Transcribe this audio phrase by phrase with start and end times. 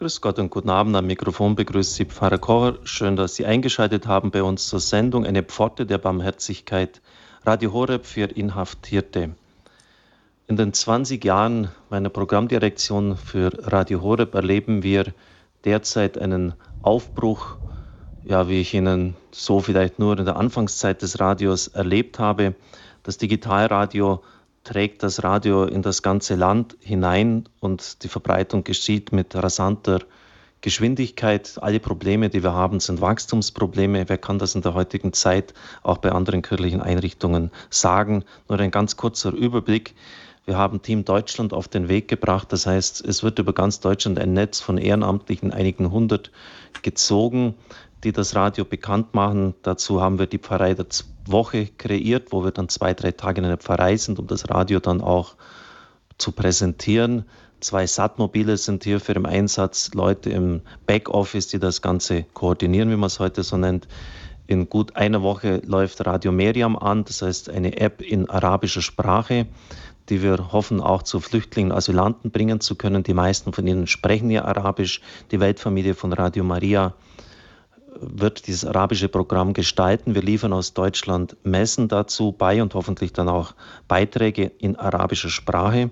[0.00, 0.96] Grüß Gott und guten Abend.
[0.96, 2.78] Am Mikrofon begrüßt Sie Pfarrer Kocher.
[2.84, 7.02] Schön, dass Sie eingeschaltet haben bei uns zur Sendung Eine Pforte der Barmherzigkeit.
[7.44, 9.34] Radio Horeb für Inhaftierte.
[10.46, 15.12] In den 20 Jahren meiner Programmdirektion für Radio Horeb erleben wir
[15.66, 17.58] derzeit einen Aufbruch,
[18.24, 22.54] ja, wie ich Ihnen so vielleicht nur in der Anfangszeit des Radios erlebt habe.
[23.02, 24.22] Das Digitalradio
[24.64, 30.00] trägt das Radio in das ganze Land hinein und die Verbreitung geschieht mit rasanter
[30.60, 31.58] Geschwindigkeit.
[31.60, 34.08] Alle Probleme, die wir haben, sind Wachstumsprobleme.
[34.08, 38.24] Wer kann das in der heutigen Zeit auch bei anderen kirchlichen Einrichtungen sagen?
[38.48, 39.94] Nur ein ganz kurzer Überblick.
[40.44, 42.52] Wir haben Team Deutschland auf den Weg gebracht.
[42.52, 46.30] Das heißt, es wird über ganz Deutschland ein Netz von Ehrenamtlichen, einigen hundert,
[46.82, 47.54] gezogen,
[48.04, 49.54] die das Radio bekannt machen.
[49.62, 50.86] Dazu haben wir die Pfarrei der
[51.26, 54.80] Woche kreiert, wo wir dann zwei, drei Tage in einer Pfarrei sind, um das Radio
[54.80, 55.34] dann auch
[56.18, 57.24] zu präsentieren.
[57.60, 62.96] Zwei SAT-Mobile sind hier für den Einsatz, Leute im Backoffice, die das Ganze koordinieren, wie
[62.96, 63.86] man es heute so nennt.
[64.46, 69.46] In gut einer Woche läuft Radio Meriam an, das heißt eine App in arabischer Sprache,
[70.08, 73.02] die wir hoffen auch zu Flüchtlingen, Asylanten bringen zu können.
[73.02, 75.02] Die meisten von ihnen sprechen ja Arabisch.
[75.30, 76.94] Die Weltfamilie von Radio Maria
[77.98, 80.14] wird dieses arabische Programm gestalten.
[80.14, 83.54] Wir liefern aus Deutschland Messen dazu bei und hoffentlich dann auch
[83.88, 85.90] Beiträge in arabischer Sprache.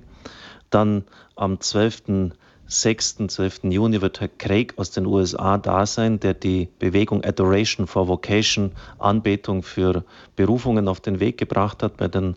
[0.70, 1.04] Dann
[1.36, 2.32] am 12.
[2.70, 3.16] 6.
[3.28, 3.60] 12.
[3.64, 8.72] Juni wird Herr Craig aus den USA da sein, der die Bewegung Adoration for Vocation,
[8.98, 10.04] Anbetung für
[10.36, 12.36] Berufungen auf den Weg gebracht hat bei den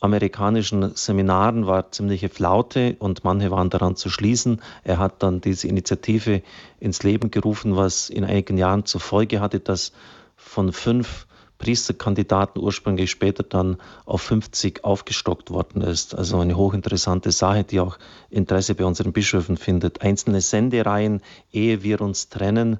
[0.00, 4.62] amerikanischen Seminaren war ziemliche Flaute und manche waren daran zu schließen.
[4.82, 6.42] Er hat dann diese Initiative
[6.80, 9.92] ins Leben gerufen, was in einigen Jahren zur Folge hatte, dass
[10.36, 11.26] von fünf
[11.58, 13.76] Priesterkandidaten ursprünglich später dann
[14.06, 16.14] auf 50 aufgestockt worden ist.
[16.14, 17.98] Also eine hochinteressante Sache, die auch
[18.30, 20.00] Interesse bei unseren Bischöfen findet.
[20.00, 21.20] Einzelne Sendereien,
[21.52, 22.78] ehe wir uns trennen,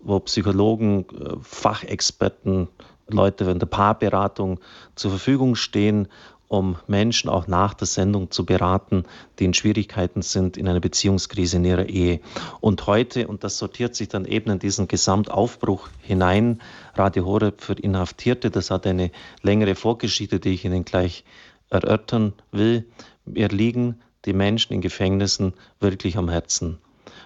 [0.00, 2.66] wo Psychologen, äh, Fachexperten,
[3.08, 4.58] Leute in der Paarberatung
[4.96, 6.08] zur Verfügung stehen
[6.48, 9.04] um Menschen auch nach der Sendung zu beraten,
[9.38, 12.20] die in Schwierigkeiten sind in einer Beziehungskrise in ihrer Ehe.
[12.60, 16.60] Und heute, und das sortiert sich dann eben in diesen Gesamtaufbruch hinein,
[16.94, 19.10] Radio Horeb für Inhaftierte, das hat eine
[19.42, 21.24] längere Vorgeschichte, die ich Ihnen gleich
[21.70, 22.86] erörtern will.
[23.24, 26.78] Mir liegen die Menschen in Gefängnissen wirklich am Herzen.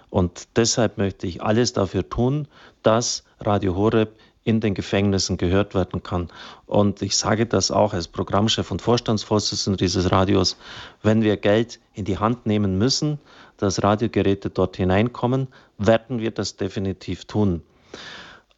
[0.09, 2.49] Und deshalb möchte ich alles dafür tun,
[2.83, 6.29] dass Radio Horeb in den Gefängnissen gehört werden kann.
[6.67, 10.57] Und ich sage das auch als Programmchef und Vorstandsvorsitzender dieses Radios,
[11.03, 13.19] wenn wir Geld in die Hand nehmen müssen,
[13.59, 17.63] dass Radiogeräte dort hineinkommen, werden wir das definitiv tun.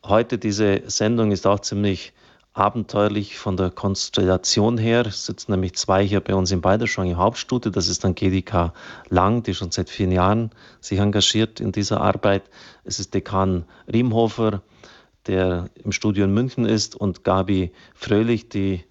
[0.05, 2.13] Heute diese Sendung ist auch ziemlich
[2.55, 5.07] abenteuerlich von der Konstellation her.
[5.07, 7.71] Es sitzen nämlich zwei hier bei uns in Balderschwang im Hauptstudio.
[7.71, 8.73] Das ist GDK
[9.09, 10.51] Lang, die schon seit vielen Jahren
[10.81, 12.43] sich engagiert in dieser Arbeit.
[12.85, 14.61] Es ist Dekan Riemhofer,
[15.27, 18.85] der im Studio in München ist, und Gabi Fröhlich, die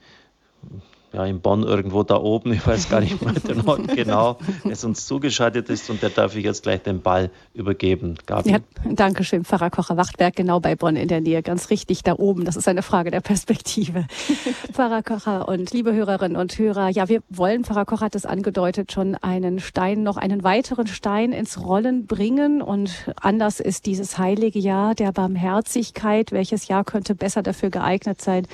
[1.14, 4.38] ja, in Bonn irgendwo da oben, ich weiß gar nicht mehr den Ort genau,
[4.70, 8.16] es uns zugeschaltet ist und der darf ich jetzt gleich den Ball übergeben.
[8.26, 8.52] Gabi.
[8.52, 12.46] Ja, danke schön, Pfarrer Kocher-Wachtberg, genau bei Bonn in der Nähe, ganz richtig da oben.
[12.46, 14.06] Das ist eine Frage der Perspektive.
[14.72, 18.94] Pfarrer Kocher und liebe Hörerinnen und Hörer, ja, wir wollen, Pfarrer Kocher hat es angedeutet,
[18.94, 24.60] schon einen Stein, noch einen weiteren Stein ins Rollen bringen und anders ist dieses heilige
[24.60, 26.32] Jahr der Barmherzigkeit.
[26.32, 28.48] Welches Jahr könnte besser dafür geeignet sein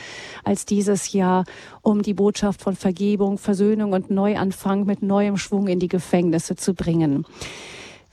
[0.43, 1.45] als dieses Jahr,
[1.83, 6.55] um die Botschaft Botschaft von Vergebung, Versöhnung und Neuanfang mit neuem Schwung in die Gefängnisse
[6.55, 7.25] zu bringen.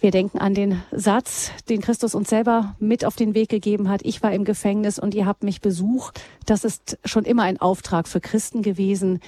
[0.00, 4.00] Wir denken an den Satz, den Christus uns selber mit auf den Weg gegeben hat.
[4.02, 6.20] Ich war im Gefängnis und ihr habt mich besucht.
[6.46, 9.20] Das ist schon immer ein Auftrag für Christen gewesen.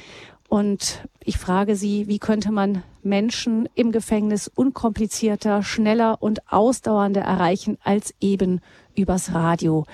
[0.48, 7.78] Und ich frage Sie, wie könnte man Menschen im Gefängnis unkomplizierter, schneller und ausdauernder erreichen
[7.84, 8.60] als eben
[8.96, 9.86] übers Radio?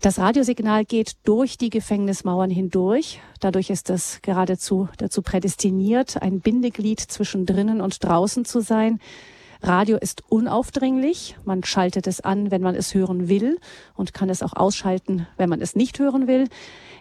[0.00, 3.20] Das Radiosignal geht durch die Gefängnismauern hindurch.
[3.38, 8.98] Dadurch ist es geradezu dazu prädestiniert, ein Bindeglied zwischen drinnen und draußen zu sein.
[9.60, 11.36] Radio ist unaufdringlich.
[11.44, 13.58] Man schaltet es an, wenn man es hören will
[13.94, 16.48] und kann es auch ausschalten, wenn man es nicht hören will.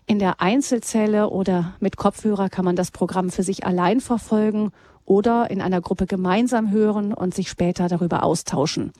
[0.06, 4.74] In der Einzelzelle oder mit Kopfhörer kann man das Programm für sich allein verfolgen
[5.06, 8.92] oder in einer Gruppe gemeinsam hören und sich später darüber austauschen.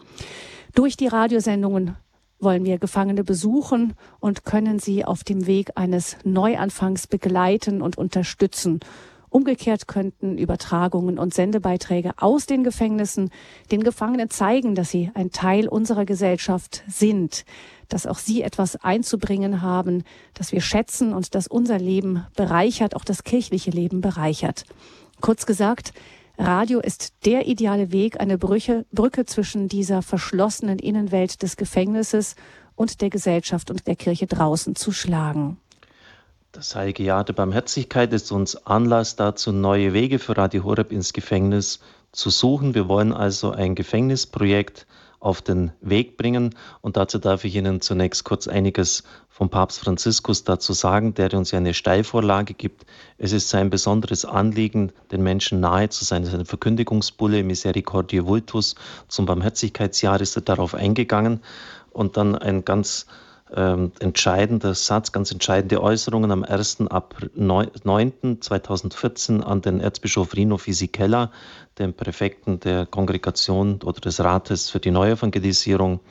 [0.74, 1.98] Durch die Radiosendungen
[2.40, 8.80] wollen wir Gefangene besuchen und können sie auf dem Weg eines Neuanfangs begleiten und unterstützen.
[9.32, 13.30] Umgekehrt könnten Übertragungen und Sendebeiträge aus den Gefängnissen
[13.72, 17.46] den Gefangenen zeigen, dass sie ein Teil unserer Gesellschaft sind,
[17.90, 20.04] dass auch sie etwas einzubringen haben,
[20.34, 24.66] dass wir schätzen und dass unser Leben bereichert, auch das kirchliche Leben bereichert.
[25.22, 25.94] Kurz gesagt,
[26.42, 32.38] Radio ist der ideale Weg, eine Brücke, Brücke zwischen dieser verschlossenen Innenwelt des Gefängnisses
[32.76, 35.58] und der Gesellschaft und der Kirche draußen zu schlagen.
[36.54, 41.12] Das heilige Jahr der Barmherzigkeit ist uns Anlass dazu, neue Wege für Radio Horeb ins
[41.12, 41.82] Gefängnis
[42.14, 42.74] zu suchen.
[42.74, 44.88] Wir wollen also ein Gefängnisprojekt
[45.20, 46.56] auf den Weg bringen.
[46.80, 49.04] Und dazu darf ich Ihnen zunächst kurz einiges
[49.40, 52.86] vom Papst Franziskus dazu sagen, der uns ja eine Steilvorlage gibt.
[53.18, 56.26] Es ist sein besonderes Anliegen, den Menschen nahe zu sein.
[56.26, 58.76] Seine Verkündigungsbulle Misericordiae Vultus
[59.08, 61.40] zum Barmherzigkeitsjahr ist er darauf eingegangen
[61.92, 63.06] und dann ein ganz
[63.56, 71.32] ähm, entscheidender Satz, ganz entscheidende Äußerungen am 1.9.2014 an den Erzbischof Rino Fisichella,
[71.78, 76.02] dem Präfekten der Kongregation oder des Rates für die Neuevangelisierung.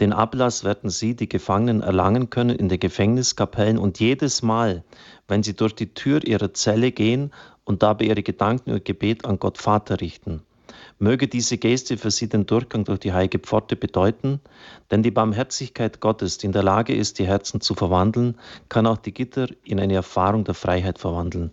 [0.00, 4.84] Den Ablass werden Sie, die Gefangenen, erlangen können in den Gefängniskapellen und jedes Mal,
[5.28, 7.32] wenn Sie durch die Tür Ihrer Zelle gehen
[7.64, 10.42] und dabei Ihre Gedanken und Gebet an Gott Vater richten.
[10.98, 14.40] Möge diese Geste für Sie den Durchgang durch die heilige Pforte bedeuten,
[14.90, 18.36] denn die Barmherzigkeit Gottes, die in der Lage ist, die Herzen zu verwandeln,
[18.68, 21.52] kann auch die Gitter in eine Erfahrung der Freiheit verwandeln.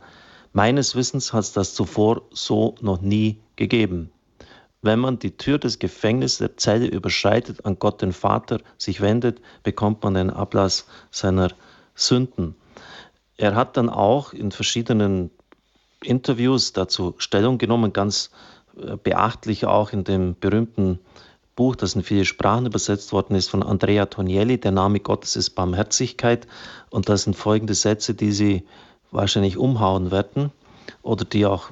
[0.54, 4.12] Meines Wissens hat es das zuvor so noch nie gegeben.
[4.82, 9.42] Wenn man die Tür des Gefängnisses der Zelle überschreitet, an Gott den Vater sich wendet,
[9.64, 11.50] bekommt man den Ablass seiner
[11.96, 12.56] Sünden.
[13.36, 15.32] Er hat dann auch in verschiedenen
[16.02, 18.32] Interviews dazu Stellung genommen, ganz
[19.04, 21.00] beachtlich auch in dem berühmten
[21.56, 25.52] Buch, das in viele Sprachen übersetzt worden ist, von Andrea Tonielli, Der Name Gottes ist
[25.52, 26.48] Barmherzigkeit.
[26.90, 28.64] Und das sind folgende Sätze, die Sie
[29.12, 30.52] wahrscheinlich umhauen werden
[31.02, 31.72] oder die auch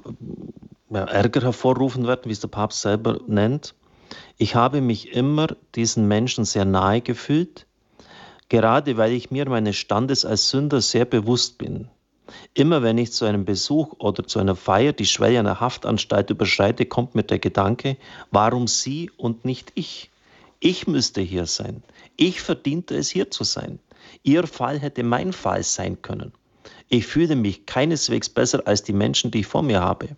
[0.90, 3.76] Ärger hervorrufen werden, wie es der Papst selber nennt.
[4.38, 7.68] Ich habe mich immer diesen Menschen sehr nahe gefühlt,
[8.50, 11.90] gerade weil ich mir meines Standes als Sünder sehr bewusst bin.
[12.54, 16.86] Immer wenn ich zu einem Besuch oder zu einer Feier die Schwelle einer Haftanstalt überschreite,
[16.86, 17.98] kommt mir der Gedanke,
[18.32, 20.10] warum Sie und nicht ich?
[20.60, 21.84] Ich müsste hier sein.
[22.16, 23.80] Ich verdiente es, hier zu sein.
[24.24, 26.34] Ihr Fall hätte mein Fall sein können.
[26.90, 30.10] Ich fühle mich keineswegs besser als die Menschen, die ich vor mir habe.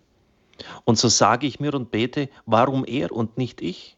[0.84, 3.96] Und so sage ich mir und bete, warum er und nicht ich?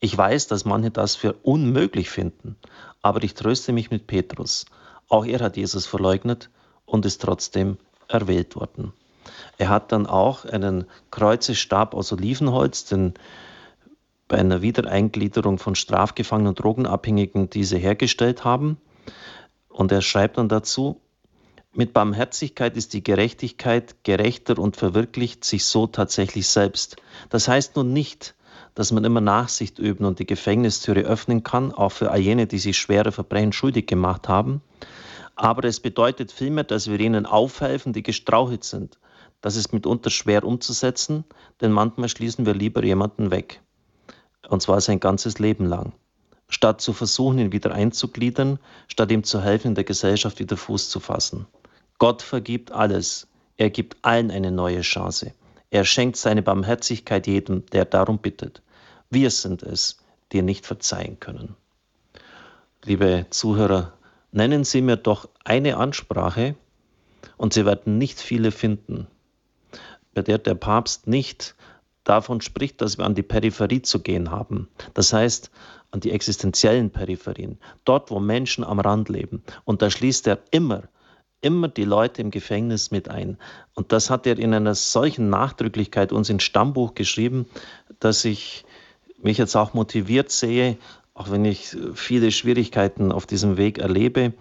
[0.00, 2.56] Ich weiß, dass manche das für unmöglich finden,
[3.02, 4.66] aber ich tröste mich mit Petrus.
[5.08, 6.50] Auch er hat Jesus verleugnet
[6.84, 8.92] und ist trotzdem erwählt worden.
[9.58, 13.14] Er hat dann auch einen Kreuzestab aus Olivenholz, den
[14.28, 18.76] bei einer Wiedereingliederung von Strafgefangenen und Drogenabhängigen diese hergestellt haben.
[19.68, 21.00] Und er schreibt dann dazu,
[21.78, 26.96] mit Barmherzigkeit ist die Gerechtigkeit gerechter und verwirklicht sich so tatsächlich selbst.
[27.30, 28.34] Das heißt nun nicht,
[28.74, 32.58] dass man immer Nachsicht üben und die Gefängnistüre öffnen kann, auch für all jene, die
[32.58, 34.60] sich schwere Verbrechen schuldig gemacht haben,
[35.36, 38.98] aber es bedeutet vielmehr, dass wir ihnen aufhelfen, die gestrauchelt sind.
[39.40, 41.24] Das ist mitunter schwer umzusetzen,
[41.60, 43.60] denn manchmal schließen wir lieber jemanden weg.
[44.48, 45.92] Und zwar sein ganzes Leben lang.
[46.48, 48.58] Statt zu versuchen, ihn wieder einzugliedern,
[48.88, 51.46] statt ihm zu helfen, in der Gesellschaft wieder Fuß zu fassen.
[51.98, 53.26] Gott vergibt alles.
[53.56, 55.32] Er gibt allen eine neue Chance.
[55.70, 58.62] Er schenkt seine Barmherzigkeit jedem, der darum bittet.
[59.10, 59.98] Wir sind es,
[60.32, 61.56] die nicht verzeihen können.
[62.84, 63.92] Liebe Zuhörer,
[64.30, 66.54] Nennen Sie mir doch eine Ansprache,
[67.36, 69.06] und Sie werden nicht viele finden,
[70.14, 71.54] bei der der Papst nicht
[72.04, 74.68] davon spricht, dass wir an die Peripherie zu gehen haben.
[74.94, 75.50] Das heißt,
[75.90, 79.42] an die existenziellen Peripherien, dort, wo Menschen am Rand leben.
[79.64, 80.82] Und da schließt er immer,
[81.40, 83.38] immer die Leute im Gefängnis mit ein.
[83.74, 87.46] Und das hat er in einer solchen Nachdrücklichkeit uns ins Stammbuch geschrieben,
[88.00, 88.64] dass ich
[89.22, 90.76] mich jetzt auch motiviert sehe,
[91.14, 94.32] auch wenn ich viele Schwierigkeiten auf diesem Weg erlebe,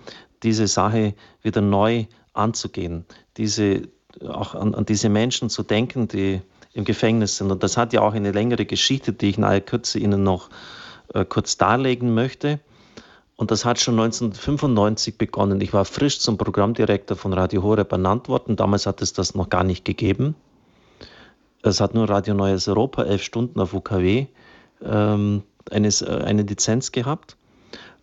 [0.43, 3.05] diese Sache wieder neu anzugehen,
[3.37, 3.87] diese,
[4.27, 6.41] auch an, an diese Menschen zu denken, die
[6.73, 7.51] im Gefängnis sind.
[7.51, 10.49] Und das hat ja auch eine längere Geschichte, die ich in aller Kürze Ihnen noch
[11.13, 12.59] äh, kurz darlegen möchte.
[13.37, 15.61] Und das hat schon 1995 begonnen.
[15.61, 18.55] Ich war frisch zum Programmdirektor von Radio Horeb ernannt worden.
[18.55, 20.35] Damals hat es das noch gar nicht gegeben.
[21.61, 24.25] Es hat nur Radio Neues Europa, elf Stunden auf UKW.
[24.83, 27.37] Ähm, eines, äh, eine Lizenz gehabt.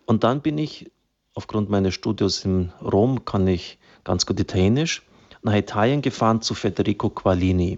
[0.05, 0.91] Und dann bin ich,
[1.33, 5.03] aufgrund meines Studios in Rom, kann ich ganz gut Italienisch,
[5.41, 7.77] nach Italien gefahren zu Federico Qualini.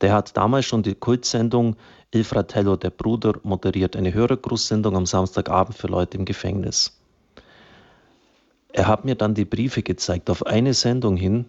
[0.00, 1.76] Der hat damals schon die Kultsendung
[2.10, 6.98] Il Fratello, der Bruder, moderiert, eine Hörergrußsendung am Samstagabend für Leute im Gefängnis.
[8.72, 11.44] Er hat mir dann die Briefe gezeigt, auf eine Sendung hin,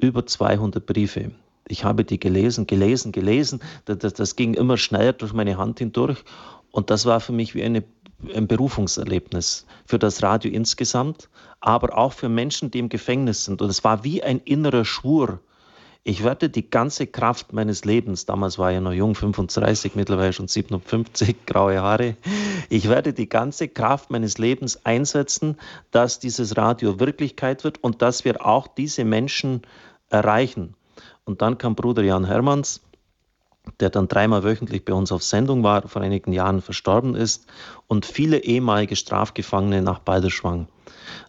[0.00, 1.32] über 200 Briefe.
[1.68, 3.60] Ich habe die gelesen, gelesen, gelesen.
[3.84, 6.24] Das, das, das ging immer schneller durch meine Hand hindurch.
[6.70, 7.84] Und das war für mich wie eine,
[8.34, 11.28] ein Berufungserlebnis für das Radio insgesamt,
[11.60, 13.60] aber auch für Menschen, die im Gefängnis sind.
[13.60, 15.40] Und es war wie ein innerer Schwur.
[16.04, 20.48] Ich werde die ganze Kraft meines Lebens, damals war ich noch jung, 35, mittlerweile schon
[20.48, 22.16] 57, graue Haare,
[22.68, 25.58] ich werde die ganze Kraft meines Lebens einsetzen,
[25.92, 29.62] dass dieses Radio Wirklichkeit wird und dass wir auch diese Menschen
[30.08, 30.74] erreichen.
[31.24, 32.80] Und dann kam Bruder Jan Hermanns,
[33.78, 37.46] der dann dreimal wöchentlich bei uns auf Sendung war, vor einigen Jahren verstorben ist,
[37.86, 40.66] und viele ehemalige Strafgefangene nach Balderschwang.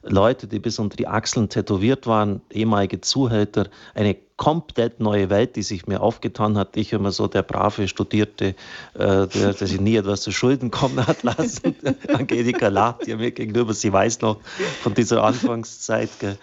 [0.02, 5.62] Leute, die bis unter die Achseln tätowiert waren, ehemalige Zuhälter, eine komplett neue Welt, die
[5.62, 6.76] sich mir aufgetan hat.
[6.76, 8.56] Ich immer so der brave Studierte,
[8.96, 11.76] äh, der, der sich nie etwas zu Schulden kommen hat lassen.
[12.14, 14.40] Angelika lacht ja mir gegenüber, sie weiß noch
[14.82, 16.10] von dieser Anfangszeit.
[16.22, 16.36] Äh,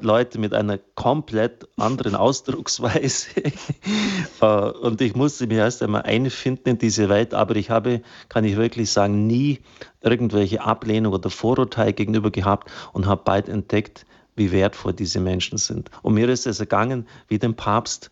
[0.00, 3.28] Leute mit einer komplett anderen Ausdrucksweise.
[4.40, 8.44] äh, und ich musste mich erst einmal einfinden in diese Welt, aber ich habe, kann
[8.44, 9.60] ich wirklich sagen, nie
[10.00, 14.06] irgendwelche Ablehnung oder Vorurteile gegenüber gehabt und habe bald entdeckt,
[14.38, 15.90] wie wertvoll diese Menschen sind.
[16.02, 18.10] Und mir ist es ergangen wie dem Papst,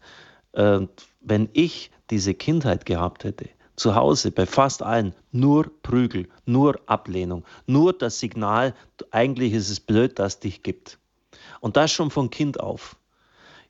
[0.52, 0.80] äh,
[1.21, 7.45] wenn ich diese Kindheit gehabt hätte, zu Hause bei fast allen nur Prügel, nur Ablehnung,
[7.66, 8.75] nur das Signal,
[9.11, 10.99] eigentlich ist es blöd, dass es dich gibt.
[11.61, 12.97] Und das schon von Kind auf.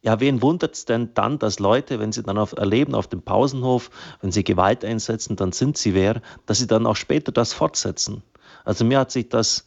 [0.03, 3.23] Ja, wen wundert es denn dann, dass Leute, wenn sie dann auf, erleben auf dem
[3.23, 7.53] Pausenhof, wenn sie Gewalt einsetzen, dann sind sie wer, dass sie dann auch später das
[7.53, 8.23] fortsetzen?
[8.65, 9.65] Also mir hat sich das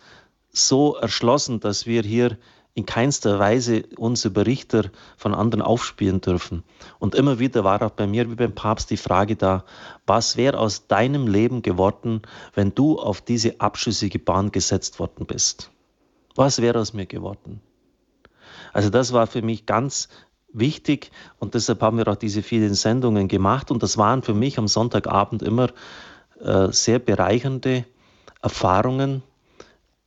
[0.52, 2.38] so erschlossen, dass wir hier
[2.74, 4.86] in keinster Weise unsere Berichter
[5.18, 6.64] von anderen aufspielen dürfen.
[7.00, 9.66] Und immer wieder war auch bei mir wie beim Papst die Frage da,
[10.06, 12.22] was wäre aus deinem Leben geworden,
[12.54, 15.72] wenn du auf diese abschüssige Bahn gesetzt worden bist?
[16.36, 17.62] Was wäre aus mir geworden?
[18.72, 20.10] Also das war für mich ganz
[20.54, 24.58] wichtig und deshalb haben wir auch diese vielen Sendungen gemacht und das waren für mich
[24.58, 25.70] am Sonntagabend immer
[26.40, 27.86] äh, sehr bereichernde
[28.42, 29.24] Erfahrungen,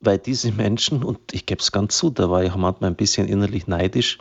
[0.03, 3.29] weil diese Menschen, und ich gebe es ganz zu, da war ich manchmal ein bisschen
[3.29, 4.19] innerlich neidisch,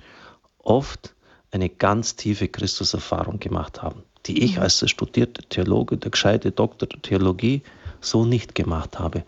[0.59, 1.15] oft
[1.49, 4.61] eine ganz tiefe Christuserfahrung gemacht haben, die ich mhm.
[4.61, 7.63] als der studierte Theologe, der gescheite Doktor der Theologie
[7.99, 9.23] so nicht gemacht habe.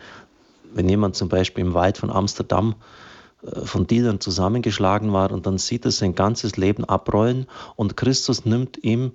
[0.73, 2.75] Wenn jemand zum Beispiel im Wald von Amsterdam
[3.41, 8.45] äh, von Dienern zusammengeschlagen war und dann sieht er sein ganzes Leben abrollen und Christus
[8.45, 9.11] nimmt ihm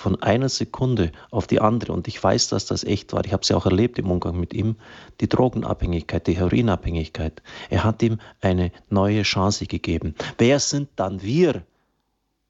[0.00, 3.42] von einer Sekunde auf die andere, und ich weiß, dass das echt war, ich habe
[3.42, 4.76] es ja auch erlebt im Umgang mit ihm,
[5.20, 7.42] die Drogenabhängigkeit, die Heroinabhängigkeit.
[7.68, 10.14] Er hat ihm eine neue Chance gegeben.
[10.38, 11.64] Wer sind dann wir,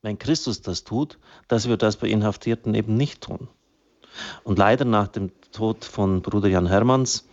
[0.01, 3.49] wenn Christus das tut, dass wir das bei Inhaftierten eben nicht tun?
[4.45, 7.27] Und leider nach dem Tod von Bruder Jan Hermanns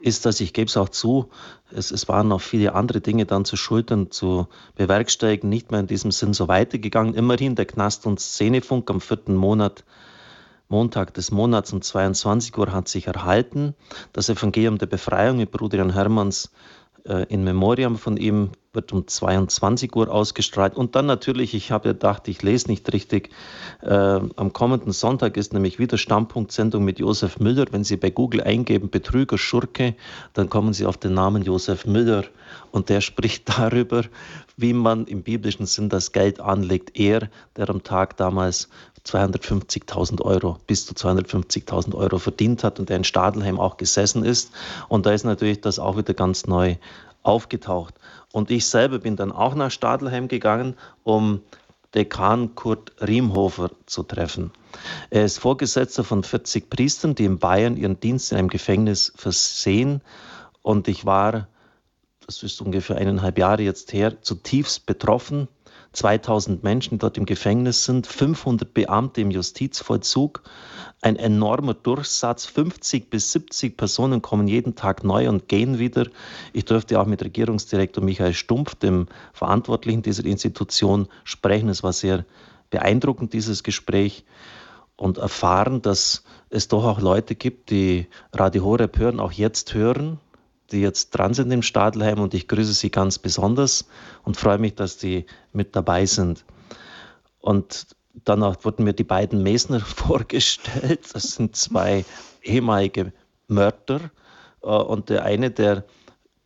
[0.00, 1.30] ist das, ich gebe es auch zu,
[1.70, 5.86] es, es waren noch viele andere Dinge dann zu schultern, zu bewerkstelligen, nicht mehr in
[5.86, 7.14] diesem Sinn so weitergegangen.
[7.14, 9.84] Immerhin der Knast- und Szenefunk am vierten Monat,
[10.68, 13.74] Montag des Monats um 22 Uhr hat sich erhalten.
[14.12, 16.52] Das Evangelium der Befreiung mit Bruder Jan Hermanns
[17.28, 20.76] in Memoriam von ihm wird um 22 Uhr ausgestrahlt.
[20.76, 23.30] Und dann natürlich, ich habe ja gedacht, ich lese nicht richtig,
[23.82, 27.66] äh, am kommenden Sonntag ist nämlich wieder Stammpunktsendung mit Josef Müller.
[27.70, 29.96] Wenn Sie bei Google eingeben, Betrüger, Schurke,
[30.34, 32.24] dann kommen Sie auf den Namen Josef Müller
[32.70, 34.04] und der spricht darüber,
[34.56, 36.98] wie man im biblischen Sinn das Geld anlegt.
[36.98, 38.68] Er, der am Tag damals
[39.06, 44.52] 250.000 Euro, bis zu 250.000 Euro verdient hat und der in Stadelheim auch gesessen ist.
[44.88, 46.76] Und da ist natürlich das auch wieder ganz neu
[47.22, 47.94] aufgetaucht.
[48.32, 51.40] Und ich selber bin dann auch nach Stadelheim gegangen, um
[51.94, 54.52] Dekan Kurt Riemhofer zu treffen.
[55.10, 60.00] Er ist Vorgesetzter von 40 Priestern, die in Bayern ihren Dienst in einem Gefängnis versehen.
[60.62, 61.48] Und ich war,
[62.26, 65.48] das ist ungefähr eineinhalb Jahre jetzt her, zutiefst betroffen
[65.92, 70.42] 2000 Menschen dort im Gefängnis sind, 500 Beamte im Justizvollzug,
[71.02, 76.06] ein enormer Durchsatz, 50 bis 70 Personen kommen jeden Tag neu und gehen wieder.
[76.52, 81.70] Ich durfte auch mit Regierungsdirektor Michael Stumpf, dem Verantwortlichen dieser Institution, sprechen.
[81.70, 82.24] Es war sehr
[82.68, 84.24] beeindruckend, dieses Gespräch
[84.96, 90.20] und erfahren, dass es doch auch Leute gibt, die Radio Horeb hören, auch jetzt hören,
[90.72, 93.86] die jetzt dran sind im Stadelheim und ich grüße sie ganz besonders
[94.24, 96.44] und freue mich, dass die mit dabei sind.
[97.40, 97.86] Und
[98.24, 101.00] danach wurden mir die beiden Mesner vorgestellt.
[101.12, 102.04] Das sind zwei
[102.42, 103.12] ehemalige
[103.48, 104.10] Mörder.
[104.62, 105.84] Äh, und der eine, der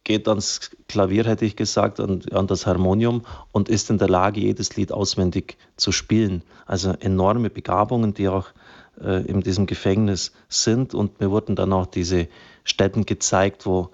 [0.04, 4.40] geht ans Klavier, hätte ich gesagt, an, an das Harmonium und ist in der Lage,
[4.40, 6.42] jedes Lied auswendig zu spielen.
[6.66, 8.48] Also enorme Begabungen, die auch
[9.00, 10.94] äh, in diesem Gefängnis sind.
[10.94, 12.28] Und mir wurden dann auch diese
[12.64, 13.90] Städten gezeigt, wo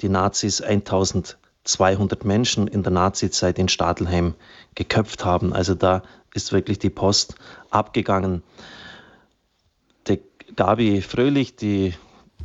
[0.00, 4.34] die Nazis 1200 Menschen in der Nazizeit in Stadelheim
[4.74, 5.52] geköpft haben.
[5.52, 6.02] Also da
[6.34, 7.34] ist wirklich die Post
[7.70, 8.42] abgegangen.
[10.08, 10.20] Die
[10.56, 11.94] Gabi Fröhlich, die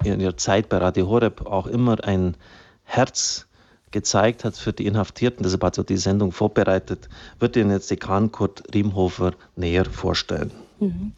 [0.04, 2.36] in ihrer Zeit bei Radio Horeb auch immer ein
[2.84, 3.48] Herz
[3.92, 5.44] gezeigt hat für die Inhaftierten.
[5.44, 7.10] Deshalb hat er die Sendung vorbereitet,
[7.40, 10.52] wird Ihnen jetzt Dekan Kurt Riemhofer näher vorstellen.
[10.80, 11.14] Mhm.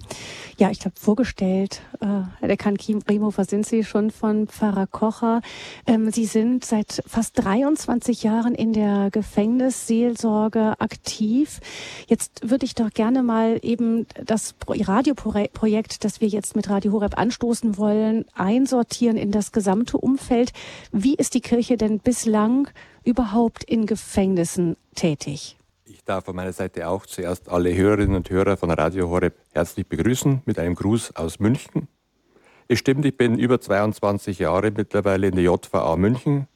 [0.57, 2.05] Ja, ich glaube, vorgestellt, äh,
[2.39, 5.41] Herr Dekan Riemhofer, sind Sie schon von Pfarrer Kocher.
[5.85, 11.59] Ähm, Sie sind seit fast 23 Jahren in der Gefängnisseelsorge aktiv.
[12.07, 17.17] Jetzt würde ich doch gerne mal eben das Radioprojekt, das wir jetzt mit Radio Horeb
[17.17, 20.51] anstoßen wollen, einsortieren in das gesamte Umfeld.
[20.91, 22.69] Wie ist die Kirche denn bislang
[23.03, 25.58] überhaupt in Gefängnissen tätig?
[25.91, 29.87] Ich darf von meiner Seite auch zuerst alle Hörerinnen und Hörer von Radio Horeb herzlich
[29.87, 31.87] begrüßen mit einem Gruß aus München.
[32.67, 36.47] Es stimmt, ich bin über 22 Jahre mittlerweile in der JVA München.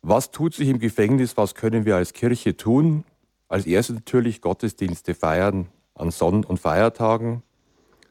[0.00, 1.36] Was tut sich im Gefängnis?
[1.36, 3.04] Was können wir als Kirche tun?
[3.46, 7.42] Als erstes natürlich Gottesdienste feiern an Sonn- und Feiertagen.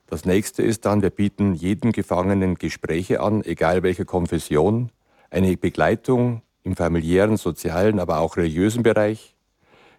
[0.05, 4.91] Das nächste ist dann, wir bieten jedem Gefangenen Gespräche an, egal welcher Konfession,
[5.31, 9.34] eine Begleitung im familiären, sozialen, aber auch religiösen Bereich.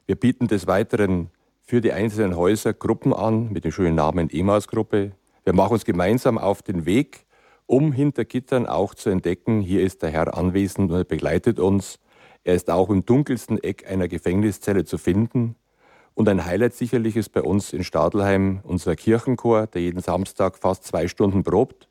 [0.09, 1.31] Wir bieten des Weiteren
[1.63, 5.11] für die einzelnen Häuser Gruppen an mit dem schönen Namen EMAS-Gruppe.
[5.43, 7.27] Wir machen uns gemeinsam auf den Weg,
[7.67, 11.99] um hinter Gittern auch zu entdecken, hier ist der Herr anwesend und er begleitet uns.
[12.45, 15.57] Er ist auch im dunkelsten Eck einer Gefängniszelle zu finden.
[16.15, 20.85] Und ein Highlight sicherlich ist bei uns in Stadelheim unser Kirchenchor, der jeden Samstag fast
[20.85, 21.89] zwei Stunden probt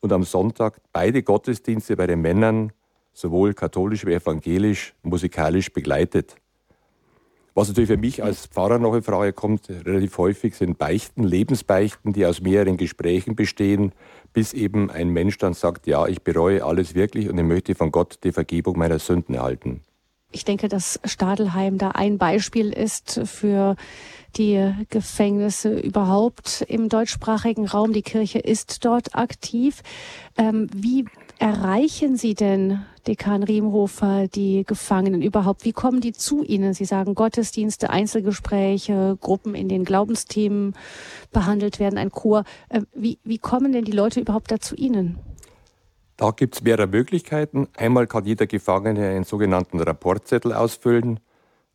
[0.00, 2.72] und am Sonntag beide Gottesdienste bei den Männern,
[3.12, 6.36] sowohl katholisch wie evangelisch, musikalisch begleitet.
[7.54, 12.12] Was natürlich für mich als Pfarrer noch in Frage kommt, relativ häufig sind Beichten, Lebensbeichten,
[12.12, 13.92] die aus mehreren Gesprächen bestehen,
[14.32, 17.90] bis eben ein Mensch dann sagt, ja, ich bereue alles wirklich und ich möchte von
[17.90, 19.82] Gott die Vergebung meiner Sünden erhalten.
[20.30, 23.76] Ich denke, dass Stadelheim da ein Beispiel ist für
[24.36, 27.94] die Gefängnisse überhaupt im deutschsprachigen Raum.
[27.94, 29.82] Die Kirche ist dort aktiv.
[30.36, 31.06] Ähm, wie
[31.38, 35.64] erreichen Sie denn, Dekan Riemhofer, die Gefangenen überhaupt?
[35.64, 36.74] Wie kommen die zu Ihnen?
[36.74, 40.74] Sie sagen Gottesdienste, Einzelgespräche, Gruppen, in denen Glaubensthemen
[41.32, 42.44] behandelt werden, ein Chor.
[42.70, 45.18] Ähm, wie, wie kommen denn die Leute überhaupt da zu Ihnen?
[46.16, 47.68] Da gibt es mehrere Möglichkeiten.
[47.76, 51.20] Einmal kann jeder Gefangene einen sogenannten Rapportzettel ausfüllen,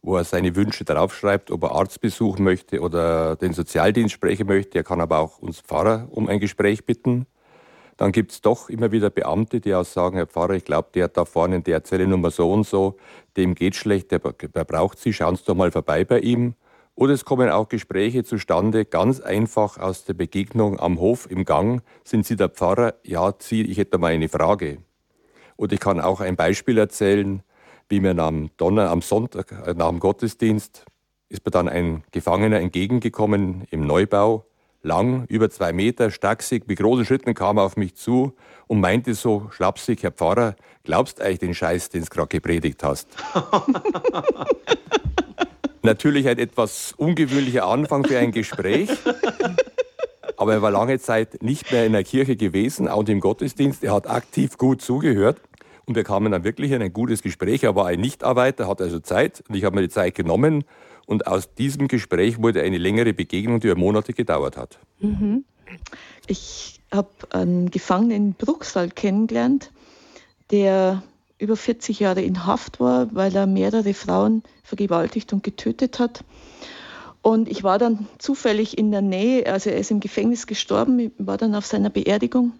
[0.01, 4.77] wo er seine Wünsche draufschreibt, ob er Arzt besuchen möchte oder den Sozialdienst sprechen möchte.
[4.77, 7.25] Er kann aber auch uns Pfarrer um ein Gespräch bitten.
[7.97, 11.07] Dann gibt es doch immer wieder Beamte, die auch sagen, Herr Pfarrer, ich glaube, der
[11.07, 12.97] da vorne in der Zelle Nummer so und so,
[13.37, 16.55] dem geht schlecht, der, der braucht Sie, schauen Sie doch mal vorbei bei ihm.
[16.95, 21.81] Oder es kommen auch Gespräche zustande, ganz einfach aus der Begegnung am Hof im Gang.
[22.03, 22.95] Sind Sie der Pfarrer?
[23.03, 24.77] Ja, Sie, ich hätte mal eine Frage.
[25.57, 27.41] Oder ich kann auch ein Beispiel erzählen,
[27.89, 30.85] wie mir am Donner, am Sonntag, äh, nach dem Gottesdienst,
[31.29, 34.45] ist mir dann ein Gefangener entgegengekommen im Neubau,
[34.83, 38.33] lang, über zwei Meter, stachsig, mit großen Schritten kam er auf mich zu
[38.67, 43.07] und meinte so schlapsig, Herr Pfarrer, glaubst eigentlich den Scheiß, den du gerade gepredigt hast?
[45.81, 48.89] Natürlich ein etwas ungewöhnlicher Anfang für ein Gespräch.
[50.37, 53.83] Aber er war lange Zeit nicht mehr in der Kirche gewesen, auch im Gottesdienst.
[53.83, 55.41] Er hat aktiv gut zugehört.
[55.85, 57.63] Und wir kamen dann wirklich in ein gutes Gespräch.
[57.63, 59.43] Er war ein Nichtarbeiter, hat also Zeit.
[59.49, 60.63] Und ich habe mir die Zeit genommen.
[61.05, 64.79] Und aus diesem Gespräch wurde eine längere Begegnung, die über Monate gedauert hat.
[64.99, 65.43] Mhm.
[66.27, 69.71] Ich habe einen Gefangenen in Bruchsal kennengelernt,
[70.51, 71.03] der
[71.39, 76.23] über 40 Jahre in Haft war, weil er mehrere Frauen vergewaltigt und getötet hat.
[77.21, 81.37] Und ich war dann zufällig in der Nähe, also er ist im Gefängnis gestorben, war
[81.37, 82.53] dann auf seiner Beerdigung.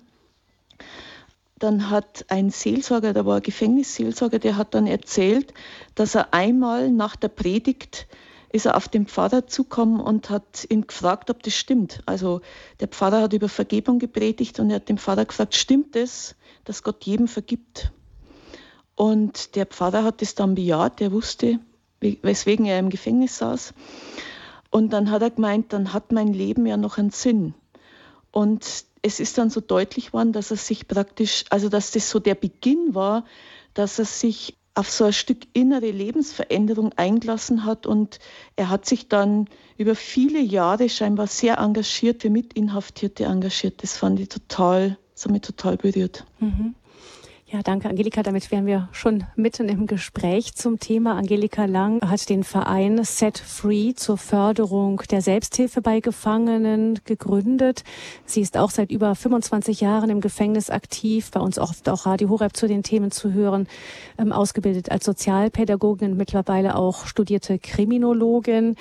[1.60, 5.54] Dann hat ein Seelsorger, da war ein Gefängnisseelsorger, der hat dann erzählt,
[5.96, 8.08] dass er einmal nach der Predigt
[8.54, 12.04] ist er auf den Pfarrer zukommen und hat ihn gefragt, ob das stimmt.
[12.06, 12.42] Also
[12.80, 16.84] der Pfarrer hat über Vergebung gepredigt und er hat den Pfarrer gefragt, stimmt es, dass
[16.84, 17.92] Gott jedem vergibt?
[18.96, 21.60] Und der Pfarrer hat es dann bejaht, der wusste,
[22.00, 23.74] weswegen er im Gefängnis saß.
[24.70, 27.56] Und dann hat er gemeint, dann hat mein Leben ja noch einen Sinn.
[28.32, 32.20] Und es ist dann so deutlich geworden, dass er sich praktisch, also dass das so
[32.20, 33.26] der Beginn war,
[33.74, 38.20] dass er sich auf so ein Stück innere Lebensveränderung eingelassen hat und
[38.56, 43.84] er hat sich dann über viele Jahre scheinbar sehr engagiert, für Mitinhaftierte engagiert.
[43.84, 46.26] Das fand ich total, das hat mich total berührt.
[46.40, 46.76] Mhm.
[47.54, 48.24] Ja, danke, Angelika.
[48.24, 51.16] Damit wären wir schon mitten im Gespräch zum Thema.
[51.16, 57.84] Angelika Lang hat den Verein Set Free zur Förderung der Selbsthilfe bei Gefangenen gegründet.
[58.26, 62.30] Sie ist auch seit über 25 Jahren im Gefängnis aktiv, bei uns oft auch Radio
[62.30, 63.68] Horeb zu den Themen zu hören,
[64.18, 68.78] ähm, ausgebildet als Sozialpädagogin, mittlerweile auch studierte Kriminologin.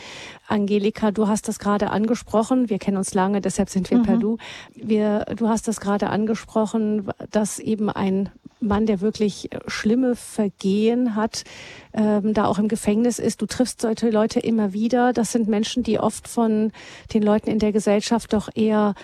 [0.48, 2.70] Angelika, du hast das gerade angesprochen.
[2.70, 4.02] Wir kennen uns lange, deshalb sind wir mhm.
[4.04, 4.38] per Du.
[4.74, 8.30] Wir, du hast das gerade angesprochen, dass eben ein
[8.62, 11.44] Mann, der wirklich schlimme Vergehen hat,
[11.92, 13.42] ähm, da auch im Gefängnis ist.
[13.42, 15.12] Du triffst solche Leute immer wieder.
[15.12, 16.72] Das sind Menschen, die oft von
[17.12, 18.94] den Leuten in der Gesellschaft doch eher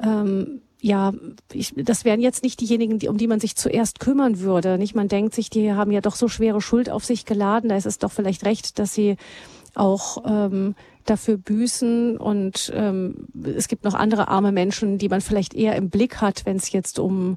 [0.00, 1.12] ähm, ja,
[1.52, 4.78] ich, das wären jetzt nicht diejenigen, die, um die man sich zuerst kümmern würde.
[4.78, 7.70] Nicht, man denkt sich, die haben ja doch so schwere Schuld auf sich geladen.
[7.70, 9.16] Da ist es doch vielleicht recht, dass sie
[9.74, 10.74] auch ähm,
[11.06, 12.16] dafür büßen.
[12.16, 16.46] Und ähm, es gibt noch andere arme Menschen, die man vielleicht eher im Blick hat,
[16.46, 17.36] wenn es jetzt um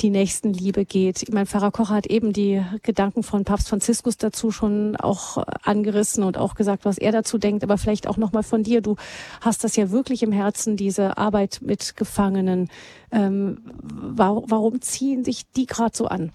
[0.00, 1.32] die Nächstenliebe geht.
[1.32, 6.38] Mein Pfarrer Kocher hat eben die Gedanken von Papst Franziskus dazu schon auch angerissen und
[6.38, 7.62] auch gesagt, was er dazu denkt.
[7.64, 8.80] Aber vielleicht auch nochmal von dir.
[8.80, 8.96] Du
[9.40, 12.68] hast das ja wirklich im Herzen, diese Arbeit mit Gefangenen.
[13.10, 16.32] Ähm, warum ziehen sich die gerade so an?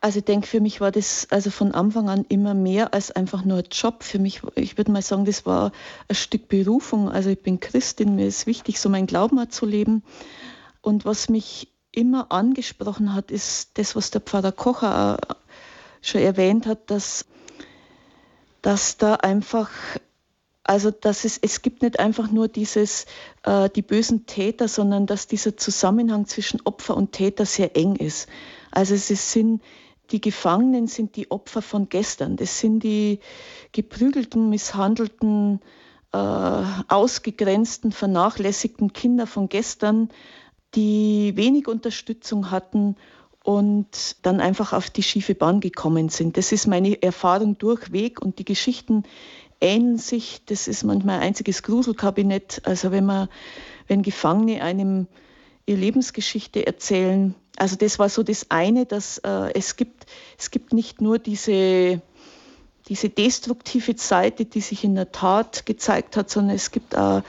[0.00, 3.44] Also ich denke, für mich war das also von Anfang an immer mehr als einfach
[3.44, 4.02] nur ein Job.
[4.02, 5.72] Für mich, ich würde mal sagen, das war
[6.08, 7.10] ein Stück Berufung.
[7.10, 10.02] Also ich bin Christin, mir ist wichtig, so mein Glauben zu leben.
[10.82, 15.18] Und was mich immer angesprochen hat, ist das, was der Pfarrer Kocher
[16.02, 17.24] schon erwähnt hat, dass,
[18.62, 19.70] dass da einfach
[20.68, 23.06] also dass es, es gibt nicht einfach nur dieses,
[23.44, 28.28] äh, die bösen Täter, sondern dass dieser Zusammenhang zwischen Opfer und Täter sehr eng ist.
[28.72, 29.62] Also es sind
[30.10, 32.36] die Gefangenen sind die Opfer von gestern.
[32.36, 33.20] Das sind die
[33.72, 35.60] geprügelten, misshandelten,
[36.12, 40.08] äh, ausgegrenzten, vernachlässigten Kinder von gestern,
[40.74, 42.96] die wenig Unterstützung hatten
[43.42, 46.36] und dann einfach auf die schiefe Bahn gekommen sind.
[46.36, 49.04] Das ist meine Erfahrung durchweg und die Geschichten
[49.60, 50.42] ähneln sich.
[50.46, 52.62] Das ist manchmal ein einziges Gruselkabinett.
[52.64, 53.28] Also wenn man,
[53.86, 55.06] wenn Gefangene einem
[55.64, 60.06] ihre Lebensgeschichte erzählen, also das war so das eine, dass äh, es gibt,
[60.38, 62.00] es gibt nicht nur diese,
[62.88, 67.22] diese destruktive Seite, die sich in der Tat gezeigt hat, sondern es gibt auch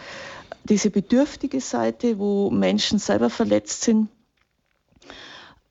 [0.66, 4.10] diese bedürftige Seite, wo Menschen selber verletzt sind.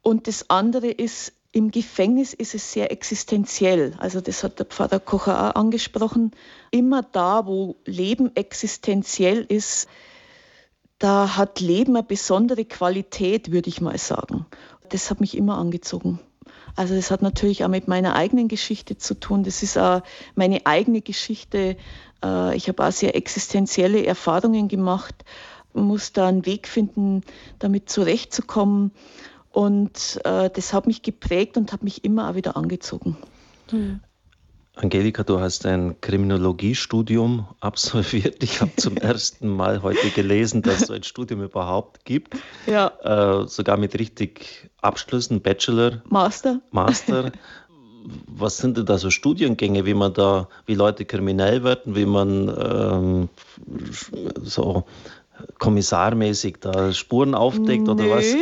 [0.03, 3.95] Und das andere ist, im Gefängnis ist es sehr existenziell.
[3.99, 6.33] Also das hat der Pfarrer Kocher auch angesprochen.
[6.71, 9.89] Immer da, wo Leben existenziell ist,
[10.99, 14.47] da hat Leben eine besondere Qualität, würde ich mal sagen.
[14.89, 16.21] Das hat mich immer angezogen.
[16.75, 19.45] Also das hat natürlich auch mit meiner eigenen Geschichte zu tun.
[19.45, 20.03] Das ist auch
[20.35, 21.77] meine eigene Geschichte.
[22.23, 25.25] Äh, ich habe auch sehr existenzielle Erfahrungen gemacht,
[25.73, 27.23] muss da einen Weg finden,
[27.59, 28.93] damit zurechtzukommen.
[29.51, 33.17] Und äh, das hat mich geprägt und hat mich immer auch wieder angezogen.
[33.71, 34.01] Hm.
[34.79, 38.43] Angelika, du hast ein Kriminologiestudium absolviert.
[38.43, 42.37] Ich habe zum ersten Mal heute gelesen, dass es so ein Studium überhaupt gibt.
[42.67, 42.93] Ja.
[43.03, 46.03] Äh, sogar mit richtig Abschlüssen, Bachelor.
[46.11, 46.61] Master.
[46.73, 47.33] Master.
[48.27, 52.49] Was sind denn da so Studiengänge, wie man da, wie Leute kriminell werden, wie man
[52.61, 53.29] ähm,
[54.43, 54.85] so
[55.59, 57.93] kommissarmäßig da Spuren aufdeckt Nö.
[57.93, 58.27] oder was?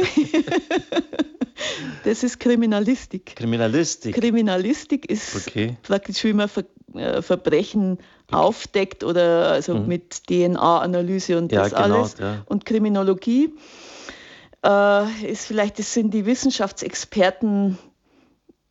[2.04, 3.36] Das ist Kriminalistik.
[3.36, 4.14] Kriminalistik.
[4.14, 5.76] Kriminalistik ist okay.
[5.82, 8.36] praktisch, wie man Ver äh, Verbrechen okay.
[8.36, 9.86] aufdeckt oder also mhm.
[9.86, 12.16] mit DNA-Analyse und ja, das genau, alles.
[12.18, 12.42] Ja.
[12.46, 13.52] Und Kriminologie
[14.64, 17.78] äh, ist vielleicht, das sind die Wissenschaftsexperten,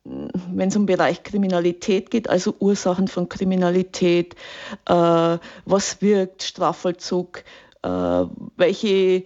[0.04, 4.34] wenn es um Bereich Kriminalität geht, also Ursachen von Kriminalität,
[4.86, 7.44] äh, was wirkt, Strafvollzug,
[7.82, 7.88] äh,
[8.56, 9.24] welche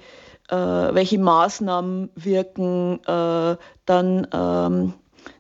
[0.54, 3.56] welche Maßnahmen wirken, äh,
[3.86, 4.94] dann, ähm,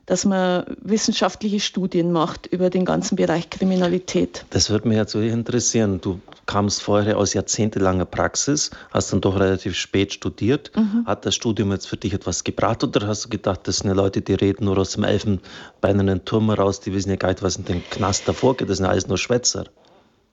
[0.06, 4.44] dass man wissenschaftliche Studien macht über den ganzen Bereich Kriminalität.
[4.50, 6.00] Das würde mich jetzt so interessieren.
[6.00, 10.70] Du kamst vorher aus jahrzehntelanger Praxis, hast dann doch relativ spät studiert.
[10.74, 11.04] Mhm.
[11.06, 13.94] Hat das Studium jetzt für dich etwas gebracht oder hast du gedacht, das sind ja
[13.94, 17.56] Leute, die reden nur aus dem elfenbeinernen Turm raus, die wissen ja gar nicht, was
[17.56, 19.64] in den Knast davor geht, das sind ja alles nur Schwätzer?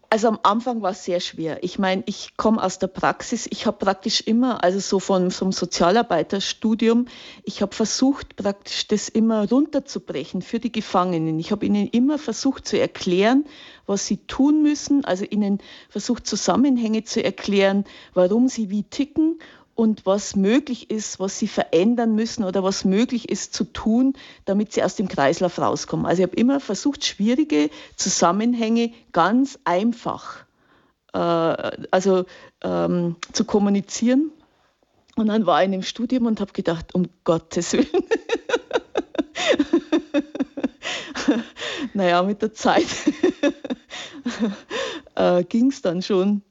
[0.09, 1.63] Also am Anfang war es sehr schwer.
[1.63, 3.47] Ich meine, ich komme aus der Praxis.
[3.49, 7.07] Ich habe praktisch immer, also so von vom Sozialarbeiterstudium,
[7.43, 11.39] ich habe versucht, praktisch das immer runterzubrechen für die Gefangenen.
[11.39, 13.45] Ich habe ihnen immer versucht zu erklären,
[13.87, 19.39] was sie tun müssen, also ihnen versucht Zusammenhänge zu erklären, warum sie wie ticken
[19.75, 24.13] und was möglich ist, was sie verändern müssen oder was möglich ist zu tun,
[24.45, 26.05] damit sie aus dem Kreislauf rauskommen.
[26.05, 30.45] Also ich habe immer versucht, schwierige Zusammenhänge ganz einfach
[31.15, 32.25] äh, also,
[32.61, 34.31] ähm, zu kommunizieren.
[35.15, 37.87] Und dann war ich in dem Studium und habe gedacht, um Gottes Willen.
[41.93, 42.87] naja, mit der Zeit
[45.15, 46.41] äh, ging es dann schon.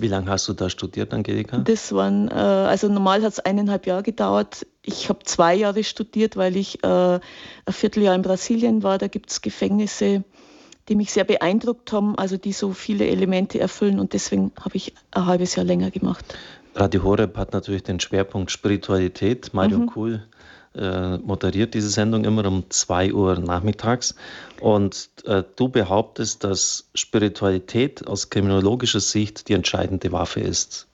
[0.00, 1.58] Wie lange hast du da studiert, Angelika?
[1.58, 4.66] Das waren, äh, also normal hat es eineinhalb Jahre gedauert.
[4.82, 7.20] Ich habe zwei Jahre studiert, weil ich äh, ein
[7.68, 8.98] Vierteljahr in Brasilien war.
[8.98, 10.24] Da gibt es Gefängnisse,
[10.88, 14.94] die mich sehr beeindruckt haben, also die so viele Elemente erfüllen und deswegen habe ich
[15.10, 16.24] ein halbes Jahr länger gemacht.
[16.74, 19.52] Radio Horeb hat natürlich den Schwerpunkt Spiritualität.
[19.52, 19.86] Mario mhm.
[19.86, 20.22] Kuhl
[20.74, 24.14] äh, moderiert diese Sendung immer um 2 Uhr nachmittags.
[24.60, 30.86] Und äh, du behauptest, dass Spiritualität aus kriminologischer Sicht die entscheidende Waffe ist.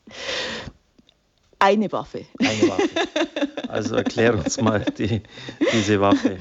[1.59, 2.25] Eine Waffe.
[2.39, 2.89] Eine Waffe.
[3.69, 5.23] Also erklär uns mal die,
[5.73, 6.39] diese Waffe.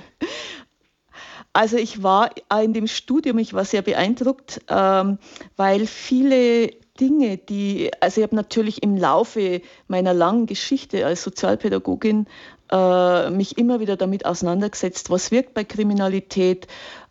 [1.52, 2.30] Also ich war
[2.62, 5.18] in dem Studium, ich war sehr beeindruckt, ähm,
[5.56, 12.28] weil viele Dinge, die, also ich habe natürlich im Laufe meiner langen Geschichte als Sozialpädagogin
[12.72, 16.68] äh, mich immer wieder damit auseinandergesetzt, was wirkt bei Kriminalität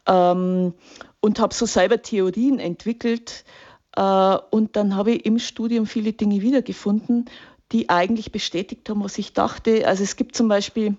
[0.07, 0.75] ähm,
[1.21, 3.45] und habe so selber Theorien entwickelt.
[3.97, 7.27] Äh, und dann habe ich im Studium viele Dinge wiedergefunden,
[7.73, 9.87] die eigentlich bestätigt haben, was ich dachte.
[9.89, 10.97] Also es gibt zum Beispiel,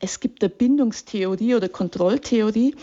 [0.00, 2.74] es gibt eine Bindungstheorie oder Kontrolltheorie,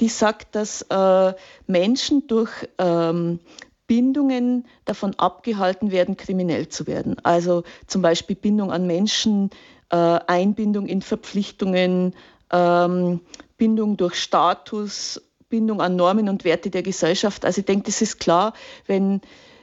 [0.00, 1.34] die sagt, dass äh,
[1.66, 3.38] Menschen durch ähm,
[3.86, 7.16] Bindungen davon abgehalten werden, kriminell zu werden.
[7.22, 9.50] Also zum Beispiel Bindung an Menschen,
[9.90, 12.14] äh, Einbindung in Verpflichtungen,
[12.50, 13.20] ähm,
[13.56, 17.44] Bindung durch Status, Bindung an Normen und Werte der Gesellschaft.
[17.44, 18.54] Also ich denke, das ist klar,
[18.86, 19.20] wenn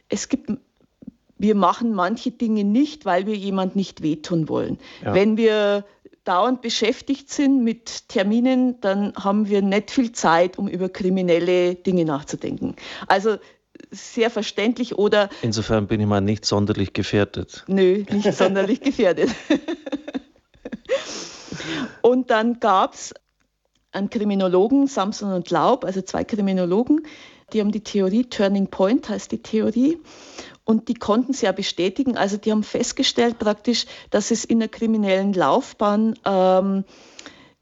[0.10, 0.52] es gibt,
[1.38, 4.78] wir machen manche Dinge nicht, weil wir jemand nicht wehtun wollen.
[5.04, 5.14] Ja.
[5.14, 5.84] Wenn wir
[6.24, 12.06] dauernd beschäftigt sind mit Terminen, dann haben wir nicht viel Zeit, um über kriminelle Dinge
[12.06, 12.76] nachzudenken.
[13.08, 13.38] Also
[13.90, 15.30] sehr verständlich oder.
[15.42, 17.64] Insofern bin ich mal nicht sonderlich gefährdet.
[17.68, 19.30] Nö, nicht sonderlich gefährdet.
[22.02, 23.14] und dann gab es
[23.92, 27.06] einen Kriminologen, Samson und Laub, also zwei Kriminologen,
[27.54, 30.00] die haben die Theorie, Turning Point heißt die Theorie,
[30.64, 32.16] und die konnten sie ja bestätigen.
[32.18, 36.86] Also die haben festgestellt praktisch, dass es in der kriminellen Laufbahn ähm,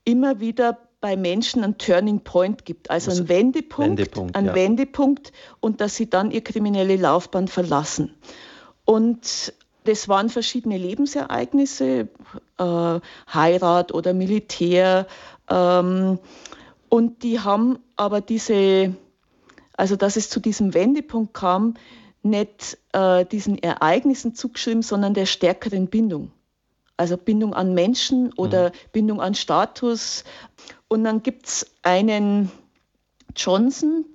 [0.03, 4.55] immer wieder bei Menschen einen Turning Point gibt, also, also einen Wendepunkt, Wendepunkt einen ja.
[4.55, 8.15] Wendepunkt und dass sie dann ihre kriminelle Laufbahn verlassen.
[8.85, 9.53] Und
[9.85, 12.09] das waren verschiedene Lebensereignisse,
[12.57, 12.99] äh,
[13.33, 15.07] Heirat oder Militär.
[15.49, 16.19] Ähm,
[16.89, 18.93] und die haben aber diese,
[19.77, 21.75] also dass es zu diesem Wendepunkt kam,
[22.21, 26.31] nicht äh, diesen Ereignissen zugeschrieben, sondern der stärkeren Bindung.
[26.97, 28.73] Also Bindung an Menschen oder mhm.
[28.91, 30.25] Bindung an Status.
[30.89, 32.51] Und dann gibt es einen
[33.35, 34.05] Johnson,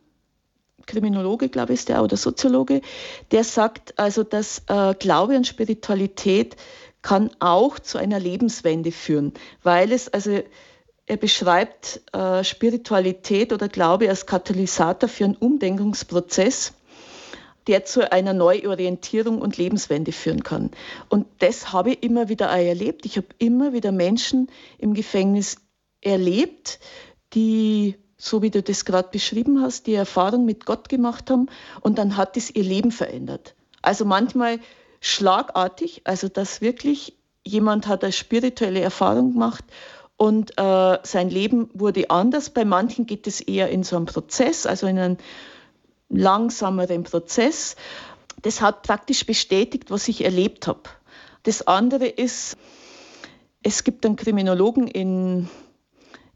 [0.87, 2.83] Kriminologe, glaube ich, ist der oder Soziologe,
[3.31, 6.57] der sagt also, dass äh, Glaube und Spiritualität
[7.01, 9.33] kann auch zu einer Lebenswende führen,
[9.63, 10.43] weil es also
[11.07, 16.73] er beschreibt äh, Spiritualität oder Glaube als Katalysator für einen Umdenkungsprozess
[17.67, 20.71] der zu einer Neuorientierung und Lebenswende führen kann.
[21.09, 23.07] Und das habe ich immer wieder erlebt.
[23.07, 25.57] Ich habe immer wieder Menschen im Gefängnis
[26.05, 26.79] erlebt,
[27.33, 31.47] die, so wie du das gerade beschrieben hast, die Erfahrung mit Gott gemacht haben
[31.81, 33.55] und dann hat es ihr Leben verändert.
[33.83, 34.61] Also manchmal
[35.01, 37.15] schlagartig, also dass wirklich
[37.45, 39.65] jemand hat eine spirituelle Erfahrung gemacht
[40.17, 42.51] und äh, sein Leben wurde anders.
[42.51, 45.19] Bei manchen geht es eher in so einem Prozess, also in einen
[46.09, 47.77] langsameren Prozess.
[48.43, 50.83] Das hat praktisch bestätigt, was ich erlebt habe.
[51.43, 52.57] Das andere ist,
[53.63, 55.49] es gibt einen Kriminologen in,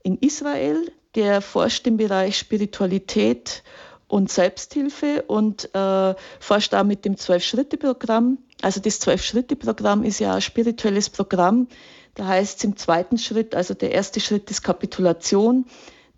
[0.02, 3.62] in Israel, der forscht im Bereich Spiritualität
[4.06, 8.38] und Selbsthilfe und äh, forscht auch mit dem Zwölf-Schritte-Programm.
[8.62, 11.68] Also das Zwölf-Schritte-Programm ist ja ein spirituelles Programm.
[12.14, 15.66] Da heißt es im zweiten Schritt, also der erste Schritt ist Kapitulation,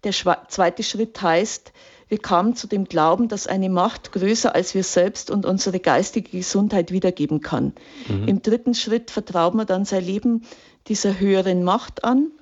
[0.05, 1.73] der zweite Schritt heißt,
[2.09, 6.31] wir kamen zu dem Glauben, dass eine Macht größer als wir selbst und unsere geistige
[6.31, 7.73] Gesundheit wiedergeben kann.
[8.09, 8.27] Mhm.
[8.27, 10.43] Im dritten Schritt vertraut man dann sein Leben
[10.89, 12.33] dieser höheren Macht an.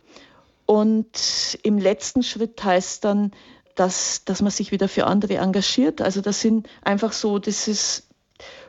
[0.70, 3.32] Und im letzten Schritt heißt dann,
[3.74, 6.02] dass, dass man sich wieder für andere engagiert.
[6.02, 8.06] Also das sind einfach so, das ist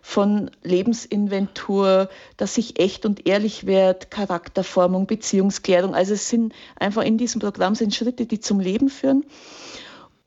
[0.01, 2.07] von Lebensinventur,
[2.38, 5.93] dass ich echt und ehrlich werde, Charakterformung, Beziehungsklärung.
[5.93, 9.25] Also es sind einfach in diesem Programm sind Schritte, die zum Leben führen.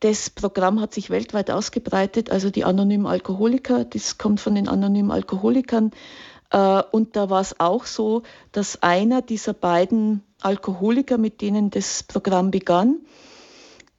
[0.01, 5.11] Das Programm hat sich weltweit ausgebreitet, also die anonymen Alkoholiker, das kommt von den anonymen
[5.11, 5.93] Alkoholikern.
[6.53, 12.03] Äh, und da war es auch so, dass einer dieser beiden Alkoholiker, mit denen das
[12.03, 13.01] Programm begann,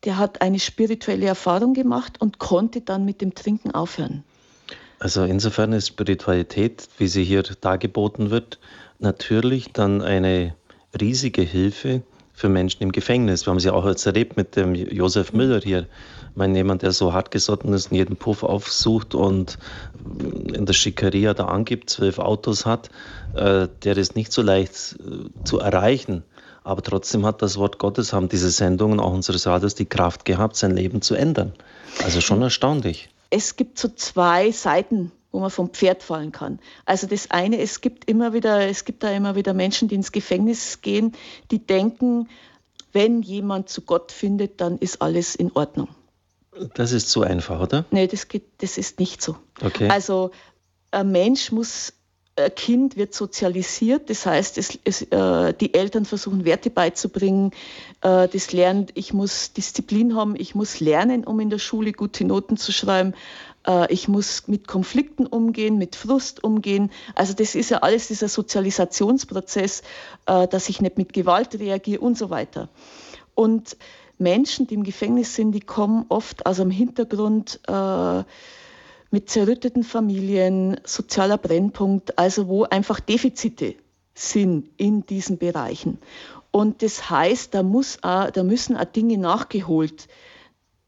[0.06, 4.24] der hat eine spirituelle Erfahrung gemacht und konnte dann mit dem Trinken aufhören.
[5.00, 8.60] Also insofern ist Spiritualität, wie sie hier dargeboten wird,
[9.00, 10.56] natürlich dann eine
[11.00, 13.46] riesige Hilfe für Menschen im Gefängnis.
[13.46, 15.88] Wir haben sie auch jetzt erlebt mit dem Josef Müller hier.
[16.36, 19.58] Meine, jemand, der so hartgesotten ist und jeden Puff aufsucht und
[20.54, 22.90] in der Schickeria da angibt, zwölf Autos hat,
[23.34, 26.24] äh, der ist nicht so leicht äh, zu erreichen.
[26.64, 30.56] Aber trotzdem hat das Wort Gottes, haben diese Sendungen, auch unseres Radios, die Kraft gehabt,
[30.56, 31.54] sein Leben zu ändern.
[32.04, 33.10] Also schon erstaunlich.
[33.30, 36.60] Es gibt so zwei Seiten wo man vom Pferd fallen kann.
[36.86, 40.12] Also das eine, es gibt immer wieder, es gibt da immer wieder Menschen, die ins
[40.12, 41.14] Gefängnis gehen,
[41.50, 42.30] die denken,
[42.94, 45.90] wenn jemand zu Gott findet, dann ist alles in Ordnung.
[46.74, 47.86] Das ist zu einfach, oder?
[47.92, 49.38] Nee, das, geht, das ist nicht so.
[49.62, 49.90] Okay.
[49.90, 50.32] Also
[50.92, 51.94] ein Mensch muss,
[52.36, 57.52] ein Kind wird sozialisiert, das heißt, es, es, äh, die Eltern versuchen Werte beizubringen,
[58.02, 62.26] äh, das lernt, ich muss Disziplin haben, ich muss lernen, um in der Schule gute
[62.26, 63.14] Noten zu schreiben,
[63.68, 66.92] äh, ich muss mit Konflikten umgehen, mit Frust umgehen.
[67.16, 69.84] Also das ist ja alles dieser Sozialisationsprozess,
[70.26, 72.70] äh, dass ich nicht mit Gewalt reagiere und so weiter.
[73.36, 73.78] Und
[74.24, 78.24] Menschen, die im Gefängnis sind, die kommen oft aus einem Hintergrund äh,
[79.12, 83.76] mit zerrütteten Familien, sozialer Brennpunkt, also wo einfach Defizite
[84.16, 86.00] sind in diesen Bereichen.
[86.50, 90.08] Und das heißt, da, muss auch, da müssen auch Dinge nachgeholt,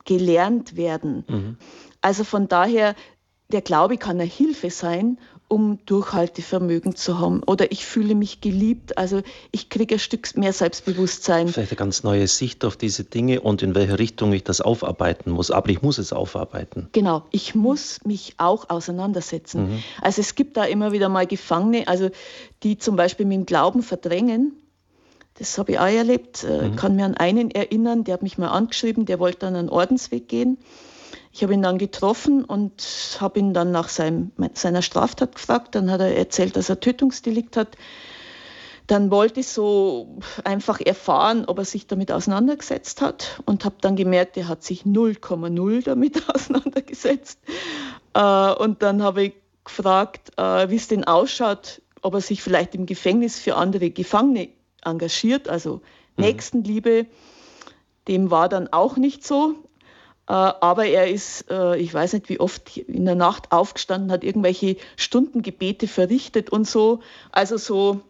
[0.05, 1.23] gelernt werden.
[1.27, 1.57] Mhm.
[2.01, 2.95] Also von daher,
[3.51, 7.43] der Glaube kann eine Hilfe sein, um Durchhaltevermögen zu haben.
[7.43, 11.47] Oder ich fühle mich geliebt, also ich kriege ein Stück mehr Selbstbewusstsein.
[11.47, 15.31] Vielleicht eine ganz neue Sicht auf diese Dinge und in welche Richtung ich das aufarbeiten
[15.31, 15.51] muss.
[15.51, 16.89] Aber ich muss es aufarbeiten.
[16.93, 19.69] Genau, ich muss mich auch auseinandersetzen.
[19.69, 19.83] Mhm.
[20.01, 22.09] Also es gibt da immer wieder mal Gefangene, also
[22.63, 24.53] die zum Beispiel mit dem Glauben verdrängen.
[25.37, 26.43] Das habe ich auch erlebt.
[26.43, 26.75] Ich äh, mhm.
[26.75, 30.27] kann mir an einen erinnern, der hat mich mal angeschrieben, der wollte dann einen Ordensweg
[30.27, 30.57] gehen.
[31.35, 35.75] Ich habe ihn dann getroffen und habe ihn dann nach seinem, seiner Straftat gefragt.
[35.75, 37.75] Dann hat er erzählt, dass er Tötungsdelikt hat.
[38.87, 43.97] Dann wollte ich so einfach erfahren, ob er sich damit auseinandergesetzt hat und habe dann
[43.97, 47.37] gemerkt, er hat sich 0,0 damit auseinandergesetzt.
[48.13, 49.33] Äh, und dann habe ich
[49.65, 54.47] gefragt, äh, wie es denn ausschaut, ob er sich vielleicht im Gefängnis für andere Gefangene
[54.85, 55.81] engagiert, also
[56.15, 56.23] mhm.
[56.23, 57.07] Nächstenliebe.
[58.07, 59.55] Dem war dann auch nicht so.
[60.27, 64.23] Äh, aber er ist, äh, ich weiß nicht wie oft, in der Nacht aufgestanden, hat
[64.23, 67.01] irgendwelche Stundengebete verrichtet und so.
[67.31, 68.01] Also so,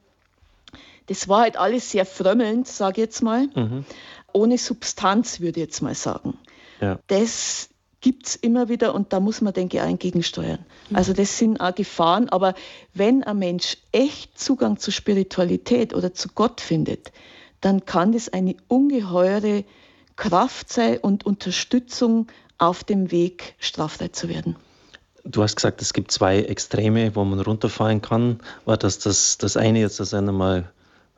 [1.07, 3.47] das war halt alles sehr frömmelnd, sage ich jetzt mal.
[3.53, 3.85] Mhm.
[4.33, 6.37] Ohne Substanz, würde ich jetzt mal sagen.
[6.81, 6.99] Ja.
[7.07, 7.69] Das
[8.01, 10.59] gibt es immer wieder und da muss man, denke ich, auch entgegensteuern.
[10.89, 10.95] Mhm.
[10.95, 12.53] Also das sind auch Gefahren, aber
[12.93, 17.11] wenn ein Mensch echt Zugang zur Spiritualität oder zu Gott findet,
[17.61, 19.63] dann kann das eine ungeheure
[20.15, 24.55] Kraft sei und Unterstützung auf dem Weg, straffrei zu werden.
[25.23, 28.39] Du hast gesagt, es gibt zwei Extreme, wo man runterfallen kann.
[28.65, 30.69] War das das, das eine jetzt, dass einer mal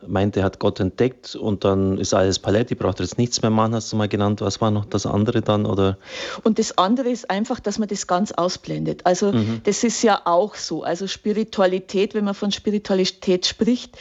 [0.06, 3.74] meint, er hat Gott entdeckt und dann ist alles Paletti, braucht jetzt nichts mehr machen,
[3.74, 4.42] hast du mal genannt.
[4.42, 5.66] Was war noch das andere dann?
[5.66, 5.98] Oder?
[6.44, 9.06] Und das andere ist einfach, dass man das ganz ausblendet.
[9.06, 9.62] Also mhm.
[9.64, 10.84] das ist ja auch so.
[10.84, 13.98] Also Spiritualität, wenn man von Spiritualität spricht,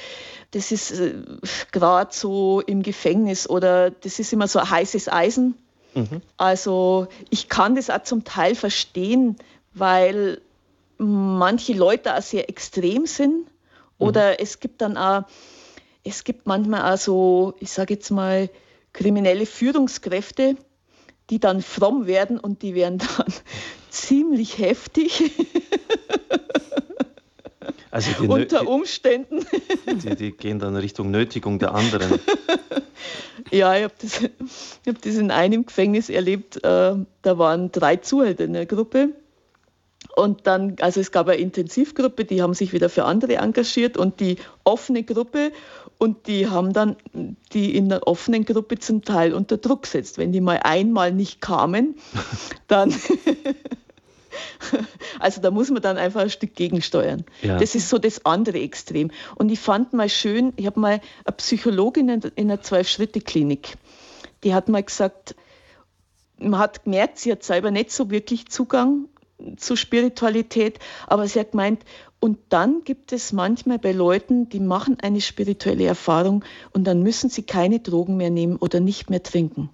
[0.56, 1.12] das ist äh,
[1.70, 5.54] gerade so im Gefängnis oder das ist immer so ein heißes Eisen.
[5.94, 6.22] Mhm.
[6.38, 9.36] Also ich kann das auch zum Teil verstehen,
[9.74, 10.40] weil
[10.96, 13.46] manche Leute auch sehr extrem sind
[13.98, 14.36] oder mhm.
[14.38, 15.24] es gibt dann auch,
[16.04, 18.48] es gibt manchmal auch so, ich sage jetzt mal,
[18.94, 20.56] kriminelle Führungskräfte,
[21.28, 23.26] die dann fromm werden und die werden dann
[23.90, 25.22] ziemlich heftig.
[27.90, 29.44] Also unter Umständen.
[29.86, 32.20] Die, die, gehen dann Richtung Nötigung der anderen.
[33.50, 34.22] ja, ich habe das,
[34.86, 36.56] hab das in einem Gefängnis erlebt.
[36.64, 39.10] Äh, da waren drei Zuhälter in der Gruppe.
[40.14, 44.20] Und dann, also es gab eine Intensivgruppe, die haben sich wieder für andere engagiert und
[44.20, 45.52] die offene Gruppe
[45.98, 46.96] und die haben dann
[47.52, 50.18] die in der offenen Gruppe zum Teil unter Druck gesetzt.
[50.18, 51.96] Wenn die mal einmal nicht kamen,
[52.68, 52.94] dann
[55.18, 57.24] Also da muss man dann einfach ein Stück gegensteuern.
[57.42, 57.58] Ja.
[57.58, 59.10] Das ist so das andere Extrem.
[59.36, 63.76] Und ich fand mal schön, ich habe mal eine Psychologin in einer Zwölf-Schritte-Klinik,
[64.44, 65.34] die hat mal gesagt,
[66.38, 69.08] man hat gemerkt, sie hat selber nicht so wirklich Zugang
[69.56, 71.82] zur Spiritualität, aber sie hat gemeint,
[72.18, 77.28] und dann gibt es manchmal bei Leuten, die machen eine spirituelle Erfahrung und dann müssen
[77.28, 79.68] sie keine Drogen mehr nehmen oder nicht mehr trinken.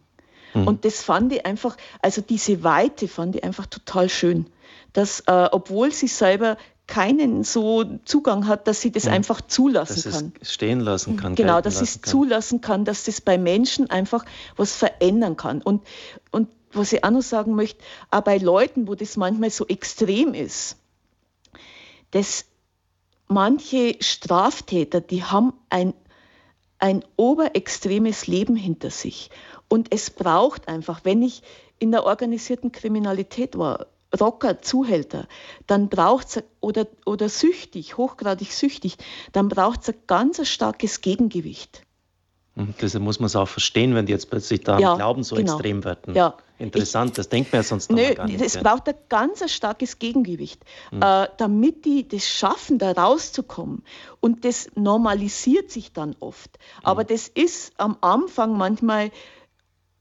[0.55, 0.67] Mhm.
[0.67, 4.47] Und das fand ich einfach, also diese Weite fand ich einfach total schön.
[4.93, 9.13] Dass, äh, obwohl sie selber keinen so Zugang hat, dass sie das mhm.
[9.13, 10.33] einfach zulassen dass kann.
[10.41, 11.35] Es stehen lassen kann.
[11.35, 14.25] Genau, dass sie es zulassen kann, dass das bei Menschen einfach
[14.57, 15.63] was verändern kann.
[15.63, 15.83] Und,
[16.31, 20.35] und was ich auch noch sagen möchte, auch bei Leuten, wo das manchmal so extrem
[20.35, 20.77] ist,
[22.11, 22.45] dass
[23.29, 25.95] manche Straftäter, die haben ein,
[26.83, 29.31] ein oberextremes Leben hinter sich.
[29.69, 31.43] Und es braucht einfach, wenn ich
[31.79, 33.87] in der organisierten Kriminalität war,
[34.21, 35.29] Rocker, Zuhälter,
[35.69, 38.97] dann braucht es, oder, oder süchtig, hochgradig süchtig,
[39.31, 41.87] dann braucht es ein ganz starkes Gegengewicht.
[42.55, 42.75] Mhm.
[42.81, 45.53] Deshalb muss man es auch verstehen, wenn die jetzt plötzlich da ja, Glauben so genau.
[45.53, 46.15] extrem werden.
[46.15, 46.35] Ja.
[46.59, 48.41] Interessant, ich, das denkt man ja sonst nö, gar nicht.
[48.41, 51.03] Es braucht ein ganz starkes Gegengewicht, mhm.
[51.03, 53.83] äh, damit die das schaffen, da rauszukommen.
[54.21, 56.59] Und das normalisiert sich dann oft.
[56.83, 57.09] Aber mhm.
[57.09, 59.11] das ist am Anfang manchmal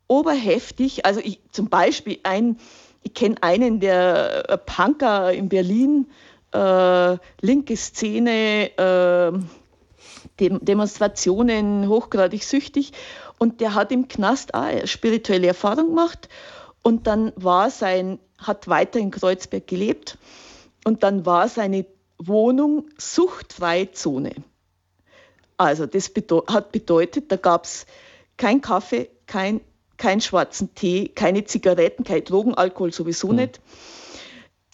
[0.08, 1.06] oberheftig.
[1.06, 2.58] Also ich, zum Beispiel ein,
[3.02, 6.08] ich kenne einen, der äh, Punker in Berlin,
[6.54, 8.72] äh, linke Szene,
[10.41, 12.91] äh, Demonstrationen hochgradig süchtig
[13.37, 16.29] und der hat im Knast auch spirituelle Erfahrung gemacht
[16.83, 20.17] und dann war sein, hat weiter in Kreuzberg gelebt
[20.83, 21.85] und dann war seine
[22.17, 24.31] Wohnung suchtfreie Zone.
[25.57, 27.85] Also das bedeu hat bedeutet, da gab es
[28.37, 29.61] kein Kaffee, kein,
[29.97, 33.35] kein schwarzen Tee, keine Zigaretten, kein Drogen, Alkohol sowieso mhm.
[33.35, 33.61] nicht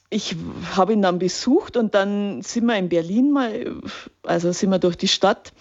[0.10, 0.36] ich
[0.76, 3.82] habe ihn dann besucht und dann sind wir in Berlin mal,
[4.24, 5.53] also sind wir durch die Stadt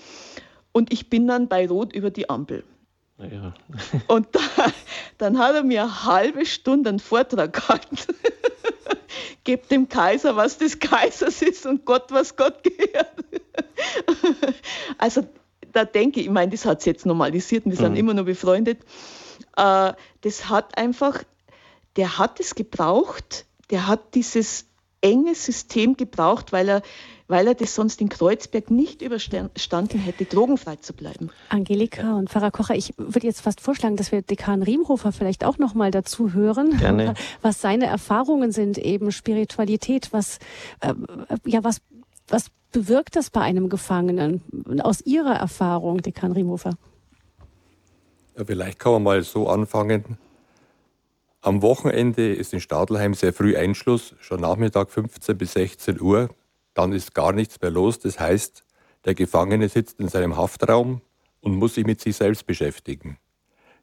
[0.73, 2.65] und ich bin dann bei Rot über die Ampel.
[3.19, 3.55] Ja.
[4.09, 4.41] und da,
[5.19, 7.97] dann hat er mir eine halbe Stunde einen Vortrag gehalten.
[9.45, 13.15] Gebt dem Kaiser, was des Kaisers ist und Gott, was Gott gehört.
[14.99, 15.27] also
[15.73, 17.99] da denke ich, ich meine, das hat es jetzt normalisiert und wir sind mhm.
[17.99, 18.83] immer noch befreundet.
[19.57, 21.23] Äh, das hat einfach,
[21.97, 24.67] der hat es gebraucht, der hat dieses
[25.01, 26.83] enge System gebraucht, weil er,
[27.29, 31.31] weil er das sonst in Kreuzberg nicht überstanden hätte, drogenfrei zu bleiben.
[31.49, 35.59] Angelika und Pfarrer Kocher, ich würde jetzt fast vorschlagen, dass wir Dekan Riemhofer vielleicht auch
[35.59, 37.15] noch mal dazu hören, Gerne.
[37.43, 40.39] was seine Erfahrungen sind, eben Spiritualität, was,
[40.81, 40.95] äh,
[41.45, 41.81] ja, was,
[42.29, 44.43] was bewirkt das bei einem Gefangenen
[44.83, 46.73] aus Ihrer Erfahrung, Dekan Riemhofer?
[48.37, 50.19] Ja, vielleicht kann man mal so anfangen,
[51.47, 56.29] am Wochenende ist in Stadelheim sehr früh Einschluss, schon Nachmittag 15 bis 16 Uhr.
[56.75, 58.01] Dann ist gar nichts mehr los.
[58.01, 58.65] Das heißt,
[59.05, 61.03] der Gefangene sitzt in seinem Haftraum
[61.41, 63.19] und muss sich mit sich selbst beschäftigen.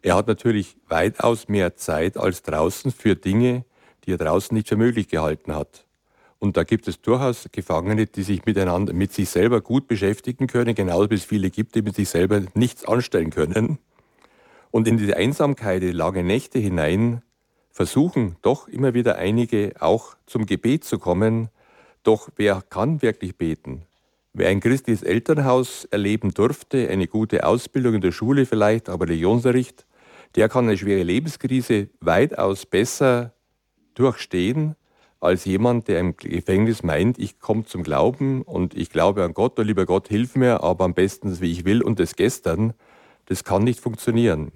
[0.01, 3.63] Er hat natürlich weitaus mehr Zeit als draußen für Dinge,
[4.03, 5.87] die er draußen nicht für möglich gehalten hat.
[6.39, 10.75] Und da gibt es durchaus Gefangene, die sich miteinander, mit sich selber gut beschäftigen können,
[10.75, 13.77] genauso wie es viele gibt, die mit sich selber nichts anstellen können.
[14.69, 17.21] Und in diese Einsamkeit, die lange Nächte hinein,
[17.73, 21.49] versuchen doch immer wieder einige auch zum Gebet zu kommen.
[22.03, 23.83] Doch wer kann wirklich beten?
[24.31, 29.85] Wer ein christliches Elternhaus erleben durfte, eine gute Ausbildung in der Schule vielleicht, aber Religionsunterricht,
[30.35, 33.33] der kann eine schwere Lebenskrise weitaus besser
[33.95, 34.75] durchstehen
[35.19, 39.57] als jemand, der im Gefängnis meint, ich komme zum Glauben und ich glaube an Gott,
[39.57, 42.73] und lieber Gott, hilf mir, aber am besten, wie ich will und das gestern.
[43.25, 44.51] Das kann nicht funktionieren.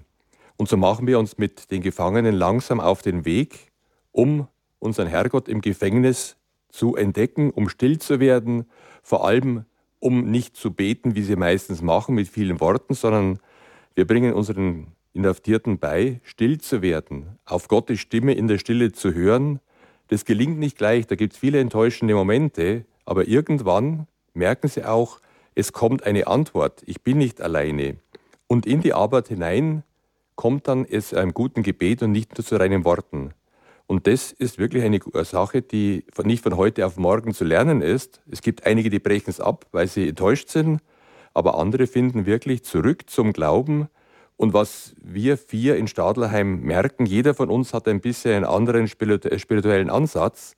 [0.58, 3.70] Und so machen wir uns mit den Gefangenen langsam auf den Weg,
[4.10, 4.48] um
[4.80, 6.36] unseren Herrgott im Gefängnis
[6.68, 8.66] zu entdecken, um still zu werden,
[9.02, 9.64] vor allem
[10.00, 13.38] um nicht zu beten, wie sie meistens machen, mit vielen Worten, sondern
[13.94, 19.14] wir bringen unseren Inhaftierten bei, still zu werden, auf Gottes Stimme in der Stille zu
[19.14, 19.60] hören.
[20.08, 25.20] Das gelingt nicht gleich, da gibt es viele enttäuschende Momente, aber irgendwann merken sie auch,
[25.54, 27.96] es kommt eine Antwort, ich bin nicht alleine.
[28.48, 29.84] Und in die Arbeit hinein
[30.38, 33.32] kommt dann es einem guten Gebet und nicht nur zu reinen Worten.
[33.88, 38.22] Und das ist wirklich eine Sache, die nicht von heute auf morgen zu lernen ist.
[38.30, 40.80] Es gibt einige, die brechen es ab, weil sie enttäuscht sind,
[41.34, 43.88] aber andere finden wirklich zurück zum Glauben.
[44.36, 48.86] Und was wir vier in Stadlerheim merken, jeder von uns hat ein bisschen einen anderen
[48.86, 50.54] spirituellen Ansatz.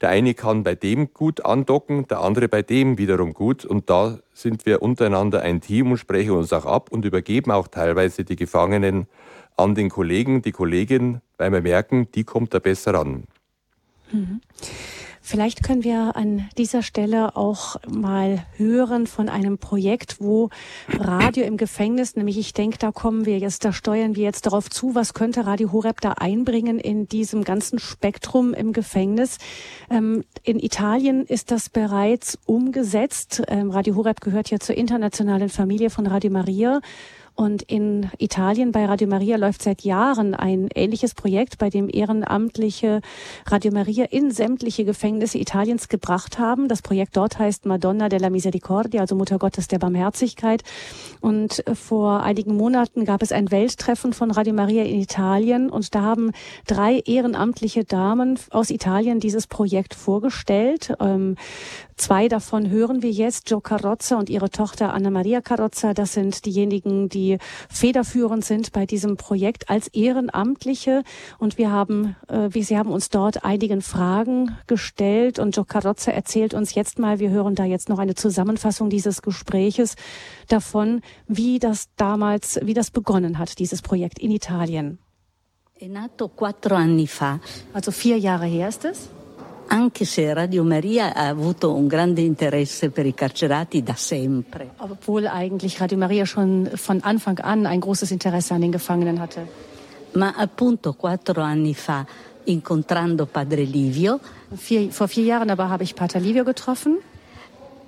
[0.00, 3.64] Der eine kann bei dem gut andocken, der andere bei dem wiederum gut.
[3.64, 7.68] Und da sind wir untereinander ein Team und sprechen uns auch ab und übergeben auch
[7.68, 9.08] teilweise die Gefangenen
[9.56, 13.24] an den Kollegen, die Kollegin, weil wir merken, die kommt da besser ran.
[14.12, 14.40] Mhm.
[15.28, 20.48] Vielleicht können wir an dieser Stelle auch mal hören von einem Projekt, wo
[20.88, 24.70] Radio im Gefängnis, nämlich ich denke, da kommen wir jetzt, da steuern wir jetzt darauf
[24.70, 29.36] zu, was könnte Radio Horeb da einbringen in diesem ganzen Spektrum im Gefängnis.
[29.90, 33.42] Ähm, in Italien ist das bereits umgesetzt.
[33.48, 36.80] Ähm, Radio Horeb gehört ja zur internationalen Familie von Radio Maria.
[37.40, 43.00] Und in Italien bei Radio Maria läuft seit Jahren ein ähnliches Projekt, bei dem ehrenamtliche
[43.46, 46.66] Radio Maria in sämtliche Gefängnisse Italiens gebracht haben.
[46.66, 50.64] Das Projekt dort heißt Madonna della Misericordia, also Mutter Gottes der Barmherzigkeit.
[51.20, 56.02] Und vor einigen Monaten gab es ein Welttreffen von Radio Maria in Italien und da
[56.02, 56.32] haben
[56.66, 60.92] drei ehrenamtliche Damen aus Italien dieses Projekt vorgestellt.
[60.98, 61.36] Ähm,
[61.98, 65.94] Zwei davon hören wir jetzt, Joe Carrozza und ihre Tochter Anna Maria Carrozza.
[65.94, 67.38] Das sind diejenigen, die
[67.68, 71.02] federführend sind bei diesem Projekt als Ehrenamtliche.
[71.40, 75.40] Und wir haben, äh, wie Sie haben uns dort einigen Fragen gestellt.
[75.40, 79.20] Und Joe Carrozza erzählt uns jetzt mal, wir hören da jetzt noch eine Zusammenfassung dieses
[79.20, 79.96] Gespräches
[80.46, 85.00] davon, wie das damals, wie das begonnen hat, dieses Projekt in Italien.
[85.80, 87.40] È nato quattro anni fa.
[87.72, 89.17] Also vier Jahre her ist es.
[89.70, 94.70] Anche se Radio Maria ha avuto un grande interesse per i carcerati da sempre.
[94.78, 99.46] Obwohl eigentlich Radio Maria schon von Anfang an ein großes Interesse an den Gefangenen hatte.
[100.12, 102.06] Ma appunto quattro anni fa,
[102.44, 104.20] incontrando Padre Livio,
[104.54, 106.98] vier, vor vier Jahren aber habe ich Pater Livio getroffen.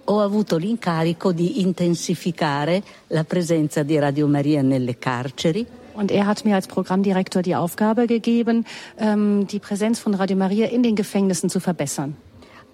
[0.05, 5.66] Ho avuto l'incarico di intensificare la presenza di Radio Maria nelle carceri
[6.01, 8.64] und er hat mir als Programmdirektor die Aufgabe gegeben,
[8.98, 12.16] ähm, die Präsenz von Radio Maria in den Gefängnissen zu verbessern.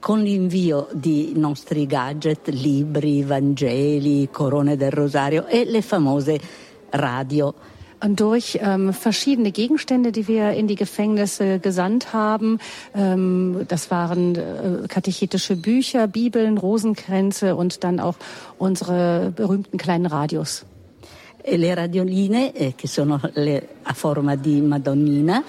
[0.00, 6.38] Con l'invio di nostri gadget, libri, Vangeli, Corone del Rosario e le famose
[6.92, 7.52] radio.
[7.98, 12.58] Und durch ähm, verschiedene Gegenstände, die wir in die Gefängnisse gesandt haben.
[12.94, 18.16] Ähm, das waren äh, katechetische Bücher, Bibeln, Rosenkränze und dann auch
[18.58, 20.66] unsere berühmten kleinen Radios.
[21.48, 25.44] E le radioline, eh, che sono le, a forma di Madonnina,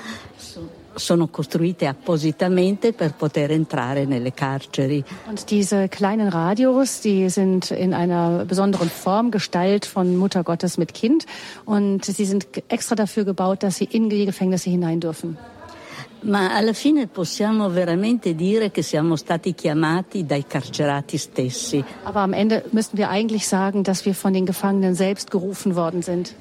[0.94, 5.04] sono costruite appositamente per poter entrare nelle carceri.
[5.28, 10.94] Und diese kleinen Radios, die sind in einer besonderen Form Gestalt von Mutter Gottes mit
[10.94, 11.26] Kind
[11.66, 15.38] und sie sind extra dafür gebaut, dass sie in die Gefängnisse hinein dürfen.
[16.22, 21.84] Ma alla fine possiamo veramente dire che siamo stati chiamati dai carcerati stessi.
[22.04, 26.02] Aber am Ende müssten wir eigentlich sagen, dass wir von den Gefangenen selbst gerufen worden
[26.02, 26.34] sind.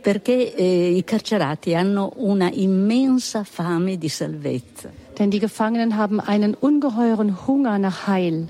[0.00, 4.90] Perché eh, i carcerati hanno una immensa fame di salvezza.
[5.18, 8.48] Denn die Gefangenen haben einen ungeheuren Hunger nach Heil.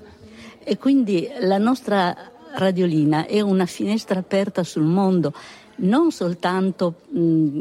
[0.63, 2.15] E quindi la nostra
[2.53, 5.33] radiolina è una finestra aperta sul mondo,
[5.77, 7.61] non soltanto mh,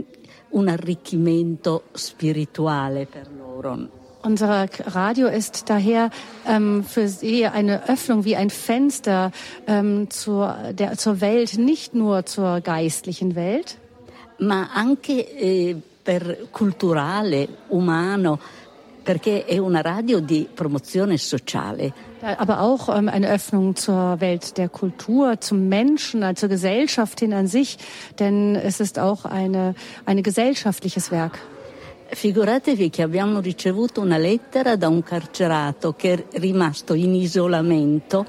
[0.50, 3.88] un arricchimento spirituale per loro.
[4.24, 6.10] Unser Radio ist daher
[6.46, 9.32] ähm, für sie eine Öffnung wie ein Fenster
[9.68, 13.78] ähm, zur, der, zur Welt, nicht nur zur geistlichen Welt.
[14.40, 16.22] Ma anche eh, per
[16.52, 18.40] culturale, umano,
[19.08, 21.94] perché è una radio di promozione sociale.
[22.20, 27.34] Aber auch ähm, eine Öffnung zur Welt der Kultur, zum Menschen, also zur Gesellschaft hin
[27.34, 27.78] an sich,
[28.20, 31.40] denn es ist auch eine, ein gesellschaftliches Werk.
[32.10, 38.26] Figuratevi che abbiamo ricevuto una lettera da un carcerato che è rimasto in isolamento.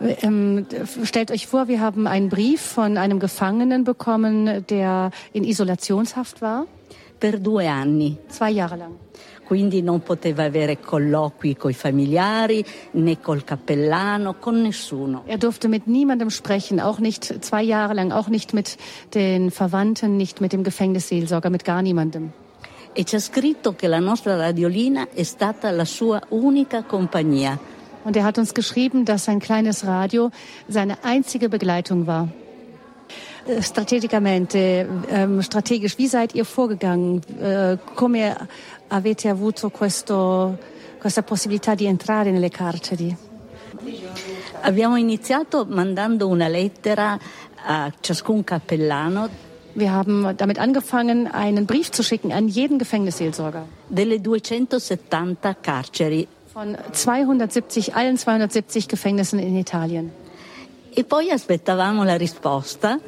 [0.00, 0.64] Ähm,
[1.04, 6.66] stellt euch vor, wir haben einen Brief von einem Gefangenen bekommen, der in Isolationshaft war.
[7.20, 8.16] Per due anni.
[8.28, 8.92] Zwei Jahre lang
[9.44, 15.22] quindi non poteva avere colloqui con i familiari né col cappellano, con nessuno.
[15.26, 18.76] Er durfte mit niemandem sprechen, auch nicht zwei Jahre lang, auch nicht mit
[19.12, 22.32] den Verwandten, nicht mit dem Gefängnisseelsorger, mit gar niemandem.
[22.96, 27.58] E c'è scritto che la nostra radiolina è stata la sua unica compagnia.
[28.04, 30.30] Und er hat uns geschrieben, dass sein kleines Radio
[30.68, 32.28] seine einzige Begleitung war.
[33.46, 37.22] Äh, strategicamente, ähm, strategisch, wie seid ihr vorgegangen?
[37.40, 38.36] Äh, come
[38.88, 40.58] avete avuto questo,
[40.98, 43.16] questa possibilità di entrare nelle carceri?
[44.60, 47.18] Abbiamo iniziato mandando una lettera
[47.66, 49.28] a ciascun cappellano.
[49.74, 53.66] Wir haben damit angefangen, einen Brief zu schicken an jeden Gefängnisseelsorger.
[53.88, 56.28] Delle 270 carceri.
[56.52, 60.12] Von 270, allen 270 Gefängnissen in Italien.
[60.90, 63.00] E poi aspettavamo la risposta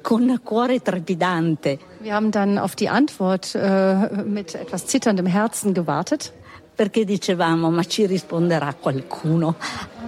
[0.00, 1.78] con cuore trepidante.
[2.06, 6.32] Wir haben dann auf die Antwort äh, mit etwas zitterndem Herzen gewartet.
[6.76, 9.56] Perché dicevamo, ma ci risponderà qualcuno?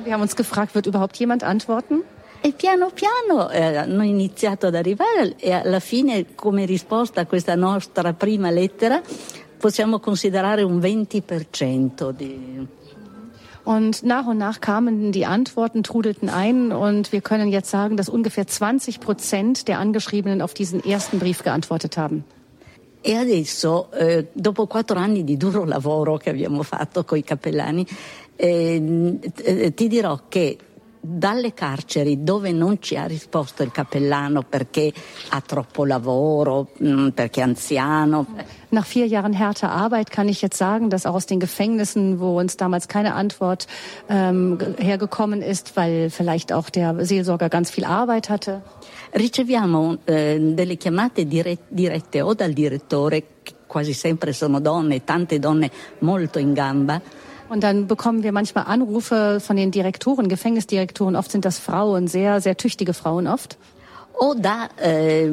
[0.04, 2.04] Wir haben uns gefragt, wird überhaupt jemand antworten?
[2.40, 7.56] E piano piano eh, hanno iniziato ad arrivare e alla fine come risposta a questa
[7.56, 9.02] nostra prima lettera
[9.58, 12.64] possiamo considerare un 20% di
[13.68, 18.08] und nach und nach kamen die Antworten, trudelten ein und wir können jetzt sagen, dass
[18.08, 22.24] ungefähr 20 Prozent der Angeschriebenen auf diesen ersten Brief geantwortet haben.
[23.02, 27.86] E adesso, eh, dopo quattro anni di duro lavoro che abbiamo fatto con i cappellani,
[28.36, 30.56] eh, eh, ti dirò che
[31.00, 34.92] dalle carceri dove non ci ha risposto il cappellano perché
[35.30, 38.26] ha troppo lavoro, mm, perché è anziano.
[38.70, 42.38] Nach vier Jahren härter Arbeit kann ich jetzt sagen, dass auch aus den Gefängnissen, wo
[42.38, 43.66] uns damals keine Antwort
[44.10, 48.62] ähm, hergekommen ist, weil vielleicht auch der Seelsorger ganz viel Arbeit hatte.
[49.14, 53.24] Riceviamo eh, delle chiamate dirette o dal direttore,
[53.66, 55.70] quasi sempre sono donne, tante donne
[56.00, 57.00] molto in gamba,
[57.48, 61.16] und dann bekommen wir manchmal Anrufe von den Direktoren, Gefängnisdirektoren.
[61.16, 63.58] Oft sind das Frauen, sehr, sehr tüchtige Frauen oft.
[64.18, 65.28] o da eh,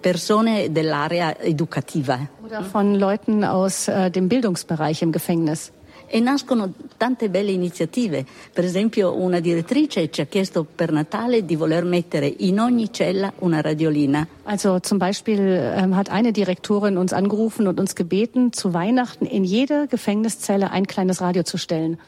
[0.00, 2.18] persone dell'area educativa.
[2.44, 5.72] Oder von Leuten aus äh, dem Bildungsbereich im Gefängnis.
[6.06, 8.24] E nascono tante belle iniziative.
[8.52, 13.32] Per esempio una direttrice ci ha chiesto per Natale di voler mettere in ogni cella
[13.40, 14.26] una radiolina.
[14.44, 19.44] Also zum Beispiel ähm, hat eine Direktorin uns angerufen und uns gebeten, zu Weihnachten in
[19.44, 21.98] jede Gefängniszelle ein kleines Radio zu stellen.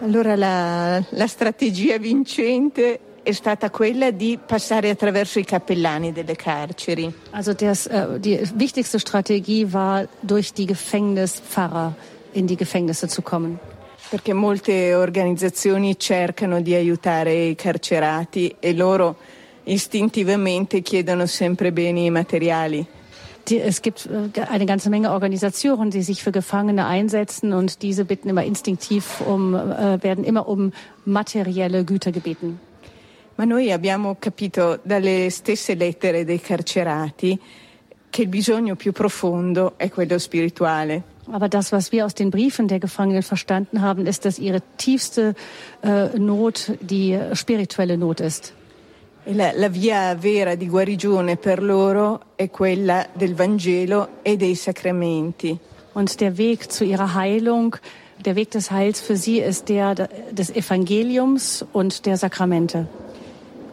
[0.00, 7.12] Allora la, la strategia vincente è stata quella di passare attraverso i cappellani delle carceri.
[7.32, 11.94] Also das, äh, die wichtigste Strategie war, durch die Gefängnispfarrer
[12.38, 13.58] in die Gefängnisse zu kommen.
[14.10, 19.16] Perché molte organizzazioni cercano di aiutare i carcerati e loro
[19.64, 22.86] istintivamente chiedono sempre beni materiali.
[23.50, 28.28] Es gibt äh, eine ganze Menge Organisationen, die sich für Gefangene einsetzen und diese bitten
[28.28, 30.72] immer instinktiv um, äh, werden immer um
[31.04, 32.60] materielle Güter gebeten.
[33.36, 37.38] Ma noi abbiamo capito dalle stesse lettere dei carcerati
[38.10, 41.16] che il bisogno più profondo è quello spirituale.
[41.32, 45.34] Aber das, was wir aus den Briefen der Gefangenen verstanden haben, ist, dass ihre tiefste
[45.82, 48.54] äh, Not die spirituelle Not ist.
[49.30, 55.58] La, la via vera di guarigione per loro è quella del Vangelo e dei sacramenti.
[55.92, 57.76] Und der Weg zu ihrer Heilung,
[58.24, 59.94] der Weg des Heils für sie ist der
[60.30, 62.86] des Evangeliums und der Sakramente.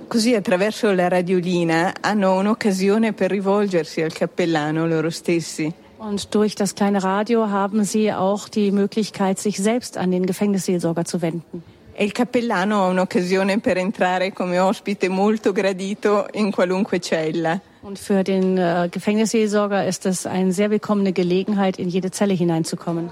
[0.08, 5.74] Così attraverso la radiolina hanno un'occasione per rivolgersi al cappellano loro stessi.
[5.98, 11.06] Und durch das kleine Radio haben sie auch die Möglichkeit, sich selbst an den Gefängnisseelsorger
[11.06, 11.64] zu wenden.
[11.98, 17.62] Il cappellano ha un'occasione per entrare come ospite molto gradito in qualunque cella.
[17.82, 23.12] Und für den äh, Gefängnisseelsorger ist es eine sehr willkommene Gelegenheit, in jede Zelle hineinzukommen.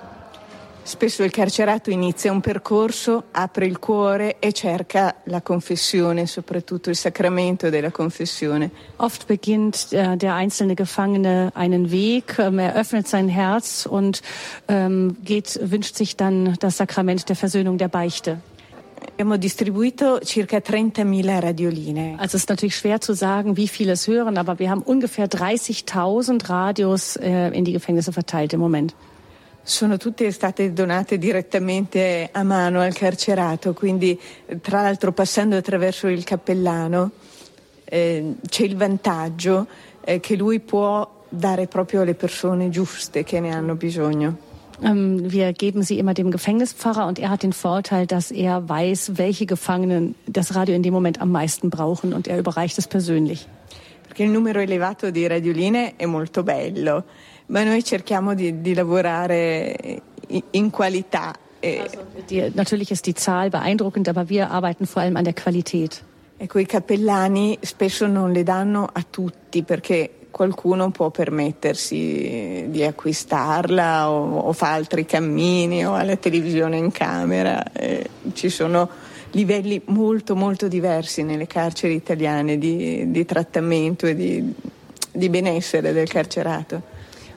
[0.86, 6.98] Spesso il carcerato inizia un percorso, apre il cuore e cerca la confessione, soprattutto il
[6.98, 8.70] sacramento della confessione.
[8.98, 14.22] Oft beginnt äh, der einzelne Gefangene einen Weg, ähm, er öffnet sein Herz und
[14.68, 18.40] ähm, geht, wünscht sich dann das Sakrament der Versöhnung der Beichte.
[19.14, 22.16] Abbiamo distribuito circa 30.000 radioline.
[22.18, 25.28] Also es ist natürlich schwer zu sagen, wie viele es hören, aber wir haben ungefähr
[25.28, 28.96] 30.000 Radios äh, in die Gefängnisse verteilt im Moment.
[29.66, 34.20] Sono tutte state donate direttamente a mano al carcerato, quindi
[34.62, 37.12] tra l'altro passando attraverso il cappellano
[37.86, 39.68] eh, c'è il vantaggio
[40.04, 44.52] eh, che lui può dare proprio alle persone giuste che ne hanno bisogno.
[44.82, 49.18] Ähm, wir geben sie immer dem Gefängnispfarrer und er hat den Vorteil, dass er weiß,
[49.18, 53.48] welche Gefangenen das Radio in dem Moment am meisten brauchen und er überreicht es persönlich.
[54.08, 57.06] Perché il numero elevato di radioline è molto bello,
[57.48, 60.02] ma noi cerchiamo di, di lavorare
[60.52, 61.36] in qualità.
[61.62, 66.04] Also die, natürlich ist die Zahl beeindruckend, aber wir arbeiten vor allem an der Qualität.
[66.38, 74.10] Ecco, i cappellani spesso non le danno a tutti perché qualcuno può permettersi di acquistarla
[74.10, 77.72] o, o fa altri cammini o ha la televisione in camera.
[77.72, 78.90] Eh, ci sono
[79.32, 84.54] livelli molto molto diversi nelle carceri italiane di, di trattamento e di,
[85.12, 86.82] di benessere del carcerato.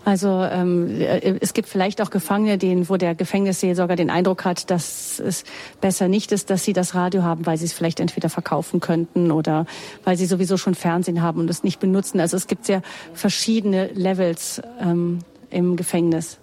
[0.07, 1.00] Also ähm,
[1.40, 5.42] es gibt vielleicht auch Gefangene, denen, wo der Gefängnisseelsorger den Eindruck hat, dass es
[5.80, 9.32] besser nicht ist, dass sie das Radio haben, weil sie es vielleicht entweder verkaufen könnten
[9.32, 9.66] oder
[10.04, 12.20] weil sie sowieso schon Fernsehen haben und es nicht benutzen.
[12.20, 12.82] Also es gibt sehr
[13.14, 15.18] verschiedene Levels ähm,
[15.50, 16.38] im Gefängnis.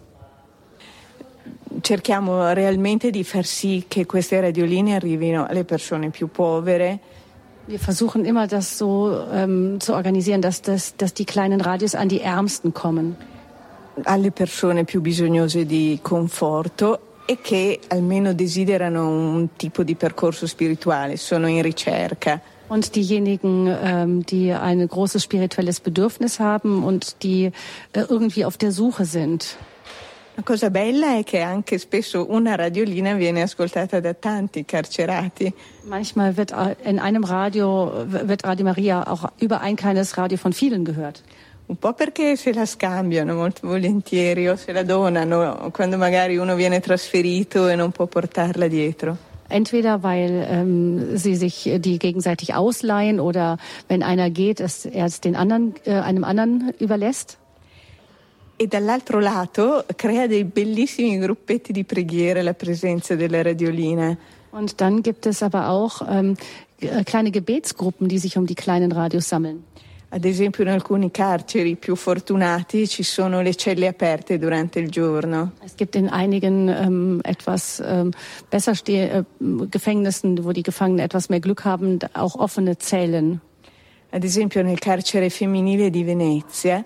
[1.81, 6.99] Cerchiamo realmente di far sì che queste radioline arrivino alle persone più povere.
[7.67, 12.09] Wir versuchen immer, das so ähm, zu organisieren, dass, das, dass die kleinen Radios an
[12.09, 13.15] die Ärmsten kommen.
[14.03, 21.17] Alle persone più bisognose di conforto e che almeno desiderano un tipo di percorso spirituale,
[21.17, 22.41] sono in ricerca.
[22.67, 27.51] Und diejenigen, ähm, die ein großes spirituelles Bedürfnis haben und die
[27.91, 29.57] äh, irgendwie auf der Suche sind.
[30.35, 35.53] La cosa bella è che anche spesso una radiolina viene ascoltata da tanti carcerati.
[35.83, 36.51] Manchmal wird
[36.85, 41.21] in einem Radio, wird Radio Maria auch über ein kleines Radio von vielen gehört.
[41.73, 46.53] Un po' perché se la scambiano molto volentieri o se la donano quando magari uno
[46.53, 49.17] viene trasferito e non può portarla dietro.
[49.47, 53.57] Entweder weil ähm, sie sich die gegenseitig ausleihen oder
[53.87, 57.39] wenn einer geht, dass er es den anderen, äh, einem anderen überlässt.
[58.57, 64.15] E dall'altro lato crea dei bellissimi gruppetti di preghiera la presenza della radiolina.
[64.51, 66.37] Und dann gibt es aber auch ähm,
[67.05, 69.63] kleine Gebetsgruppen, die sich um die kleinen Radios sammeln.
[70.13, 75.53] Ad esempio in alcuni carceri più fortunati ci sono le celle aperte durante il giorno.
[75.65, 78.11] Es gibt in einigen ähm, etwas ähm,
[78.47, 79.23] besser äh,
[79.71, 83.41] Gefängnissen, wo die Gefangenen etwas mehr Glück haben, auch offene Zellen.
[84.11, 86.83] Ad esempio nel carcere femminile di Venezia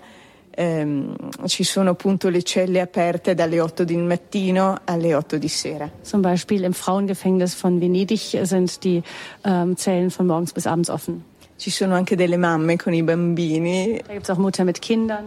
[0.52, 1.14] ehm,
[1.48, 5.92] ci sono appunto le celle aperte dalle 8 del mattino alle 8 di sera.
[6.02, 9.04] Zum Beispiel im Frauengefängnis von Venedig sind die
[9.44, 11.36] ähm, Zellen von morgens bis abends offen.
[11.58, 14.00] Ci sono anche delle mamme con i bambini.
[14.06, 15.26] Da gibt es auch Mutter mit Kindern.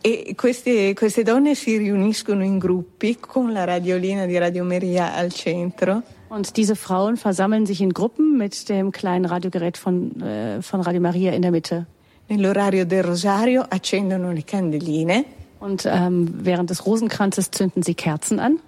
[0.00, 5.30] E queste, queste, donne si riuniscono in gruppi con la radiolina di Radio Maria al
[5.30, 6.02] centro.
[6.28, 11.00] Und diese Frauen versammeln sich in Gruppen mit dem kleinen Radiogerät von, äh, von Radio
[11.00, 11.86] Maria in der Mitte.
[12.28, 15.24] Nell'orario del rosario accendono le candeline.
[15.60, 18.58] Und ähm, während des Rosenkranzes zünden sie Kerzen an.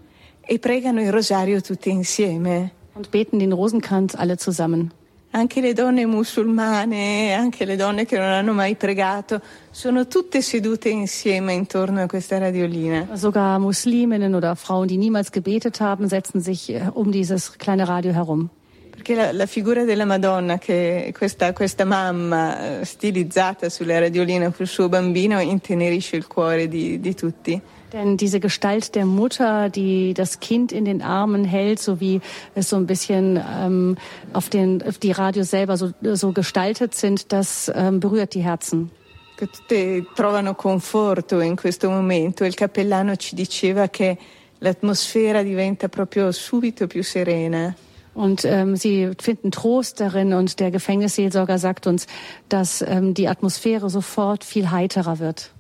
[0.46, 2.70] E pregano il rosario tutte insieme.
[2.94, 4.92] Und beten den Rosenkranz alle zusammen.
[5.36, 10.88] Anche le donne musulmane, anche le donne che non hanno mai pregato, sono tutte sedute
[10.88, 13.08] insieme intorno a questa radiolina.
[13.14, 18.12] Sogar Musliminnen oder Frauen, die niemals gebetet haben, setzen sich äh, um dieses kleine Radio
[18.12, 18.48] herum.
[18.90, 24.68] Perché la, la figura della Madonna, che questa, questa mamma eh, stilizzata sulla radiolina col
[24.68, 27.60] suo bambino, intenerisce il cuore di, di tutti.
[27.94, 32.20] Denn diese Gestalt der Mutter, die das Kind in den Armen hält, so wie
[32.56, 33.96] es so ein bisschen ähm,
[34.32, 38.90] auf, den, auf die Radios selber so, so gestaltet sind, das ähm, berührt die Herzen.
[39.36, 42.44] Tutte trovano conforto in questo momento.
[42.44, 44.18] Il cappellano ci diceva che
[44.58, 47.76] l'atmosfera diventa proprio subito più serena.
[48.12, 52.08] Und ähm, sie finden Trost darin und der Gefängnisseelsorger sagt uns,
[52.48, 55.53] dass ähm, die Atmosphäre sofort viel heiterer wird.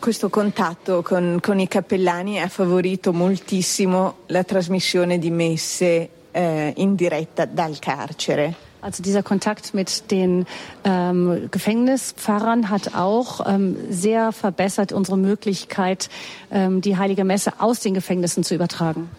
[0.00, 6.94] Questo contatto con, con, i cappellani ha favorito moltissimo la trasmissione di messe eh, in
[6.94, 8.54] diretta dal carcere.
[8.80, 10.46] Also dieser Kontakt mit den
[10.84, 16.08] ähm, Gefängnispfarrern hat auch ähm, sehr verbessert unsere Möglichkeit,
[16.50, 19.10] ähm, die heilige Messe aus den Gefängnissen zu übertragen.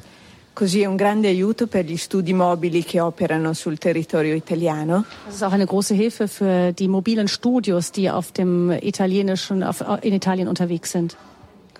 [0.53, 5.05] Così è un grande aiuto per gli studi mobili che operano sul territorio italiano.
[5.25, 9.83] Das ist auch eine große Hilfe für die mobilen Studios, die auf dem italienischen, auf,
[10.01, 11.15] in Italien unterwegs sind.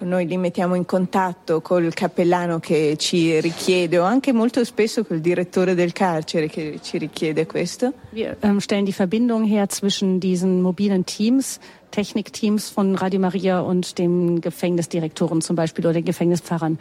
[0.03, 5.19] Noi li mettiamo in contatto col cappellano che ci richiede o anche molto spesso col
[5.19, 7.93] direttore del carcere che ci richiede questo.
[8.11, 11.59] Wir ähm, stellen die Verbindung her zwischen diesen mobilen Teams,
[11.91, 16.79] Technikteams von Radio Maria und den Gefängnisdirektoren zum Beispiel oder den Gefängnispfarrern.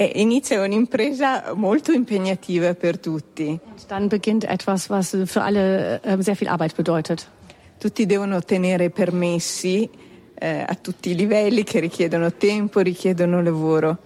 [0.00, 3.60] E inizia un'impresa molto impegnativa per tutti.
[3.70, 7.28] Und dann beginnt etwas, was für alle äh, sehr viel Arbeit bedeutet.
[7.78, 9.90] Tutti devono ottenere permessi
[10.40, 13.98] eh, a tutti i livelli che richiedono tempo, richiedono lavoro.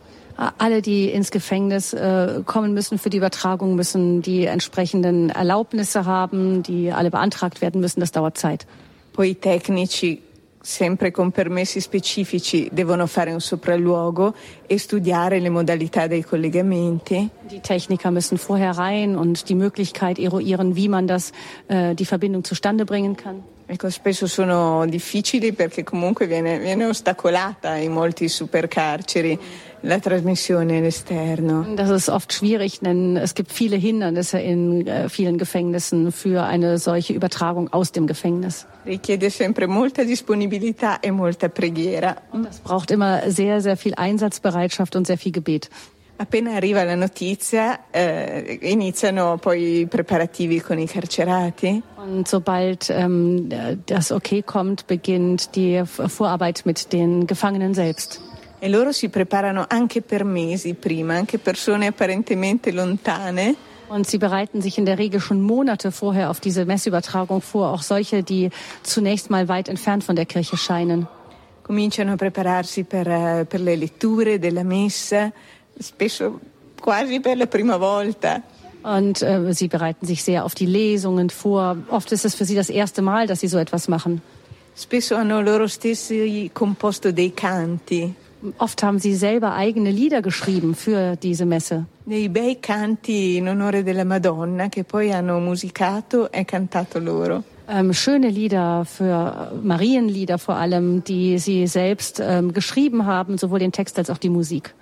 [0.56, 6.64] Alle, die ins Gefängnis äh, kommen müssen für die Übertragung, müssen die entsprechenden Erlaubnisse haben,
[6.64, 8.00] die alle beantragt werden müssen.
[8.00, 8.66] Das dauert Zeit.
[9.12, 10.20] Poi i tecnici
[10.64, 14.34] sempre con permessi specifici, devono fare un sopralluogo
[14.66, 17.28] e studiare le modalità dei collegamenti.
[17.42, 21.32] Die Techniker müssen vorher rein und die Möglichkeit eruieren, wie man das,
[21.68, 23.42] äh, die Verbindung zustande bringen kann.
[23.66, 29.38] Ecco, spesso sono difficili perché comunque viene, viene ostacolata in molti supercarceri
[29.84, 31.64] la trasmissione all'esterno.
[31.76, 36.78] Das ist oft schwierig, denn es gibt viele Hindernisse in äh, vielen Gefängnissen für eine
[36.78, 38.66] solche Übertragung aus dem Gefängnis.
[38.86, 42.16] Richiede sempre molta disponibilità e molta preghiera.
[42.32, 45.70] Das braucht immer sehr, sehr viel Einsatzbereitschaft und sehr viel Gebet.
[46.16, 51.82] Appena arriva la notizia, eh, iniziano poi i preparativi con i carcerati.
[51.96, 53.48] Und sobald ähm,
[53.86, 58.20] das Okay kommt, beginnt die Vorarbeit mit den Gefangenen selbst.
[58.64, 63.56] E loro si preparano anche per mesi prima, anche persone apparentemente lontane.
[63.88, 67.82] Und sie bereiten sich in der Regel schon Monate vorher auf diese Messübertragung vor, auch
[67.82, 68.48] solche, die
[68.82, 71.06] zunächst mal weit entfernt von der Kirche scheinen.
[71.62, 75.30] Cominciano a prepararsi per, eh, per le letture della messa,
[75.78, 76.40] spesso
[76.80, 78.40] quasi per la prima volta.
[78.82, 81.76] Und äh, sie bereiten sich sehr auf die Lesungen vor.
[81.90, 84.22] Oft ist es für sie das erste Mal, dass sie so etwas machen.
[84.74, 88.23] Spesso hanno loro stessi composto dei canti.
[88.58, 91.86] Oft haben sie selber eigene Lieder geschrieben für diese Messe.
[92.06, 97.42] Dei bei canti in onore della Madonna che poi hanno musicato e cantato loro.
[97.66, 103.72] Ähm, schöne Lieder für Marienlieder vor allem, die sie selbst ähm, geschrieben haben, sowohl den
[103.72, 104.74] Text als auch die Musik.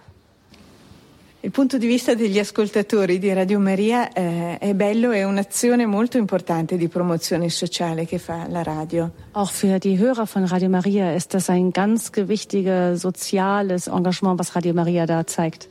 [1.45, 6.17] Il punto di vista degli ascoltatori di Radio Maria eh, è bello, è un'azione molto
[6.17, 9.11] importante di promozione sociale che fa la radio.
[9.33, 14.55] Auch für die Hörer von Radio Maria ist das ein ganz gewichtiges soziales Engagement, was
[14.55, 15.69] Radio Maria da zeigt.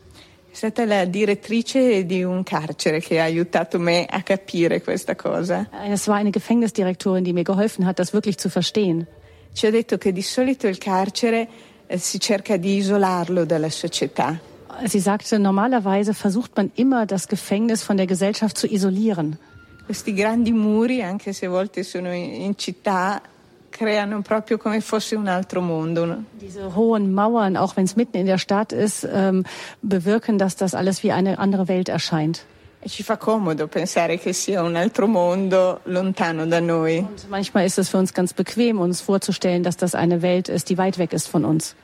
[0.51, 5.69] È stata la direttrice di un carcere che ha aiutato me a capire questa cosa.
[5.85, 9.07] Es war eine Gefängnisdirektorin, die mir geholfen hat, das wirklich zu verstehen.
[9.53, 11.47] Ci ha detto che di solito il carcere
[11.87, 14.50] eh, si cerca di isolarlo dalla società.
[14.85, 19.37] Sie sagte, normalerweise versucht man immer, das Gefängnis von der Gesellschaft zu isolieren.
[19.85, 23.21] Questi grandi muri, anche se a volte sono in, città,
[23.69, 26.23] creano proprio come fosse un altro mondo.
[26.39, 29.43] Diese hohen Mauern, auch wenn es mitten in der Stadt ist, ähm,
[29.81, 32.45] bewirken, dass das alles wie eine andere Welt erscheint.
[32.83, 36.99] E ci fa comodo pensare che sia un altro mondo lontano da noi.
[36.99, 40.69] Und manchmal ist es für uns ganz bequem, uns vorzustellen, dass das eine Welt ist,
[40.69, 41.75] die weit weg ist von uns.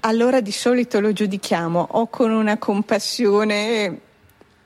[0.00, 4.00] Allora di solito lo giudichiamo o con una compassione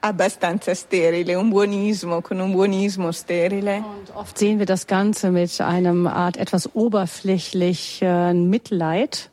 [0.00, 3.76] abbastanza sterile, un buonismo, con un buonismo sterile.
[3.76, 9.30] Und oft sehen wir das Ganze mit einem Art etwas oberflächlichen Mitleid.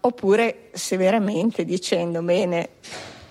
[0.00, 2.68] Oppure severamente dicendo, bene,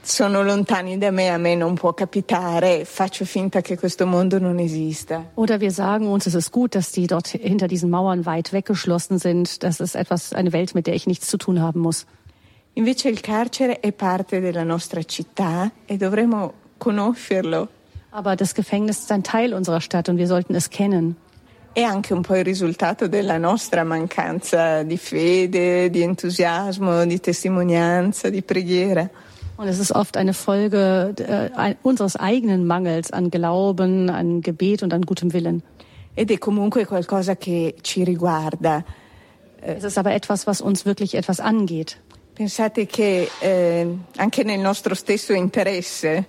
[0.06, 4.60] sono lontani da me, a me non può capitare, faccio finta che questo mondo non
[4.60, 5.32] esista.
[5.36, 9.18] Oder wir sagen uns, es ist gut, dass die dort hinter diesen Mauern weit weggeschlossen
[9.18, 9.64] sind.
[9.64, 12.06] Das ist etwas, eine Welt, mit der ich nichts zu tun haben muss.
[12.76, 17.70] Invece il carcere è parte della nostra città e dovremmo conoscerlo.
[18.12, 21.16] Aber das Gefängnis ist ein Teil unserer Stadt und wir sollten es kennen.
[21.74, 28.30] È anche un po' il risultato della nostra mancanza di fede, di entusiasmo, di testimonianza,
[28.30, 29.10] di preghiera.
[29.56, 34.93] Und es ist oft eine Folge äh, unseres eigenen Mangels an Glauben, an Gebet und
[34.93, 35.62] an gutem Willen.
[36.16, 38.84] Ed è comunque qualcosa che ci riguarda.
[39.62, 41.97] Es ist aber etwas, was uns wirklich etwas angeht.
[42.36, 43.88] Pensate che eh,
[44.18, 46.26] anche nel nostro stesso interesse,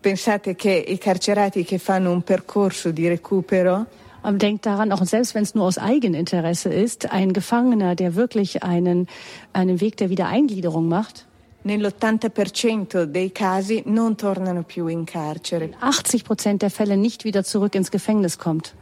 [0.00, 3.86] pensate che i carcerati che fanno un percorso di recupero
[4.22, 8.62] Aber denkt daran, auch selbst wenn es nur aus Eigeninteresse ist, ein Gefangener, der wirklich
[8.62, 9.08] einen,
[9.52, 11.26] einen Weg der Wiedereingliederung macht,
[11.62, 15.70] nell'80% dei casi non tornano più in carcere.
[15.78, 18.74] 80 Prozent der Fälle nicht wieder zurück ins Gefängnis kommt.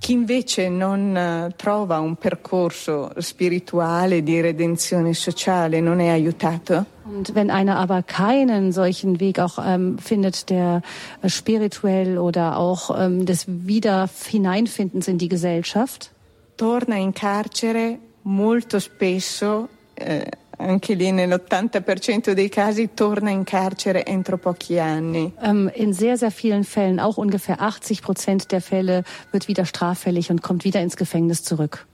[0.00, 6.86] Chi invece non eh, trova un percorso spirituale di redenzione sociale non è aiutato.
[7.04, 10.82] Und wenn einer aber keinen solchen Weg auch ähm, findet, der
[11.22, 16.12] äh, spirituell oder auch ähm, des Wiederhineinfindens in die Gesellschaft,
[16.56, 20.26] torna in carcere molto spesso, eh,
[20.58, 25.32] anche lì nell'80% dei casi, torna in carcere entro pochi anni.
[25.42, 30.30] ähm, in sehr, sehr vielen Fällen, auch ungefähr 80 Prozent der Fälle, wird wieder straffällig
[30.30, 31.86] und kommt wieder ins Gefängnis zurück.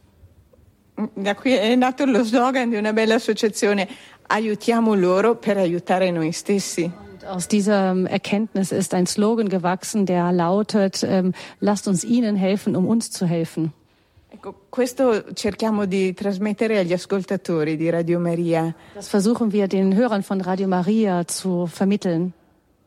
[1.17, 3.89] Da qui è nato lo slogan di una bella associazione,
[4.29, 6.85] aiutiamo loro per aiutare noi stessi.
[6.85, 12.37] Und aus dieser ähm, Erkenntnis ist ein Slogan gewachsen, der lautet, ähm, lasst uns ihnen
[12.37, 13.73] helfen, um uns zu helfen.
[18.95, 22.33] Das versuchen wir den Hörern von Radio Maria zu vermitteln.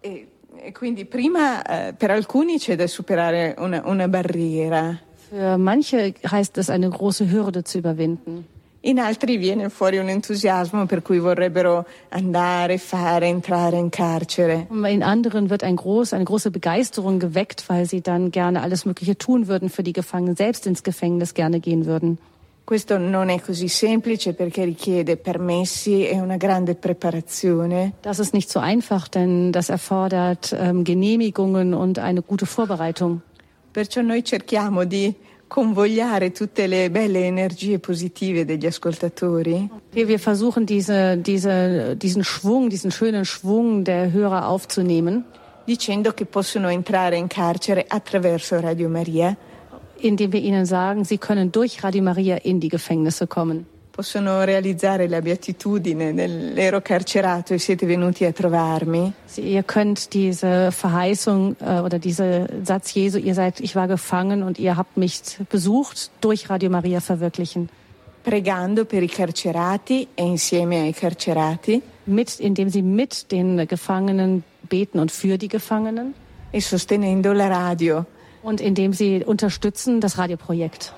[0.01, 0.28] E,
[0.64, 4.99] e quindi prima eh, per alcuni c'è da superare una, una barriera,
[5.30, 8.45] Für manche heißt es, eine große Hürde zu überwinden.
[8.82, 14.67] In altri viene fuori un entusiasmo per cui vorrebbero andare, fare, entrare in carcere.
[14.69, 19.17] In anderen wird ein groß, eine große Begeisterung geweckt, weil sie dann gerne alles Mögliche
[19.17, 22.17] tun würden für die Gefangenen, selbst ins Gefängnis gerne gehen würden.
[22.67, 27.93] Questo non è così semplice perché richiede permessi e una grande preparazione.
[28.01, 33.21] Das ist nicht so einfach, denn das erfordert ähm, Genehmigungen und eine gute Vorbereitung.
[33.71, 35.15] Perciò noi cerchiamo di
[35.47, 39.69] convogliare tutte le belle energie positive degli ascoltatori?
[39.91, 45.25] Wir, versuchen diese, diese, diesen Schwung, diesen schönen Schwung der Hörer aufzunehmen,
[45.65, 49.35] dicendo che possono entrare in carcere attraverso Radio Maria,
[49.99, 53.65] indem wir ihnen sagen, sie können durch Radio Maria in die Gefängnisse kommen.
[53.97, 59.11] Possono realizzare la beatitudine dell'ero carcerato e siete venuti a trovarmi.
[59.25, 64.43] Sie, ihr könnt diese Verheißung äh, oder diese Satz Jesu, ihr seid, ich war gefangen
[64.43, 67.69] und ihr habt mich besucht, durch Radio Maria verwirklichen.
[68.21, 74.99] pregando per i carcerati e insieme ai carcerati Mit, indem sie mit den Gefangenen beten
[74.99, 76.13] und für die Gefangenen
[76.51, 78.05] e sostenendo la radio.
[78.43, 80.93] und indem sie unterstützen das Radioprojekt.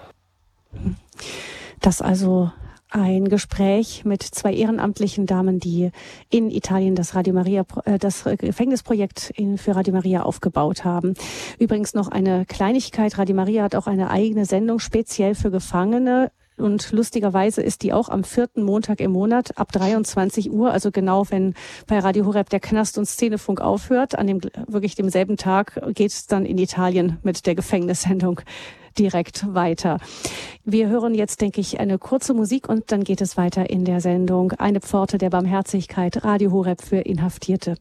[1.80, 2.52] Das also
[2.90, 5.92] ein Gespräch mit zwei ehrenamtlichen Damen, die
[6.30, 11.14] in Italien das Radio Maria, äh, das Gefängnisprojekt für Radio Maria aufgebaut haben.
[11.60, 13.18] Übrigens noch eine Kleinigkeit.
[13.18, 18.10] Radio Maria hat auch eine eigene Sendung speziell für Gefangene Und lustigerweise ist die auch
[18.10, 21.54] am vierten Montag im Monat ab 23 Uhr, also genau wenn
[21.88, 26.28] bei Radio Horeb der Knast- und Szenefunk aufhört, an dem wirklich demselben Tag geht es
[26.28, 28.42] dann in Italien mit der Gefängnissendung
[28.98, 30.00] direkt weiter.
[30.64, 34.02] Wir hören jetzt, denke ich, eine kurze Musik und dann geht es weiter in der
[34.02, 37.76] Sendung Eine Pforte der Barmherzigkeit, Radio Horeb für Inhaftierte.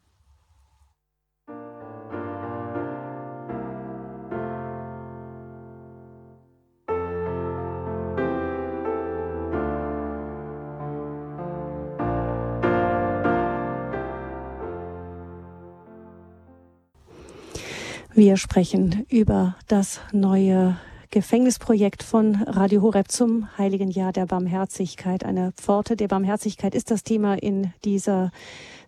[18.19, 20.77] Wir sprechen über das neue
[21.11, 25.25] Gefängnisprojekt von Radio Horeb zum Heiligen Jahr der Barmherzigkeit.
[25.25, 28.31] Eine Pforte der Barmherzigkeit ist das Thema in dieser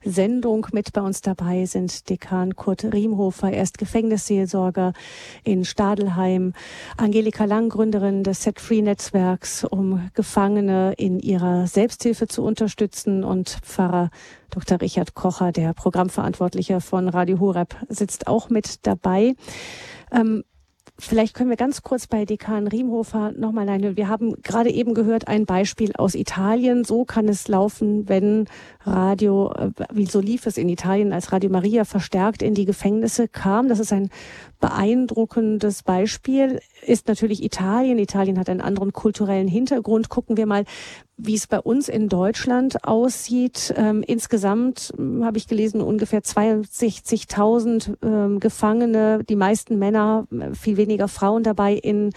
[0.05, 0.67] Sendung.
[0.73, 4.93] Mit bei uns dabei sind Dekan Kurt Riemhofer, er ist Gefängnisseelsorger
[5.45, 6.53] in Stadelheim,
[6.99, 13.49] Angelika Lang, Gründerin des Set Free Netzwerks, um Gefangene in ihrer Selbsthilfe zu unterstützen und
[13.63, 14.11] Pfarrer
[14.51, 14.83] Dr.
[14.83, 19.35] Richard Kocher, der Programmverantwortliche von Radio Horeb, sitzt auch mit dabei.
[20.13, 20.45] Ähm,
[21.07, 23.97] Vielleicht können wir ganz kurz bei Dekan Riemhofer nochmal einhören.
[23.97, 26.85] Wir haben gerade eben gehört ein Beispiel aus Italien.
[26.85, 28.47] So kann es laufen, wenn
[28.83, 33.29] Radio, äh, wie so lief es in Italien, als Radio Maria verstärkt in die Gefängnisse
[33.29, 33.69] kam.
[33.69, 34.11] Das ist ein
[34.61, 36.61] beeindruckendes Beispiel.
[36.87, 37.99] Ist natürlich Italien.
[37.99, 40.09] Italien hat einen anderen kulturellen Hintergrund.
[40.09, 40.65] Gucken wir mal,
[41.23, 43.75] wie es bei uns in Deutschland aussieht.
[43.77, 50.77] Ähm, insgesamt hm, habe ich gelesen, ungefähr 62.000 ähm, Gefangene, die meisten Männer, äh, viel
[50.77, 52.13] weniger Frauen dabei in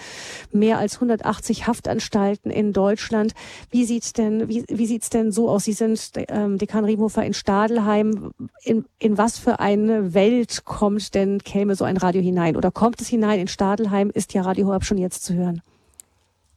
[0.51, 3.33] mehr als 180 Haftanstalten in Deutschland.
[3.69, 5.65] Wie sieht's denn, wie, wie sieht's denn so aus?
[5.65, 8.31] Sie sind ähm, Dekan Riemhofer in Stadelheim.
[8.63, 12.57] In, in was für eine Welt kommt denn, käme so ein Radio hinein?
[12.57, 14.09] Oder kommt es hinein in Stadelheim?
[14.09, 15.61] Ist ja Radio Horeb schon jetzt zu hören?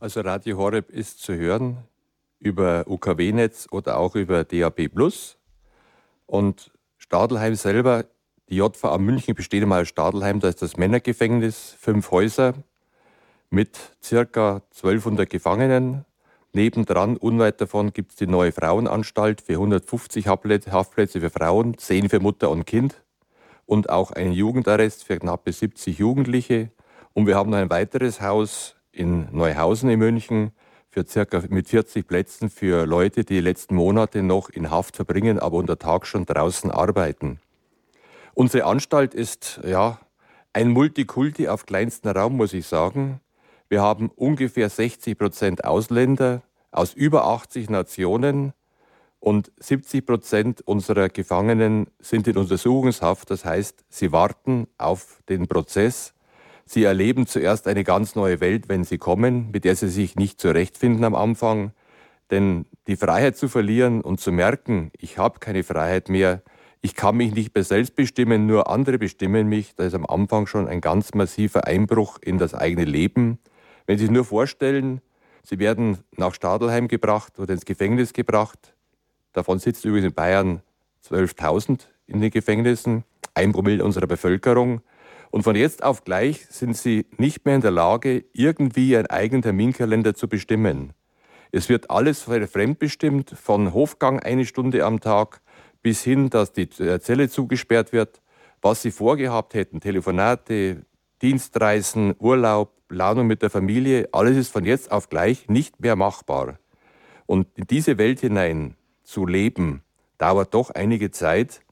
[0.00, 1.78] Also Radio Horeb ist zu hören
[2.38, 4.88] über UKW-Netz oder auch über DAB+.
[6.26, 8.04] Und Stadelheim selber,
[8.48, 12.54] die JVA München besteht einmal aus Stadelheim, da ist das Männergefängnis, fünf Häuser
[13.50, 16.04] mit circa 1200 Gefangenen.
[16.52, 22.20] Nebendran, unweit davon, gibt es die neue Frauenanstalt für 150 Haftplätze für Frauen, 10 für
[22.20, 22.96] Mutter und Kind
[23.66, 26.70] und auch einen Jugendarrest für knappe 70 Jugendliche.
[27.12, 30.52] Und wir haben noch ein weiteres Haus in Neuhausen in München
[30.88, 35.38] für circa mit 40 Plätzen für Leute, die die letzten Monate noch in Haft verbringen,
[35.38, 37.40] aber unter Tag schon draußen arbeiten.
[38.32, 39.98] Unsere Anstalt ist ja
[40.52, 43.20] ein Multikulti auf kleinstem Raum, muss ich sagen.
[43.68, 48.52] Wir haben ungefähr 60 Prozent Ausländer aus über 80 Nationen
[49.20, 53.30] und 70 Prozent unserer Gefangenen sind in Untersuchungshaft.
[53.30, 56.14] Das heißt, sie warten auf den Prozess
[56.68, 60.40] Sie erleben zuerst eine ganz neue Welt, wenn sie kommen, mit der sie sich nicht
[60.40, 61.70] zurechtfinden am Anfang.
[62.32, 66.42] Denn die Freiheit zu verlieren und zu merken, ich habe keine Freiheit mehr,
[66.82, 70.48] ich kann mich nicht mehr selbst bestimmen, nur andere bestimmen mich, das ist am Anfang
[70.48, 73.38] schon ein ganz massiver Einbruch in das eigene Leben.
[73.86, 75.00] Wenn Sie sich nur vorstellen,
[75.44, 78.74] Sie werden nach Stadelheim gebracht oder ins Gefängnis gebracht,
[79.36, 80.62] davon sitzen übrigens in Bayern
[81.08, 84.80] 12.000 in den Gefängnissen, ein Promille unserer Bevölkerung.
[85.30, 89.42] Und von jetzt auf gleich sind sie nicht mehr in der Lage, irgendwie einen eigenen
[89.42, 90.92] Terminkalender zu bestimmen.
[91.52, 95.40] Es wird alles fremdbestimmt, von Hofgang eine Stunde am Tag
[95.82, 98.20] bis hin, dass die äh, Zelle zugesperrt wird.
[98.62, 100.82] Was sie vorgehabt hätten, Telefonate,
[101.22, 106.58] Dienstreisen, Urlaub, Planung mit der Familie, alles ist von jetzt auf gleich nicht mehr machbar.
[107.26, 108.76] Und in diese Welt hinein
[109.06, 109.82] zu leben,
[110.18, 111.62] dauert doch einige Zeit.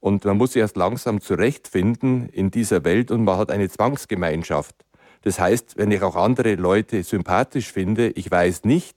[0.00, 4.74] Und man muss sich erst langsam zurechtfinden in dieser Welt und man hat eine Zwangsgemeinschaft.
[5.22, 8.96] Das heißt, wenn ich auch andere Leute sympathisch finde, ich weiß nicht,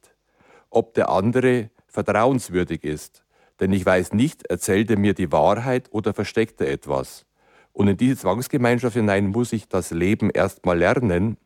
[0.70, 3.24] ob der andere vertrauenswürdig ist.
[3.60, 7.26] Denn ich weiß nicht, erzählt er mir die Wahrheit oder versteckt er etwas.
[7.74, 11.38] Und in diese Zwangsgemeinschaft hinein muss ich das Leben erst mal lernen.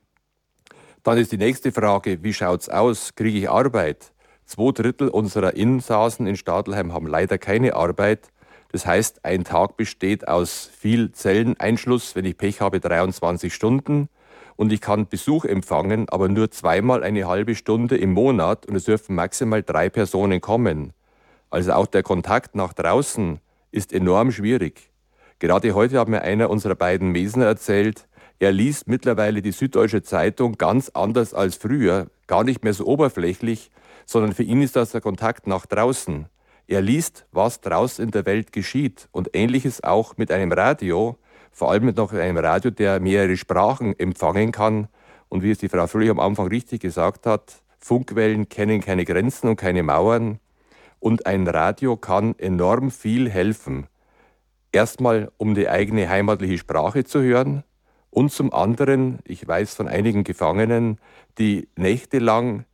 [1.04, 3.16] Dann ist die nächste Frage, wie schaut's aus?
[3.16, 4.13] Kriege ich Arbeit?
[4.46, 8.30] Zwei Drittel unserer Insassen in Stadelheim haben leider keine Arbeit.
[8.72, 14.10] Das heißt, ein Tag besteht aus viel Zelleneinschluss, wenn ich Pech habe, 23 Stunden.
[14.56, 18.86] Und ich kann Besuch empfangen, aber nur zweimal eine halbe Stunde im Monat und es
[18.86, 20.94] dürfen maximal drei Personen kommen.
[21.50, 23.40] Also auch der Kontakt nach draußen
[23.72, 24.90] ist enorm schwierig.
[25.40, 28.08] Gerade heute hat mir einer unserer beiden Mesner erzählt,
[28.40, 33.72] er liest mittlerweile die Süddeutsche Zeitung ganz anders als früher, gar nicht mehr so oberflächlich,
[34.06, 36.28] sondern für ihn ist das der Kontakt nach draußen.
[36.68, 39.10] Er liest, was draußen in der Welt geschieht.
[39.12, 41.18] Und ähnliches auch mit einem Radio,
[41.52, 44.88] vor allem mit noch einem Radio, der mehrere Sprachen empfangen kann.
[45.30, 49.50] Und wie es die Frau Fröhlich am Anfang richtig gesagt hat, Funkwellen kennen keine Grenzen
[49.50, 50.40] und keine Mauern.
[51.00, 53.88] Und ein Radio kann enorm viel helfen.
[54.72, 57.64] Erstmal, um die eigene heimatliche Sprache zu hören.
[58.10, 60.98] Und zum anderen, ich weiß von einigen Gefangenen,
[61.40, 62.66] die nächtelang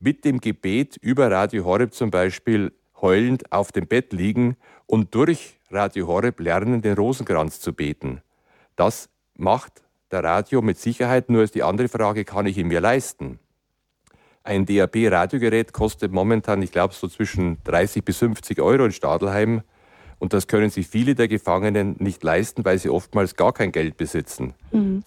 [0.00, 5.58] mit dem Gebet über Radio Horeb zum Beispiel heulend auf dem Bett liegen und durch
[5.70, 8.22] Radio Horeb lernen, den Rosenkranz zu beten.
[8.76, 12.80] Das macht der Radio mit Sicherheit, nur ist die andere Frage, kann ich ihn mir
[12.80, 13.38] leisten?
[14.42, 19.62] Ein DAB-Radiogerät kostet momentan, ich glaube, so zwischen 30 bis 50 Euro in Stadelheim.
[20.20, 23.96] Und das können sich viele der Gefangenen nicht leisten, weil sie oftmals gar kein Geld
[23.96, 24.52] besitzen.
[24.70, 25.02] Mhm.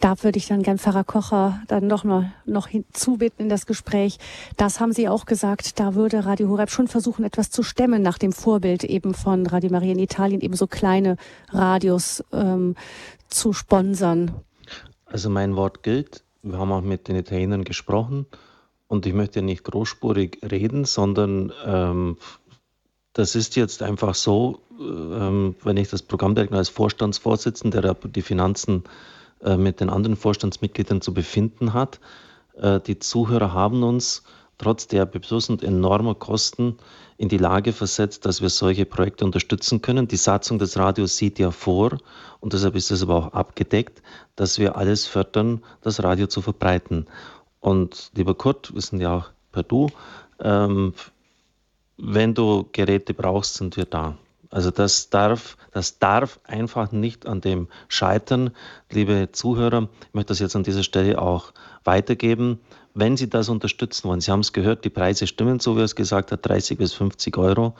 [0.00, 4.18] Da würde ich dann gern Pfarrer Kocher dann noch, noch, noch hinzubitten in das Gespräch.
[4.56, 8.18] Das haben Sie auch gesagt, da würde Radio Horeb schon versuchen, etwas zu stemmen nach
[8.18, 11.16] dem Vorbild eben von Radio Maria in Italien, eben so kleine
[11.50, 12.74] Radios ähm,
[13.28, 14.32] zu sponsern.
[15.04, 16.24] Also mein Wort gilt.
[16.42, 18.26] Wir haben auch mit den Italienern gesprochen
[18.88, 22.16] und ich möchte nicht großspurig reden, sondern ähm,
[23.16, 28.84] das ist jetzt einfach so, ähm, wenn ich das Programmdirektor als Vorstandsvorsitzender, der die Finanzen
[29.42, 31.98] äh, mit den anderen Vorstandsmitgliedern zu befinden hat.
[32.60, 34.22] Äh, die Zuhörer haben uns
[34.58, 36.76] trotz der besonders enormer Kosten
[37.16, 40.08] in die Lage versetzt, dass wir solche Projekte unterstützen können.
[40.08, 41.96] Die Satzung des Radios sieht ja vor,
[42.40, 44.02] und deshalb ist es aber auch abgedeckt,
[44.36, 47.06] dass wir alles fördern, das Radio zu verbreiten.
[47.60, 49.88] Und lieber Kurt, wir sind ja auch per Du,
[50.40, 50.92] ähm,
[51.96, 54.16] wenn du Geräte brauchst, sind wir da.
[54.50, 58.50] Also das darf, das darf einfach nicht an dem scheitern.
[58.90, 61.52] Liebe Zuhörer, ich möchte das jetzt an dieser Stelle auch
[61.84, 62.60] weitergeben.
[62.94, 65.84] Wenn Sie das unterstützen wollen, Sie haben es gehört, die Preise stimmen, so wie er
[65.84, 67.74] es gesagt hat, 30 bis 50 Euro.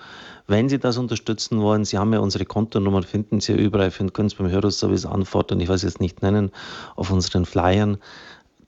[0.47, 4.37] Wenn Sie das unterstützen wollen, Sie haben ja unsere Kontonummer, finden Sie überall, können Sie
[4.37, 6.51] beim Hörerservice anfordern, ich weiß jetzt nicht nennen,
[6.97, 7.97] auf unseren Flyern.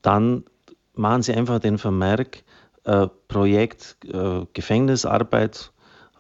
[0.01, 0.45] Dann
[0.95, 2.43] machen Sie einfach den Vermerk,
[3.29, 5.73] Projekt äh, Gefängnisarbeit,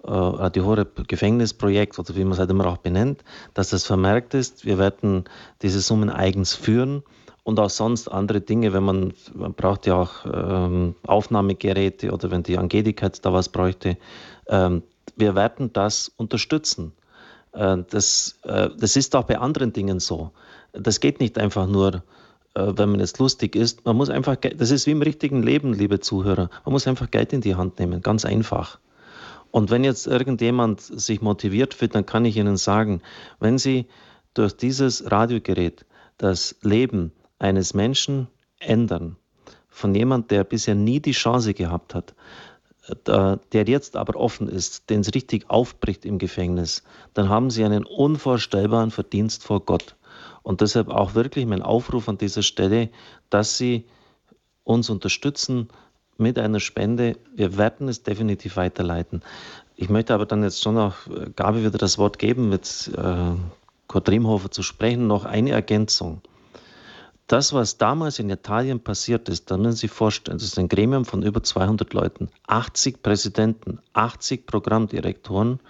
[0.04, 4.34] äh, die Horeb Gefängnisprojekt oder wie man es halt immer auch benennt, dass das vermerkt
[4.34, 4.64] ist.
[4.64, 5.24] Wir werden
[5.62, 7.02] diese Summen eigens führen
[7.44, 12.42] und auch sonst andere Dinge, wenn man, man braucht ja auch ähm, Aufnahmegeräte oder wenn
[12.42, 13.96] die Angelika da was bräuchte.
[14.48, 14.82] Ähm,
[15.16, 16.92] wir werden das unterstützen.
[17.52, 20.30] Äh, das, äh, das ist auch bei anderen Dingen so.
[20.72, 22.00] Das geht nicht einfach nur äh,
[22.76, 26.00] wenn man jetzt lustig ist, man muss einfach, das ist wie im richtigen Leben, liebe
[26.00, 28.78] Zuhörer, man muss einfach Geld in die Hand nehmen, ganz einfach.
[29.50, 33.00] Und wenn jetzt irgendjemand sich motiviert fühlt, dann kann ich Ihnen sagen,
[33.40, 33.86] wenn Sie
[34.34, 35.86] durch dieses Radiogerät
[36.18, 38.28] das Leben eines Menschen
[38.58, 39.16] ändern,
[39.68, 42.14] von jemand, der bisher nie die Chance gehabt hat,
[43.06, 46.82] der jetzt aber offen ist, den es richtig aufbricht im Gefängnis,
[47.14, 49.94] dann haben Sie einen unvorstellbaren Verdienst vor Gott.
[50.48, 52.88] Und deshalb auch wirklich mein Aufruf an dieser Stelle,
[53.28, 53.84] dass Sie
[54.64, 55.68] uns unterstützen
[56.16, 57.18] mit einer Spende.
[57.36, 59.20] Wir werden es definitiv weiterleiten.
[59.76, 63.32] Ich möchte aber dann jetzt schon noch äh, Gabi wieder das Wort geben, mit äh,
[63.88, 65.06] Kurt Riemhofer zu sprechen.
[65.06, 66.22] Noch eine Ergänzung.
[67.26, 70.70] Das, was damals in Italien passiert ist, da müssen Sie sich vorstellen, das ist ein
[70.70, 75.60] Gremium von über 200 Leuten, 80 Präsidenten, 80 Programmdirektoren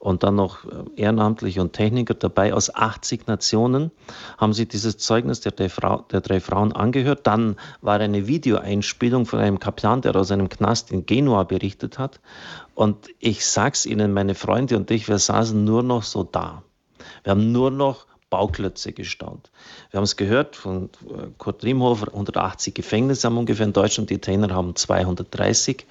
[0.00, 3.92] und dann noch äh, Ehrenamtliche und Techniker dabei aus 80 Nationen,
[4.38, 7.26] haben sich dieses Zeugnis der drei, Frau, der drei Frauen angehört.
[7.26, 12.18] Dann war eine Videoeinspielung von einem Kaplan, der aus einem Knast in Genua berichtet hat.
[12.74, 16.62] Und ich sag's Ihnen, meine Freunde und ich, wir saßen nur noch so da.
[17.22, 19.50] Wir haben nur noch Bauklötze gestaunt.
[19.90, 24.18] Wir haben es gehört von äh, Kurt Riemhofer, 180 Gefängnisse haben ungefähr in Deutschland, die
[24.18, 25.84] Trainer haben 230.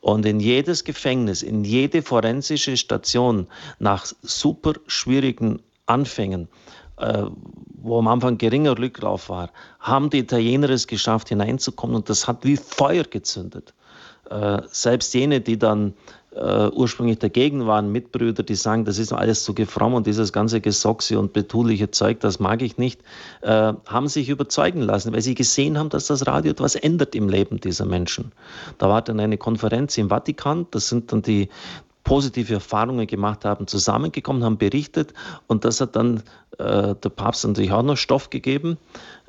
[0.00, 6.48] Und in jedes Gefängnis, in jede forensische Station nach super schwierigen Anfängen,
[6.98, 7.24] äh,
[7.82, 12.44] wo am Anfang geringer Rücklauf war, haben die Italiener es geschafft, hineinzukommen und das hat
[12.44, 13.74] wie Feuer gezündet.
[14.30, 15.94] Äh, selbst jene, die dann
[16.36, 20.60] äh, ursprünglich dagegen waren, Mitbrüder, die sagen, das ist alles zu gefromm und dieses ganze
[20.60, 23.00] Gesoxe und betuliche Zeug, das mag ich nicht,
[23.40, 27.28] äh, haben sich überzeugen lassen, weil sie gesehen haben, dass das Radio etwas ändert im
[27.28, 28.32] Leben dieser Menschen.
[28.78, 31.48] Da war dann eine Konferenz im Vatikan, das sind dann die
[32.04, 35.14] positive Erfahrungen gemacht haben, zusammengekommen, haben berichtet
[35.46, 36.22] und das hat dann
[36.58, 38.76] äh, der Papst natürlich auch noch Stoff gegeben.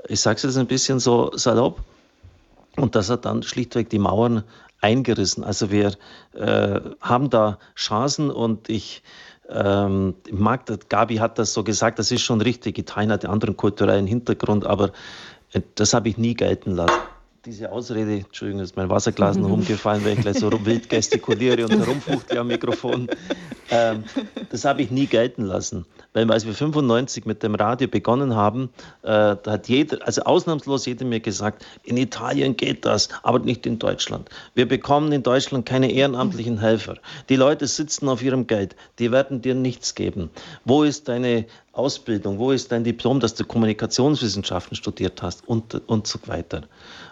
[0.10, 1.80] Ich sage es jetzt ein bisschen so salopp.
[2.76, 4.44] Und das hat dann schlichtweg die Mauern
[4.82, 5.44] eingerissen.
[5.44, 5.94] Also wir
[6.34, 9.04] äh, haben da Chancen und ich
[9.50, 13.56] ähm, mag, Gabi hat das so gesagt, das ist schon richtig, Italien hat einen anderen
[13.56, 14.92] kulturellen Hintergrund, aber
[15.54, 17.00] äh, das habe ich nie gelten lassen.
[17.46, 21.80] Diese Ausrede, Entschuldigung, ist mein Wasserglas noch umgefallen, weil ich gleich so wild gestikuliere und
[21.80, 23.08] herumfuchtle am Mikrofon.
[23.70, 24.04] ähm,
[24.50, 25.86] das habe ich nie gelten lassen.
[26.18, 28.72] Weil als wir 95 mit dem Radio begonnen haben,
[29.04, 33.68] äh, da hat jeder, also ausnahmslos jeder mir gesagt, in Italien geht das, aber nicht
[33.68, 34.28] in Deutschland.
[34.56, 36.96] Wir bekommen in Deutschland keine ehrenamtlichen Helfer.
[37.30, 40.32] Die Leute sitzen auf ihrem Geld, die werden dir nichts geben.
[40.66, 42.40] Wo ist deine Ausbildung?
[42.40, 46.64] Wo ist dein Diplom, dass du Kommunikationswissenschaften studiert hast und, und so weiter?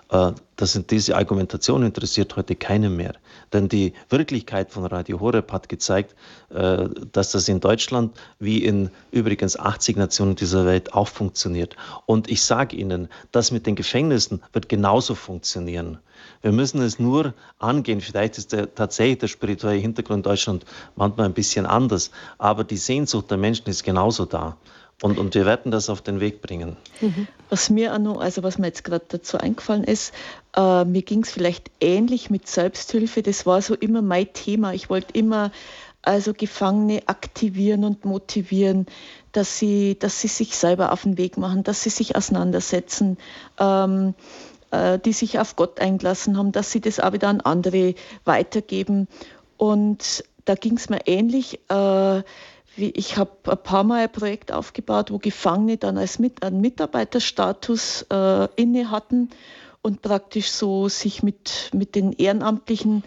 [0.10, 3.14] Äh, das sind diese Argumentation interessiert heute keinen mehr.
[3.52, 6.16] Denn die Wirklichkeit von Radio Horeb hat gezeigt,
[6.50, 11.76] äh, dass das in Deutschland wie in übrigens 80 Nationen dieser Welt auch funktioniert.
[12.06, 16.00] Und ich sage Ihnen, das mit den Gefängnissen wird genauso funktionieren.
[16.42, 18.00] Wir müssen es nur angehen.
[18.00, 20.66] Vielleicht ist der, tatsächlich der spirituelle Hintergrund in Deutschland
[20.96, 24.56] manchmal ein bisschen anders, aber die Sehnsucht der Menschen ist genauso da.
[25.02, 26.78] Und, und wir werden das auf den Weg bringen.
[27.02, 27.28] Mhm.
[27.50, 30.14] Was mir auch noch, also was mir jetzt gerade dazu eingefallen ist,
[30.56, 33.22] äh, mir ging es vielleicht ähnlich mit Selbsthilfe.
[33.22, 34.74] Das war so immer mein Thema.
[34.74, 35.52] Ich wollte immer
[36.02, 38.86] also Gefangene aktivieren und motivieren,
[39.32, 43.18] dass sie, dass sie sich selber auf den Weg machen, dass sie sich auseinandersetzen,
[43.60, 44.14] ähm,
[44.72, 49.08] äh, die sich auf Gott eingelassen haben, dass sie das auch wieder an andere weitergeben.
[49.58, 51.60] Und da ging es mir ähnlich.
[51.70, 52.24] Äh,
[52.78, 58.06] ich habe ein paar Mal ein Projekt aufgebaut, wo Gefangene dann als Mit einen Mitarbeiterstatus
[58.12, 59.30] äh, inne hatten
[59.82, 63.04] und praktisch so sich mit, mit den Ehrenamtlichen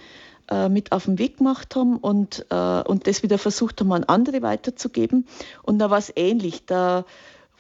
[0.50, 4.04] äh, mit auf den Weg gemacht haben und, äh, und das wieder versucht haben, an
[4.04, 5.26] andere weiterzugeben.
[5.62, 6.64] Und da war es ähnlich.
[6.64, 7.04] Da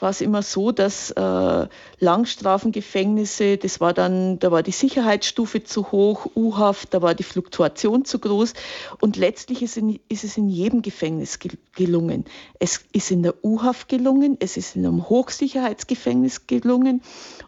[0.00, 1.68] war es immer so, dass äh,
[1.98, 8.04] Langstrafengefängnisse, das war dann, da war die Sicherheitsstufe zu hoch, U-Haft, da war die Fluktuation
[8.04, 8.54] zu groß
[9.00, 11.38] und letztlich ist, in, ist es in jedem Gefängnis
[11.74, 12.24] gelungen.
[12.58, 17.02] Es ist in der U-Haft gelungen, es ist in einem Hochsicherheitsgefängnis gelungen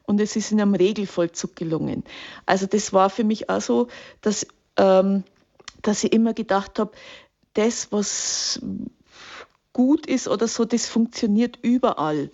[0.06, 2.05] und es ist in einem Regelvollzug gelungen.
[2.47, 3.89] Also das war für mich auch so,
[4.22, 4.47] dass,
[4.77, 5.24] ähm,
[5.82, 6.93] dass ich immer gedacht habe,
[7.55, 8.60] das, was
[9.72, 12.30] gut ist oder so, das funktioniert überall.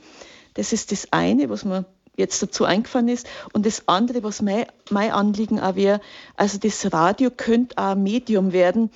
[0.54, 1.84] Das ist das eine, was mir
[2.16, 3.26] jetzt dazu eingefallen ist.
[3.52, 6.00] Und das andere, was mein, mein Anliegen auch wäre,
[6.36, 8.90] also das Radio könnte auch ein Medium werden,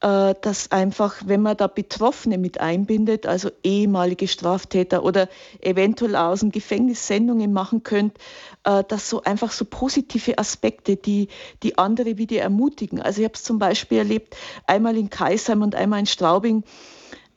[0.00, 5.28] äh, dass einfach, wenn man da Betroffene mit einbindet, also ehemalige Straftäter oder
[5.60, 8.20] eventuell aus dem Gefängnis Sendungen machen könnte,
[8.64, 11.28] äh, dass so einfach so positive Aspekte, die,
[11.62, 13.00] die andere wieder ermutigen.
[13.00, 14.36] Also ich habe es zum Beispiel erlebt,
[14.66, 16.64] einmal in Kaisheim und einmal in Straubing,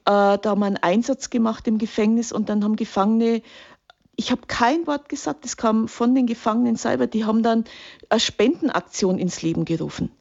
[0.08, 3.42] da haben wir einen Einsatz gemacht im Gefängnis und dann haben Gefangene
[4.18, 7.66] ich habe kein Wort gesagt, das kam von den Gefangenen selber, die haben dann
[8.10, 10.12] eine Spendenaktion ins Leben gerufen.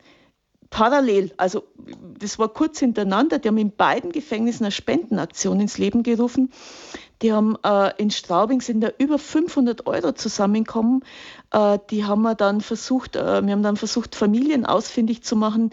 [0.69, 1.63] Parallel, also
[2.19, 6.51] das war kurz hintereinander, die haben in beiden Gefängnissen eine Spendenaktion ins Leben gerufen.
[7.23, 11.03] Die haben äh, in Straubing sind da über 500 Euro zusammengekommen.
[11.51, 15.71] Äh, die haben wir dann versucht, äh, wir haben dann versucht, Familien ausfindig zu machen,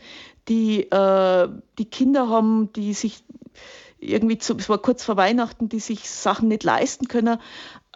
[0.48, 3.26] die, äh, die Kinder haben, die sich
[4.12, 7.40] irgendwie, zu, es war kurz vor Weihnachten, die sich Sachen nicht leisten können.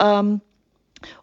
[0.00, 0.40] Ähm,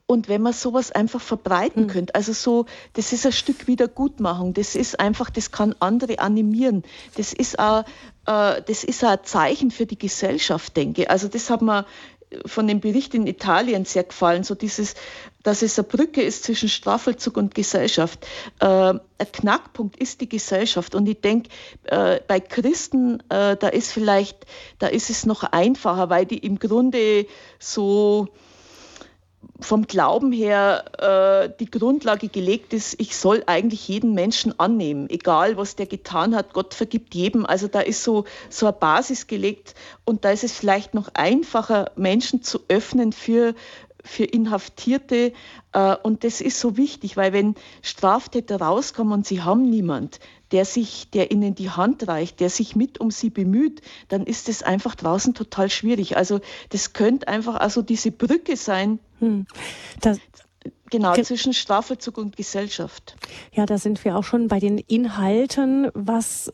[0.05, 1.87] und wenn man sowas einfach verbreiten mhm.
[1.87, 6.83] könnte, also so, das ist ein Stück Wiedergutmachung, das ist einfach, das kann andere animieren,
[7.17, 7.83] das ist auch,
[8.25, 11.09] äh, das ist auch ein Zeichen für die Gesellschaft, denke ich.
[11.09, 11.85] Also das hat man
[12.45, 14.95] von dem Bericht in Italien sehr gefallen, so dieses,
[15.43, 18.25] dass es eine Brücke ist zwischen Strafvollzug und Gesellschaft.
[18.59, 21.49] Äh, ein Knackpunkt ist die Gesellschaft und ich denke,
[21.83, 24.45] äh, bei Christen, äh, da ist vielleicht,
[24.79, 27.27] da ist es noch einfacher, weil die im Grunde
[27.59, 28.29] so
[29.59, 35.55] vom Glauben her äh, die Grundlage gelegt ist, ich soll eigentlich jeden Menschen annehmen, egal
[35.55, 37.45] was der getan hat, Gott vergibt jedem.
[37.45, 39.73] Also da ist so, so eine Basis gelegt
[40.03, 43.55] und da ist es vielleicht noch einfacher, Menschen zu öffnen für,
[44.03, 45.31] für Inhaftierte.
[45.71, 50.19] Äh, und das ist so wichtig, weil wenn Straftäter rauskommen und sie haben niemand,
[50.51, 54.49] der sich, der ihnen die Hand reicht, der sich mit um sie bemüht, dann ist
[54.49, 56.17] es einfach draußen total schwierig.
[56.17, 58.99] Also das könnte einfach also diese Brücke sein.
[59.19, 59.45] Hm.
[60.01, 60.19] Das,
[60.91, 63.15] Genau, zwischen Strafvollzug und Gesellschaft.
[63.51, 65.89] Ja, da sind wir auch schon bei den Inhalten.
[65.95, 66.53] Was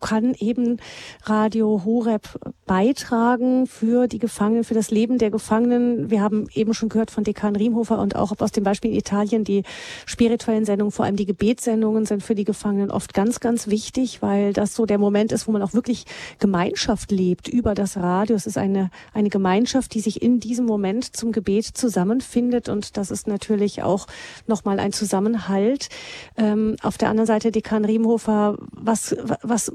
[0.00, 0.76] kann eben
[1.24, 6.10] Radio Horeb beitragen für die Gefangenen, für das Leben der Gefangenen?
[6.10, 9.42] Wir haben eben schon gehört von Dekan Riemhofer und auch aus dem Beispiel in Italien,
[9.42, 9.62] die
[10.04, 14.52] spirituellen Sendungen, vor allem die Gebetssendungen sind für die Gefangenen oft ganz, ganz wichtig, weil
[14.52, 16.04] das so der Moment ist, wo man auch wirklich
[16.38, 18.36] Gemeinschaft lebt über das Radio.
[18.36, 23.10] Es ist eine, eine Gemeinschaft, die sich in diesem Moment zum Gebet zusammenfindet und das
[23.10, 24.06] ist natürlich natürlich auch
[24.46, 25.88] nochmal ein Zusammenhalt.
[26.36, 29.72] Ähm, auf der anderen Seite, Dekan Riemhofer, was, was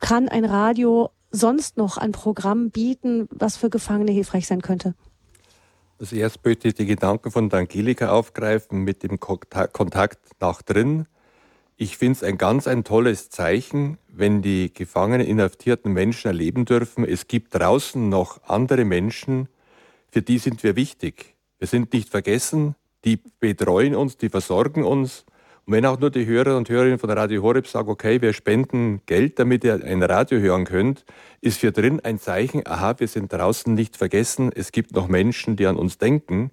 [0.00, 4.94] kann ein Radio sonst noch an Programm bieten, was für Gefangene hilfreich sein könnte?
[5.98, 11.06] Also erst möchte ich die Gedanken von Angelika aufgreifen mit dem Kontakt nach drin.
[11.76, 17.04] Ich finde es ein ganz ein tolles Zeichen, wenn die gefangenen, inhaftierten Menschen erleben dürfen,
[17.04, 19.48] es gibt draußen noch andere Menschen,
[20.10, 21.36] für die sind wir wichtig.
[21.58, 25.24] Wir sind nicht vergessen, die betreuen uns, die versorgen uns.
[25.64, 29.02] Und wenn auch nur die Hörer und Hörerinnen von Radio Horeb sagen, okay, wir spenden
[29.06, 31.04] Geld, damit ihr ein Radio hören könnt,
[31.40, 35.56] ist für drin ein Zeichen, aha, wir sind draußen nicht vergessen, es gibt noch Menschen,
[35.56, 36.50] die an uns denken.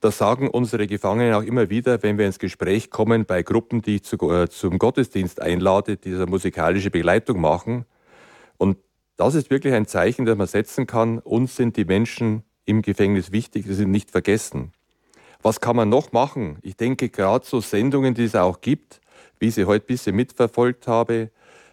[0.00, 3.96] Das sagen unsere Gefangenen auch immer wieder, wenn wir ins Gespräch kommen bei Gruppen, die
[3.96, 7.84] ich zu, äh, zum Gottesdienst einlade, die diese musikalische Begleitung machen.
[8.58, 8.78] Und
[9.16, 11.18] das ist wirklich ein Zeichen, das man setzen kann.
[11.18, 14.72] Uns sind die Menschen im Gefängnis wichtig, sie sind nicht vergessen.
[15.42, 16.58] Was kann man noch machen?
[16.62, 19.00] Ich denke, gerade so Sendungen, die es auch gibt,
[19.40, 21.30] wie ich sie heute ein bisschen mitverfolgt habe,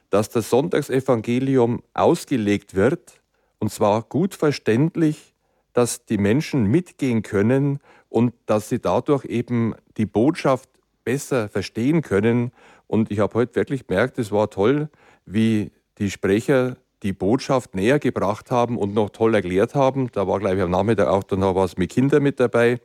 [0.09, 3.21] dass das Sonntagsevangelium ausgelegt wird,
[3.59, 5.35] und zwar gut verständlich,
[5.73, 7.79] dass die Menschen mitgehen können
[8.09, 10.69] und dass sie dadurch eben die Botschaft
[11.03, 12.51] besser verstehen können.
[12.87, 14.89] Und ich habe heute wirklich gemerkt, es war toll,
[15.25, 20.09] wie die Sprecher die Botschaft näher gebracht haben und noch toll erklärt haben.
[20.11, 22.79] Da war, glaube ich, am Nachmittag auch dann noch was mit Kindern mit dabei,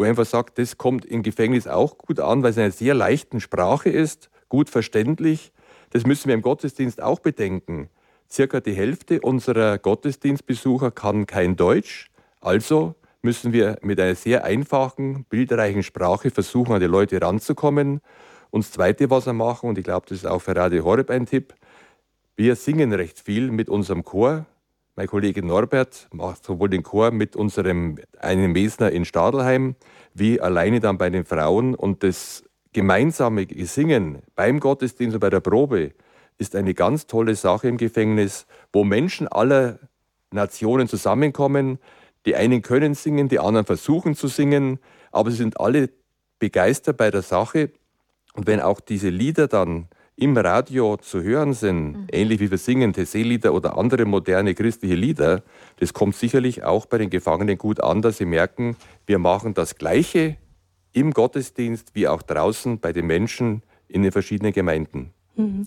[0.00, 2.94] wo er einfach sagt, das kommt im Gefängnis auch gut an, weil es eine sehr
[2.94, 5.52] leichten Sprache ist, gut verständlich.
[5.90, 7.90] Das müssen wir im Gottesdienst auch bedenken.
[8.30, 12.10] Circa die Hälfte unserer Gottesdienstbesucher kann kein Deutsch.
[12.40, 18.00] Also müssen wir mit einer sehr einfachen, bildreichen Sprache versuchen, an die Leute ranzukommen.
[18.48, 21.10] Und das Zweite, was wir machen, und ich glaube, das ist auch für Radio Horeb
[21.10, 21.52] ein Tipp,
[22.36, 24.46] wir singen recht viel mit unserem Chor.
[24.96, 29.76] Mein Kollege Norbert macht sowohl den Chor mit unserem einen Mesner in Stadelheim,
[30.14, 31.74] wie alleine dann bei den Frauen.
[31.74, 35.92] Und das gemeinsame Singen beim Gottesdienst und bei der Probe
[36.38, 39.78] ist eine ganz tolle Sache im Gefängnis, wo Menschen aller
[40.32, 41.78] Nationen zusammenkommen,
[42.26, 44.78] die einen können singen, die anderen versuchen zu singen,
[45.12, 45.90] aber sie sind alle
[46.38, 47.70] begeistert bei der Sache.
[48.34, 49.88] Und wenn auch diese Lieder dann
[50.20, 52.06] im Radio zu hören sind, mhm.
[52.12, 55.42] ähnlich wie wir singen Tessé-Lieder oder andere moderne christliche Lieder,
[55.78, 58.76] das kommt sicherlich auch bei den Gefangenen gut an, dass sie merken,
[59.06, 60.36] wir machen das Gleiche
[60.92, 65.12] im Gottesdienst wie auch draußen bei den Menschen in den verschiedenen Gemeinden.
[65.36, 65.66] Mhm.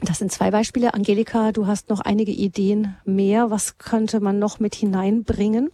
[0.00, 0.92] Das sind zwei Beispiele.
[0.92, 3.50] Angelika, du hast noch einige Ideen mehr.
[3.50, 5.70] Was könnte man noch mit hineinbringen?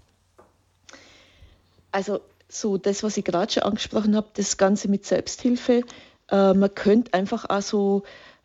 [1.91, 5.83] Also so das, was ich gerade schon angesprochen habe, das Ganze mit Selbsthilfe.
[6.31, 8.03] Äh, man könnte einfach auch so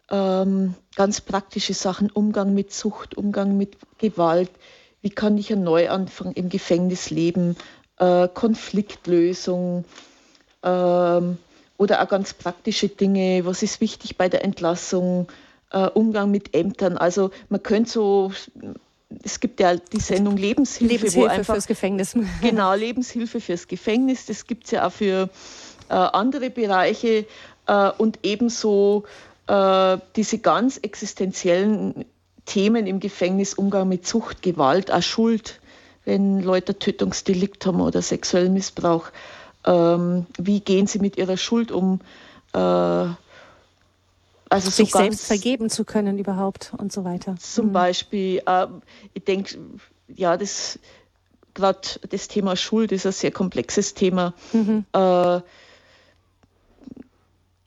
[0.09, 4.51] ähm, ganz praktische Sachen, Umgang mit Sucht, Umgang mit Gewalt,
[5.01, 7.55] wie kann ich einen Neuanfang im Gefängnis leben,
[7.97, 9.85] äh, Konfliktlösung
[10.63, 11.37] ähm,
[11.77, 15.27] oder auch ganz praktische Dinge, was ist wichtig bei der Entlassung,
[15.71, 16.97] äh, Umgang mit Ämtern.
[16.97, 18.31] Also man könnte so,
[19.23, 22.15] es gibt ja die Sendung Lebenshilfe, Lebenshilfe wo einfach, fürs Gefängnis.
[22.41, 24.25] Genau, Lebenshilfe fürs Gefängnis.
[24.25, 25.29] Das gibt es ja auch für
[25.89, 27.25] äh, andere Bereiche
[27.67, 29.03] äh, und ebenso
[29.47, 32.05] äh, diese ganz existenziellen
[32.45, 35.59] Themen im Gefängnis, Umgang mit Sucht, Gewalt, auch Schuld,
[36.05, 39.07] wenn Leute Tötungsdelikt haben oder sexuellen Missbrauch.
[39.65, 42.01] Ähm, wie gehen sie mit ihrer Schuld um?
[42.53, 42.57] Äh,
[44.47, 47.35] also sich so selbst vergeben zu können überhaupt und so weiter.
[47.39, 47.73] Zum mhm.
[47.73, 48.67] Beispiel, äh,
[49.15, 49.57] ich denke,
[50.07, 50.79] ja, das
[51.55, 54.33] gerade das Thema Schuld ist ein sehr komplexes Thema.
[54.53, 54.85] Mhm.
[54.93, 55.41] Äh,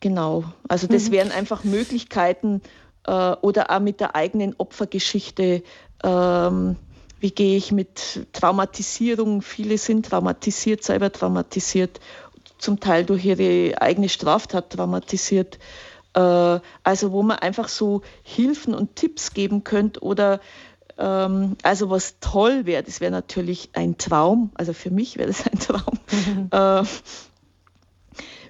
[0.01, 1.13] genau, also das mhm.
[1.13, 2.63] wären einfach Möglichkeiten
[3.07, 5.63] äh, oder auch mit der eigenen Opfergeschichte.
[6.03, 6.77] Ähm,
[7.21, 9.43] wie gehe ich mit Traumatisierung?
[9.43, 12.01] Viele sind traumatisiert, selber traumatisiert,
[12.59, 15.59] zum Teil durch ihre eigene Straftat traumatisiert.
[16.15, 20.41] Äh, also wo man einfach so Hilfen und Tipps geben könnte oder
[20.99, 25.47] ähm, also was toll wäre, das wäre natürlich ein Traum, also für mich wäre das
[25.47, 26.49] ein Traum, mhm.
[26.51, 26.83] äh,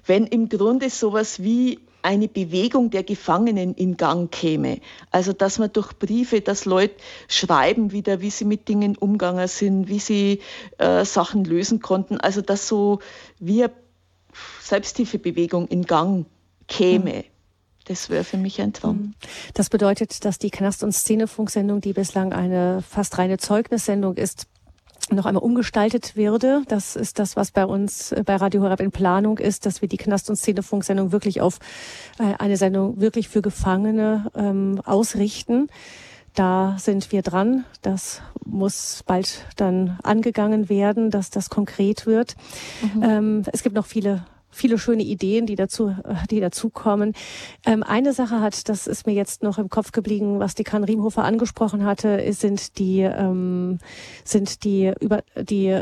[0.09, 4.79] wenn im Grunde sowas wie eine Bewegung der Gefangenen in Gang käme.
[5.11, 6.95] Also dass man durch Briefe, dass Leute
[7.27, 10.39] schreiben wieder, wie sie mit Dingen umgegangen sind, wie sie
[10.77, 12.17] äh, Sachen lösen konnten.
[12.17, 12.99] Also dass so
[13.39, 13.73] wie eine
[14.61, 16.25] Selbsthilfebewegung in Gang
[16.67, 17.13] käme.
[17.13, 17.23] Mhm.
[17.85, 18.97] Das wäre für mich ein Traum.
[18.97, 19.13] Mhm.
[19.53, 24.47] Das bedeutet, dass die Knast- und Szenefunksendung, die bislang eine fast reine Zeugnissendung ist,
[25.15, 26.63] noch einmal umgestaltet würde.
[26.67, 29.89] Das ist das, was bei uns äh, bei Radio Horeb in Planung ist, dass wir
[29.89, 31.59] die Knast- und Szenefunksendung wirklich auf
[32.19, 35.67] äh, eine Sendung wirklich für Gefangene ähm, ausrichten.
[36.35, 37.65] Da sind wir dran.
[37.81, 42.35] Das muss bald dann angegangen werden, dass das konkret wird.
[42.95, 43.03] Mhm.
[43.03, 45.95] Ähm, es gibt noch viele viele schöne Ideen, die dazu,
[46.29, 47.13] die dazukommen.
[47.65, 50.83] Ähm, eine Sache hat, das ist mir jetzt noch im Kopf geblieben, was die Kan
[50.83, 53.79] Riemhofer angesprochen hatte, sind die, ähm,
[54.23, 55.79] sind die über die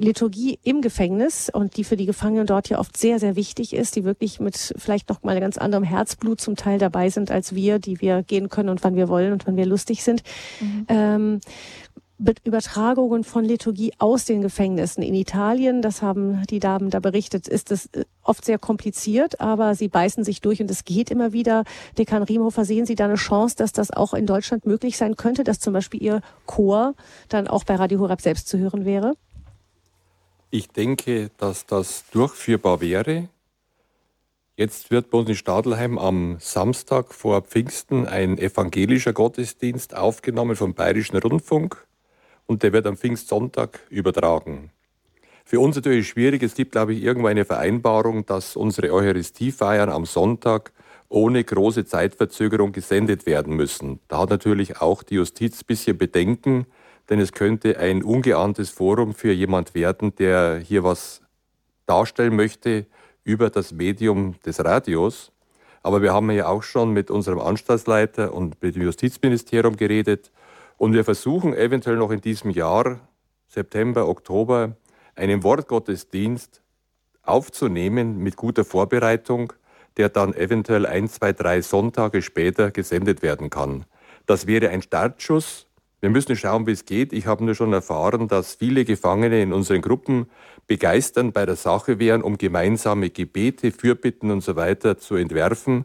[0.00, 3.96] Liturgie im Gefängnis und die für die Gefangenen dort ja oft sehr, sehr wichtig ist,
[3.96, 7.78] die wirklich mit vielleicht noch mal ganz anderem Herzblut zum Teil dabei sind als wir,
[7.78, 10.22] die wir gehen können und wann wir wollen und wann wir lustig sind.
[10.60, 10.86] Mhm.
[10.88, 11.40] Ähm,
[12.44, 15.02] Übertragungen von Liturgie aus den Gefängnissen.
[15.02, 19.74] In Italien, das haben die Damen da berichtet, ist es äh, oft sehr kompliziert, aber
[19.74, 21.64] sie beißen sich durch und es geht immer wieder.
[21.98, 25.44] Dekan Riemhofer, sehen Sie da eine Chance, dass das auch in Deutschland möglich sein könnte,
[25.44, 26.94] dass zum Beispiel Ihr Chor
[27.28, 29.14] dann auch bei Radio Horab selbst zu hören wäre?
[30.50, 33.28] Ich denke, dass das durchführbar wäre.
[34.56, 40.74] Jetzt wird bei uns in Stadelheim am Samstag vor Pfingsten ein evangelischer Gottesdienst aufgenommen vom
[40.74, 41.86] Bayerischen Rundfunk
[42.50, 44.72] und der wird am Pfingstsonntag übertragen.
[45.44, 46.42] Für uns natürlich schwierig.
[46.42, 50.72] Es gibt, glaube ich, irgendwo eine Vereinbarung, dass unsere Eucharistiefeiern am Sonntag
[51.08, 54.00] ohne große Zeitverzögerung gesendet werden müssen.
[54.08, 56.66] Da hat natürlich auch die Justiz ein bisschen Bedenken,
[57.08, 61.22] denn es könnte ein ungeahntes Forum für jemand werden, der hier was
[61.86, 62.86] darstellen möchte
[63.22, 65.30] über das Medium des Radios.
[65.84, 70.32] Aber wir haben ja auch schon mit unserem Anstaltsleiter und mit dem Justizministerium geredet
[70.80, 73.00] und wir versuchen eventuell noch in diesem Jahr,
[73.48, 74.76] September, Oktober,
[75.14, 76.62] einen Wortgottesdienst
[77.22, 79.52] aufzunehmen mit guter Vorbereitung,
[79.98, 83.84] der dann eventuell ein, zwei, drei Sonntage später gesendet werden kann.
[84.24, 85.66] Das wäre ein Startschuss.
[86.00, 87.12] Wir müssen schauen, wie es geht.
[87.12, 90.30] Ich habe nur schon erfahren, dass viele Gefangene in unseren Gruppen
[90.66, 95.84] begeistern bei der Sache wären, um gemeinsame Gebete, Fürbitten und so weiter zu entwerfen,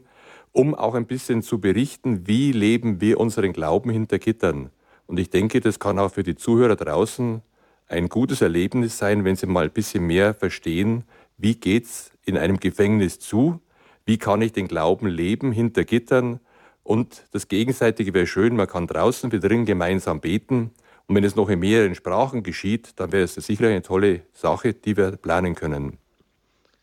[0.53, 4.69] um auch ein bisschen zu berichten, wie leben wir unseren Glauben hinter Gittern.
[5.07, 7.41] Und ich denke, das kann auch für die Zuhörer draußen
[7.87, 11.03] ein gutes Erlebnis sein, wenn sie mal ein bisschen mehr verstehen,
[11.37, 13.61] wie geht's in einem Gefängnis zu,
[14.05, 16.39] wie kann ich den Glauben leben hinter Gittern
[16.83, 20.71] und das Gegenseitige wäre schön, man kann draußen wie drin gemeinsam beten
[21.07, 24.73] und wenn es noch in mehreren Sprachen geschieht, dann wäre es sicher eine tolle Sache,
[24.73, 25.97] die wir planen können.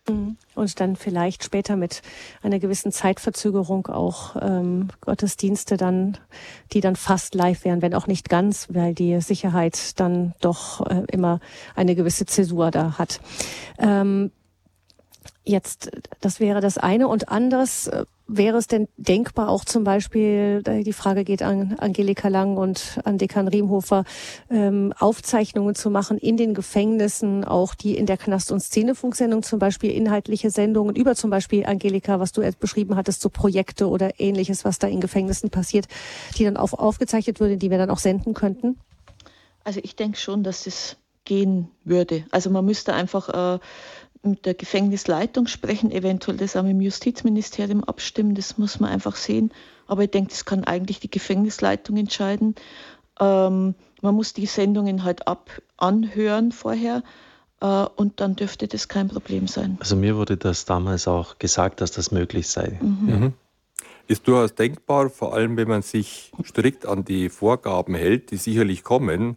[0.09, 0.37] Mhm.
[0.55, 2.03] Und dann vielleicht später mit
[2.43, 6.19] einer gewissen Zeitverzögerung auch ähm, Gottesdienste dann,
[6.73, 11.05] die dann fast live wären, wenn auch nicht ganz, weil die Sicherheit dann doch äh,
[11.11, 11.41] immer
[11.77, 13.21] eine gewisse Zäsur da hat.
[13.79, 14.33] Ähm,
[15.45, 17.09] Jetzt, das wäre das eine.
[17.09, 22.29] Und anders äh, wäre es denn denkbar, auch zum Beispiel, die Frage geht an Angelika
[22.29, 24.05] Lang und an Dekan Riemhofer,
[24.51, 29.59] ähm, Aufzeichnungen zu machen in den Gefängnissen, auch die in der Knast- und Szenefunksendung zum
[29.59, 34.65] Beispiel inhaltliche Sendungen über zum Beispiel Angelika, was du beschrieben hattest, so Projekte oder ähnliches,
[34.65, 35.87] was da in Gefängnissen passiert,
[36.37, 38.79] die dann auf, aufgezeichnet würden, die wir dann auch senden könnten?
[39.65, 42.25] Also ich denke schon, dass es gehen würde.
[42.31, 43.59] Also man müsste einfach äh,
[44.23, 49.17] mit der Gefängnisleitung sprechen, eventuell das auch mit dem Justizministerium abstimmen, das muss man einfach
[49.17, 49.53] sehen.
[49.87, 52.55] Aber ich denke, das kann eigentlich die Gefängnisleitung entscheiden.
[53.21, 57.03] Ähm, man muss die Sendungen halt ab anhören vorher
[57.61, 59.77] äh, und dann dürfte das kein Problem sein.
[59.81, 62.79] Also mir wurde das damals auch gesagt, dass das möglich sei.
[62.81, 63.07] Mhm.
[63.07, 63.33] Mhm.
[64.09, 68.83] Ist durchaus denkbar, vor allem wenn man sich strikt an die Vorgaben hält, die sicherlich
[68.83, 69.37] kommen.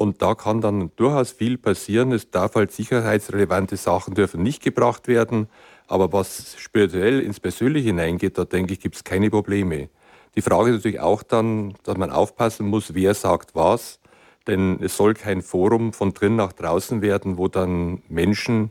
[0.00, 2.12] Und da kann dann durchaus viel passieren.
[2.12, 5.46] Es darf halt sicherheitsrelevante Sachen dürfen nicht gebracht werden.
[5.88, 9.90] Aber was spirituell ins Persönliche hineingeht, da denke ich, gibt es keine Probleme.
[10.36, 14.00] Die Frage ist natürlich auch dann, dass man aufpassen muss, wer sagt was.
[14.46, 18.70] Denn es soll kein Forum von drin nach draußen werden, wo dann Menschen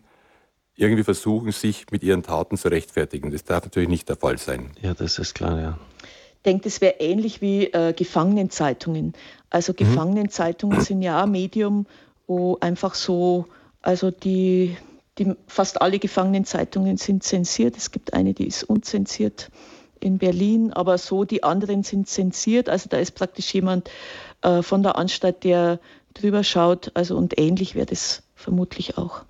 [0.78, 3.30] irgendwie versuchen, sich mit ihren Taten zu rechtfertigen.
[3.30, 4.72] Das darf natürlich nicht der Fall sein.
[4.82, 5.78] Ja, das ist klar, ja
[6.46, 9.14] denke, das wäre ähnlich wie äh, Gefangenenzeitungen.
[9.50, 9.78] Also mhm.
[9.78, 11.86] Gefangenenzeitungen sind ja ein Medium,
[12.28, 13.46] wo einfach so,
[13.82, 14.78] also die,
[15.18, 17.76] die, fast alle Gefangenenzeitungen sind zensiert.
[17.78, 19.50] Es gibt eine, die ist unzensiert
[20.00, 22.70] in Berlin, aber so die anderen sind zensiert.
[22.70, 23.90] Also da ist praktisch jemand
[24.42, 25.80] äh, von der Anstalt, der
[26.14, 26.92] drüber schaut.
[26.94, 29.24] Also und ähnlich wäre das vermutlich auch.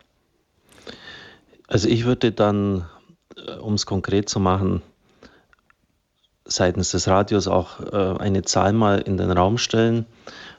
[1.68, 2.88] Also ich würde dann,
[3.36, 4.82] äh, um es konkret zu machen,
[6.50, 10.06] seitens des Radios auch äh, eine Zahl mal in den Raum stellen.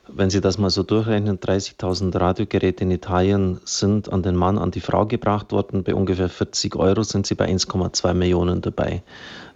[0.08, 4.70] Wenn Sie das mal so durchrechnen, 30.000 Radiogeräte in Italien sind an den Mann, an
[4.70, 5.84] die Frau gebracht worden.
[5.84, 9.02] Bei ungefähr 40 Euro sind sie bei 1,2 Millionen dabei.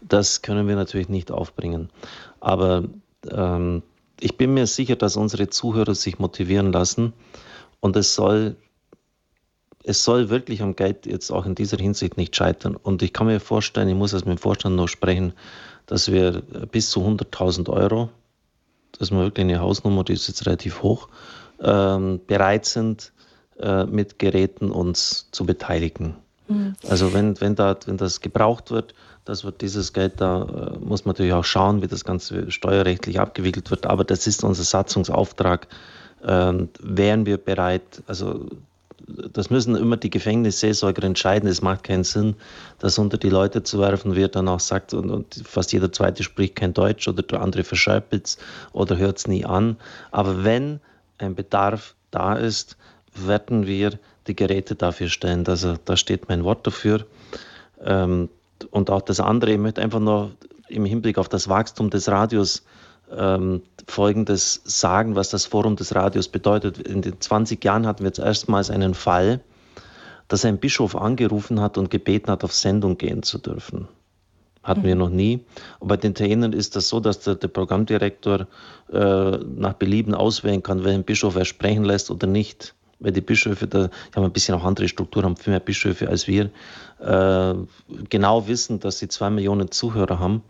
[0.03, 1.91] Das können wir natürlich nicht aufbringen.
[2.41, 2.85] Aber
[3.31, 3.83] ähm,
[4.21, 7.15] ich bin mir sicher, dass unsere Zuhörer sich motivieren lassen.
[7.81, 8.57] Und es soll,
[9.83, 12.77] es soll wirklich am Geld jetzt auch in dieser Hinsicht nicht scheitern.
[12.77, 15.33] Und ich kann mir vorstellen, ich muss es mit dem Vorstand noch sprechen,
[15.87, 18.11] dass wir bis zu 100.000 Euro,
[18.93, 21.09] das ist mal wirklich eine Hausnummer, die ist jetzt relativ hoch,
[21.61, 23.13] ähm, bereit sind,
[23.59, 26.17] äh, mit Geräten uns zu beteiligen.
[26.49, 26.75] Mhm.
[26.89, 28.95] Also wenn, wenn, da, wenn das gebraucht wird,
[29.25, 33.21] das wird dieses Geld, da äh, muss man natürlich auch schauen, wie das Ganze steuerrechtlich
[33.21, 33.87] abgewickelt wird.
[33.87, 35.69] Aber das ist unser Satzungsauftrag.
[36.27, 38.47] Ähm, wären wir bereit, also
[39.07, 41.49] das müssen immer die Gefängnisseelsorger entscheiden.
[41.49, 42.37] Es macht keinen Sinn,
[42.79, 45.93] das unter die Leute zu werfen, wie er dann auch sagt, und, und fast jeder
[45.93, 48.39] Zweite spricht kein Deutsch oder der andere verschreibt es
[48.73, 49.77] oder hört es nie an.
[50.11, 50.81] Aber wenn
[51.19, 52.77] ein Bedarf da ist,
[53.15, 55.47] werden wir die Geräte dafür stellen.
[55.47, 57.07] Also da steht mein Wort dafür.
[57.85, 58.29] Ähm,
[58.71, 60.33] und auch das andere, ich möchte einfach nur
[60.69, 62.65] im Hinblick auf das Wachstum des Radios
[63.11, 66.79] ähm, Folgendes sagen, was das Forum des Radios bedeutet.
[66.79, 69.41] In den 20 Jahren hatten wir jetzt erstmals einen Fall,
[70.29, 73.89] dass ein Bischof angerufen hat und gebeten hat, auf Sendung gehen zu dürfen.
[74.63, 74.87] Hatten mhm.
[74.87, 75.45] wir noch nie.
[75.79, 78.47] Und bei den Italienern ist das so, dass der, der Programmdirektor
[78.91, 83.67] äh, nach Belieben auswählen kann, welchen Bischof er sprechen lässt oder nicht weil die Bischöfe,
[83.67, 86.51] da, die haben ein bisschen auch andere Strukturen, haben viel mehr Bischöfe als wir,
[87.01, 87.55] äh,
[88.09, 90.43] genau wissen, dass sie zwei Millionen Zuhörer haben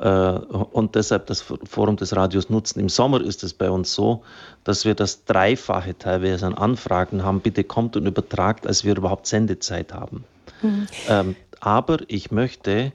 [0.00, 2.80] und deshalb das Forum des Radios nutzen.
[2.80, 4.22] Im Sommer ist es bei uns so,
[4.64, 9.26] dass wir das Dreifache teilweise an Anfragen haben, bitte kommt und übertragt, als wir überhaupt
[9.26, 10.24] Sendezeit haben.
[10.62, 10.86] Mhm.
[11.08, 12.92] Ähm, aber ich möchte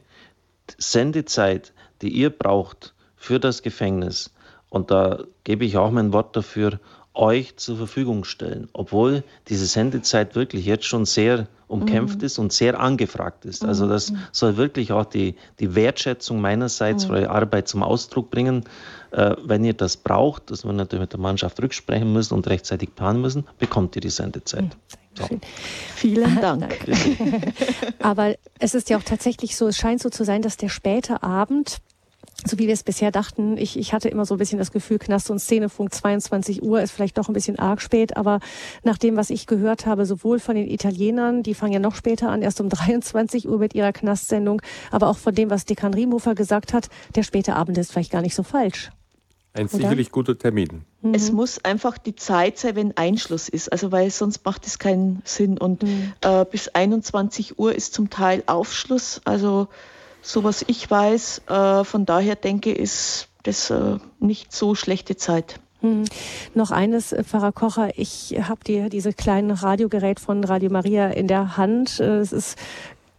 [0.79, 4.31] Sendezeit, die ihr braucht für das Gefängnis,
[4.69, 6.79] und da gebe ich auch mein Wort dafür,
[7.15, 12.25] euch zur Verfügung stellen, obwohl diese Sendezeit wirklich jetzt schon sehr umkämpft mhm.
[12.25, 13.65] ist und sehr angefragt ist.
[13.65, 14.19] Also das mhm.
[14.31, 17.07] soll wirklich auch die, die Wertschätzung meinerseits mhm.
[17.07, 18.63] für eure Arbeit zum Ausdruck bringen.
[19.11, 22.93] Äh, wenn ihr das braucht, dass wir natürlich mit der Mannschaft rücksprechen müssen und rechtzeitig
[22.95, 24.63] planen müssen, bekommt ihr die Sendezeit.
[24.63, 24.69] Mhm.
[25.17, 25.29] So.
[25.95, 26.77] Vielen Dank.
[28.01, 31.23] Aber es ist ja auch tatsächlich so, es scheint so zu sein, dass der späte
[31.23, 31.77] Abend
[32.43, 33.57] so wie wir es bisher dachten.
[33.57, 36.91] Ich, ich hatte immer so ein bisschen das Gefühl, Knast und Szenefunk 22 Uhr ist
[36.91, 38.39] vielleicht doch ein bisschen arg spät, aber
[38.83, 42.29] nach dem, was ich gehört habe, sowohl von den Italienern, die fangen ja noch später
[42.29, 46.35] an, erst um 23 Uhr mit ihrer Knastsendung, aber auch von dem, was Dekan Riemhofer
[46.35, 48.91] gesagt hat, der späte Abend ist vielleicht gar nicht so falsch.
[49.53, 49.77] Ein Oder?
[49.77, 50.83] sicherlich guter Termin.
[51.01, 51.13] Mhm.
[51.13, 55.21] Es muss einfach die Zeit sein, wenn Einschluss ist, also weil sonst macht es keinen
[55.23, 55.57] Sinn.
[55.57, 56.11] Und mhm.
[56.19, 59.69] äh, bis 21 Uhr ist zum Teil Aufschluss, also
[60.25, 61.43] so was ich weiß.
[61.47, 65.59] Äh, von daher denke ich, ist das äh, nicht so schlechte Zeit.
[65.81, 66.05] Hm.
[66.53, 71.27] Noch eines, äh, Pfarrer Kocher, ich habe dir diese kleinen Radiogerät von Radio Maria in
[71.27, 71.99] der Hand.
[71.99, 72.57] Äh, es ist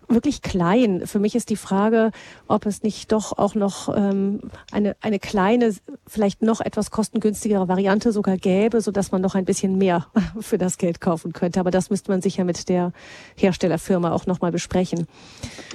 [0.08, 1.06] wirklich klein.
[1.06, 2.10] Für mich ist die Frage,
[2.48, 5.74] ob es nicht doch auch noch ähm, eine, eine kleine,
[6.06, 10.06] vielleicht noch etwas kostengünstigere Variante sogar gäbe, so dass man noch ein bisschen mehr
[10.40, 11.60] für das Geld kaufen könnte.
[11.60, 12.92] Aber das müsste man sicher mit der
[13.36, 15.06] Herstellerfirma auch nochmal besprechen.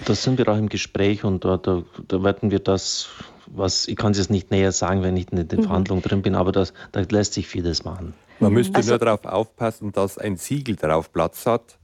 [0.06, 3.10] Das sind wir auch im Gespräch und da, da, da werden wir das
[3.54, 5.64] was, ich kann es jetzt nicht näher sagen, wenn ich in den mhm.
[5.64, 8.14] Verhandlungen drin bin, aber das, da lässt sich vieles machen.
[8.40, 11.78] Man müsste also, nur darauf aufpassen, dass ein Siegel darauf Platz hat,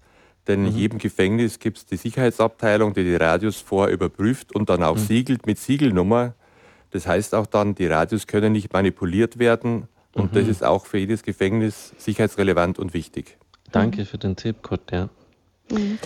[0.48, 0.68] denn mhm.
[0.68, 4.96] in jedem Gefängnis gibt es die Sicherheitsabteilung, die die Radios vorher überprüft und dann auch
[4.96, 5.02] mhm.
[5.02, 6.34] siegelt mit Siegelnummer.
[6.92, 9.88] Das heißt auch dann, die Radios können nicht manipuliert werden.
[10.14, 10.38] Und mhm.
[10.38, 13.38] das ist auch für jedes Gefängnis sicherheitsrelevant und wichtig.
[13.72, 14.92] Danke für den Tipp, Kurt.
[14.92, 15.10] Ja.
[15.70, 16.00] Mhm.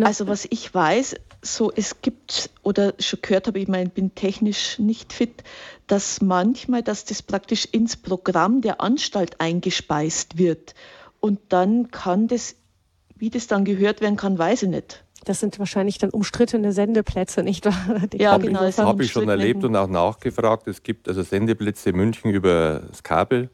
[0.00, 4.14] Also was ich weiß, so es gibt oder schon gehört habe, ich meine, ich bin
[4.14, 5.44] technisch nicht fit,
[5.86, 10.74] dass manchmal, dass das praktisch ins Programm der Anstalt eingespeist wird
[11.20, 12.56] und dann kann das
[13.22, 15.04] wie das dann gehört werden kann, weiß ich nicht.
[15.24, 18.00] Das sind wahrscheinlich dann umstrittene Sendeplätze, nicht wahr?
[18.12, 18.62] Die ja, genau.
[18.62, 20.66] Das habe ich schon erlebt und auch nachgefragt.
[20.66, 23.48] Es gibt also Sendeplätze in München über das Kabel,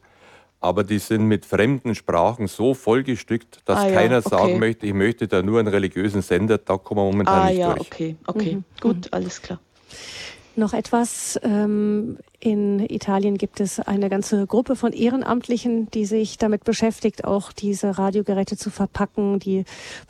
[0.59, 4.29] aber die sind mit fremden Sprachen so vollgestückt, dass ah, keiner ja, okay.
[4.29, 7.59] sagen möchte, ich möchte da nur einen religiösen Sender, da kommen wir momentan ah, nicht
[7.59, 7.91] ja, durch.
[7.91, 8.63] Okay, okay, mhm.
[8.81, 9.09] gut, mhm.
[9.11, 9.59] alles klar.
[10.55, 11.39] Noch etwas.
[11.43, 17.51] Ähm, in Italien gibt es eine ganze Gruppe von Ehrenamtlichen, die sich damit beschäftigt, auch
[17.51, 19.65] diese Radiogeräte zu verpacken, die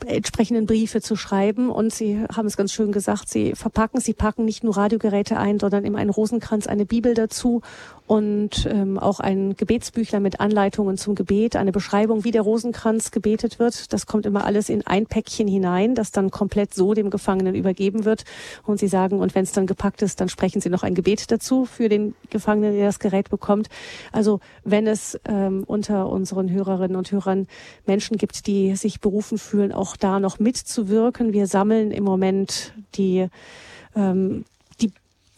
[0.06, 1.70] entsprechenden Briefe zu schreiben.
[1.70, 5.58] Und Sie haben es ganz schön gesagt, Sie verpacken, Sie packen nicht nur Radiogeräte ein,
[5.58, 7.62] sondern in einen Rosenkranz eine Bibel dazu
[8.10, 13.60] und ähm, auch ein Gebetsbüchler mit Anleitungen zum Gebet, eine Beschreibung, wie der Rosenkranz gebetet
[13.60, 13.92] wird.
[13.92, 18.04] Das kommt immer alles in ein Päckchen hinein, das dann komplett so dem Gefangenen übergeben
[18.04, 18.24] wird.
[18.66, 21.30] Und sie sagen, und wenn es dann gepackt ist, dann sprechen sie noch ein Gebet
[21.30, 23.68] dazu für den Gefangenen, der das Gerät bekommt.
[24.10, 27.46] Also wenn es ähm, unter unseren Hörerinnen und Hörern
[27.86, 31.32] Menschen gibt, die sich berufen fühlen, auch da noch mitzuwirken.
[31.32, 33.28] Wir sammeln im Moment die
[33.94, 34.44] ähm,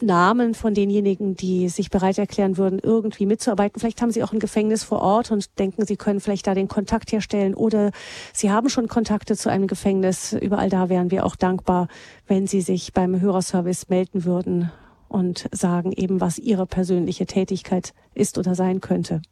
[0.03, 3.81] Namen von denjenigen, die sich bereit erklären würden, irgendwie mitzuarbeiten.
[3.81, 6.69] Vielleicht haben Sie auch ein Gefängnis vor Ort und denken, Sie können vielleicht da den
[6.69, 7.93] Kontakt herstellen oder
[8.33, 10.33] Sie haben schon Kontakte zu einem Gefängnis.
[10.33, 11.89] Überall da wären wir auch dankbar,
[12.27, 14.71] wenn Sie sich beim Hörerservice melden würden
[15.09, 19.23] und sagen eben, was Ihre persönliche Tätigkeit ist oder sein könnte.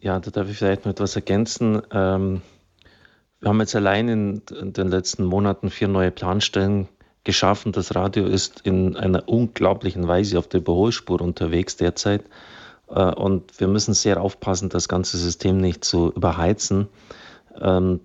[0.00, 1.82] Ja, da darf ich vielleicht noch etwas ergänzen.
[1.90, 2.42] Ähm,
[3.40, 6.88] wir haben jetzt allein in, in den letzten Monaten vier neue Planstellen
[7.24, 7.72] geschaffen.
[7.72, 12.24] Das Radio ist in einer unglaublichen Weise auf der Überholspur unterwegs derzeit.
[12.88, 16.88] Äh, und wir müssen sehr aufpassen, das ganze System nicht zu überheizen.
[17.60, 18.00] Ähm,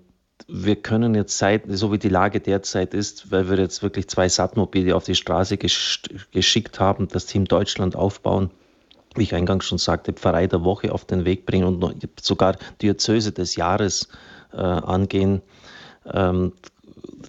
[0.46, 4.28] wir können jetzt seit, so wie die Lage derzeit ist, weil wir jetzt wirklich zwei
[4.28, 8.50] Satmobile auf die Straße geschickt haben, das Team Deutschland aufbauen,
[9.14, 13.32] wie ich eingangs schon sagte, Pfarrei der Woche auf den Weg bringen und sogar Diözese
[13.32, 14.08] des Jahres
[14.52, 15.40] äh, angehen.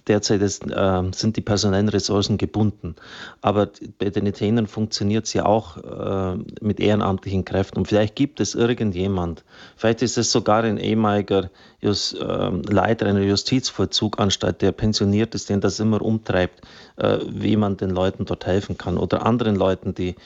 [0.06, 2.96] Derzeit ist, äh, sind die personellen Ressourcen gebunden.
[3.40, 7.78] Aber bei den Italienern funktioniert es ja auch äh, mit ehrenamtlichen Kräften.
[7.78, 9.44] Und vielleicht gibt es irgendjemand,
[9.76, 11.50] vielleicht ist es sogar ein ehemaliger
[11.80, 16.62] Just, äh, Leiter einer Justizvollzuganstalt, der pensioniert ist, den das immer umtreibt,
[16.96, 18.96] äh, wie man den Leuten dort helfen kann.
[18.98, 20.16] Oder anderen Leuten, die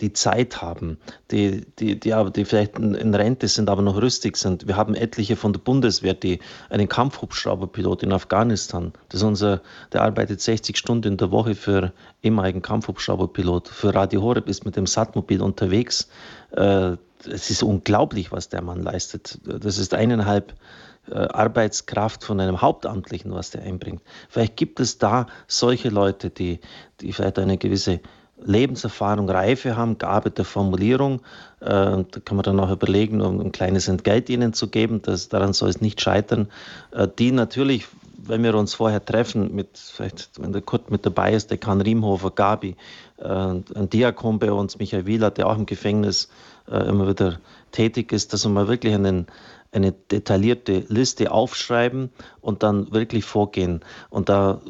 [0.00, 0.98] die Zeit haben,
[1.30, 4.66] die, die, die, die vielleicht in Rente sind, aber noch rüstig sind.
[4.66, 6.40] Wir haben etliche von der Bundeswehr, die
[6.70, 9.60] einen Kampfhubschrauberpilot in Afghanistan, das unser,
[9.92, 13.68] der arbeitet 60 Stunden in der Woche für ehemaligen Kampfhubschrauberpilot.
[13.68, 16.08] Für Radio Horeb ist mit dem Satmobil unterwegs.
[16.52, 16.96] Äh,
[17.26, 19.38] es ist unglaublich, was der Mann leistet.
[19.44, 20.54] Das ist eineinhalb
[21.08, 24.02] äh, Arbeitskraft von einem Hauptamtlichen, was der einbringt.
[24.28, 26.60] Vielleicht gibt es da solche Leute, die,
[27.00, 28.00] die vielleicht eine gewisse
[28.44, 31.20] Lebenserfahrung, Reife haben, Gabe der Formulierung.
[31.60, 35.02] Äh, da kann man dann auch überlegen, um ein kleines Entgelt ihnen zu geben.
[35.02, 36.48] Das, daran soll es nicht scheitern.
[36.92, 37.86] Äh, die natürlich,
[38.16, 41.80] wenn wir uns vorher treffen, mit, vielleicht, wenn der Kurt mit dabei ist, der Kan
[41.80, 42.76] Riemhofer, Gabi,
[43.18, 46.28] äh, ein Diakon bei uns, Michael Wieler, der auch im Gefängnis
[46.70, 47.40] äh, immer wieder
[47.72, 49.26] tätig ist, dass wir mal wirklich einen,
[49.72, 52.10] eine detaillierte Liste aufschreiben
[52.40, 53.80] und dann wirklich vorgehen.
[54.08, 54.60] Und da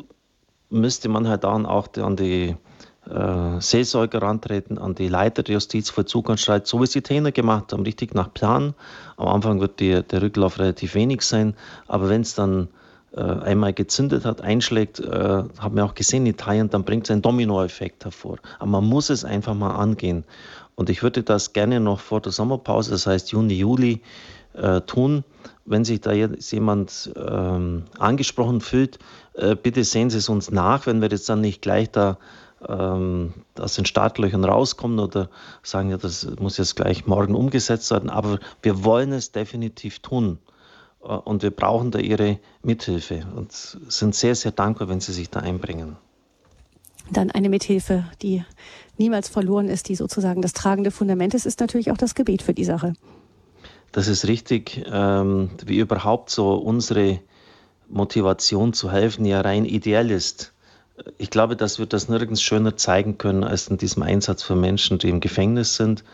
[0.71, 2.57] müsste man halt dann auch an die
[3.11, 7.83] äh, Seelsorger rantreten, an die Leiter der Justizvollzuganstalt, so wie es die Trainer gemacht haben,
[7.83, 8.75] richtig nach Plan.
[9.17, 11.55] Am Anfang wird die, der Rücklauf relativ wenig sein,
[11.89, 12.69] aber wenn es dann
[13.13, 15.09] äh, einmal gezündet hat, einschlägt, äh,
[15.59, 18.39] haben wir auch gesehen in Italien, dann bringt es einen Dominoeffekt hervor.
[18.59, 20.25] Aber man muss es einfach mal angehen.
[20.77, 24.01] Und ich würde das gerne noch vor der Sommerpause, das heißt Juni, Juli,
[24.55, 25.25] äh, tun.
[25.65, 28.99] Wenn sich da jetzt jemand ähm, angesprochen fühlt,
[29.35, 32.19] äh, bitte sehen Sie es uns nach, wenn wir jetzt dann nicht gleich da
[32.69, 35.29] ähm, aus den Startlöchern rauskommen oder
[35.63, 38.11] sagen, ja, das muss jetzt gleich morgen umgesetzt werden.
[38.11, 40.39] Aber wir wollen es definitiv tun.
[41.03, 45.31] Äh, und wir brauchen da Ihre Mithilfe und sind sehr, sehr dankbar, wenn Sie sich
[45.31, 45.97] da einbringen.
[47.11, 48.45] Dann eine Mithilfe, die
[48.97, 52.55] niemals verloren ist, die sozusagen das tragende Fundament ist, ist natürlich auch das Gebet für
[52.55, 52.93] die Sache.
[53.91, 57.19] Das ist richtig, ähm, wie überhaupt so unsere
[57.89, 60.53] Motivation zu helfen ja rein ideell ist
[61.19, 64.99] ich glaube, dass wir das nirgends schöner zeigen können als in diesem Einsatz für Menschen,
[64.99, 66.05] die im Gefängnis sind.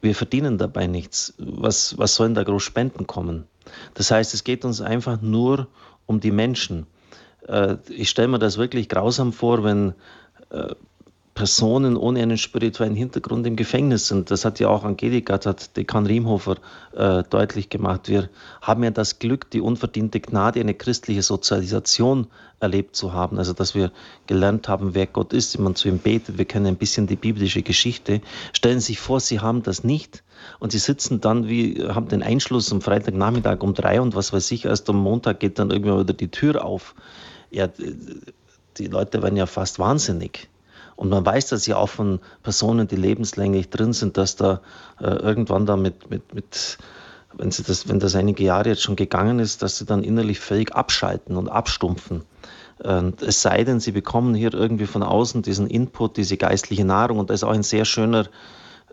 [0.00, 1.34] Wir verdienen dabei nichts.
[1.38, 3.46] Was, was sollen da groß Spenden kommen?
[3.94, 5.68] Das heißt, es geht uns einfach nur
[6.06, 6.86] um die Menschen.
[7.46, 9.94] Äh, ich stelle mir das wirklich grausam vor, wenn
[10.50, 10.74] äh,
[11.36, 14.30] Personen ohne einen spirituellen Hintergrund im Gefängnis sind.
[14.30, 16.56] Das hat ja auch Angelika, das hat Dekan Riemhofer
[16.96, 18.08] äh, deutlich gemacht.
[18.08, 18.30] Wir
[18.62, 23.36] haben ja das Glück, die unverdiente Gnade, eine christliche Sozialisation erlebt zu haben.
[23.36, 23.92] Also, dass wir
[24.26, 26.38] gelernt haben, wer Gott ist, wie man zu ihm betet.
[26.38, 28.22] Wir kennen ein bisschen die biblische Geschichte.
[28.54, 30.24] Stellen Sie sich vor, Sie haben das nicht.
[30.58, 34.50] Und Sie sitzen dann, wie, haben den Einschluss am Freitagnachmittag um drei und was weiß
[34.52, 36.94] ich, erst am Montag geht dann irgendwann wieder die Tür auf.
[37.50, 37.68] Ja,
[38.78, 40.48] die Leute werden ja fast wahnsinnig.
[40.96, 44.62] Und man weiß das ja auch von Personen, die lebenslänglich drin sind, dass da
[44.98, 46.78] äh, irgendwann da mit, mit, mit
[47.34, 50.40] wenn, sie das, wenn das einige Jahre jetzt schon gegangen ist, dass sie dann innerlich
[50.40, 52.22] völlig abschalten und abstumpfen.
[52.78, 57.18] Und es sei denn, sie bekommen hier irgendwie von außen diesen Input, diese geistliche Nahrung.
[57.18, 58.26] Und da ist auch ein sehr schöner,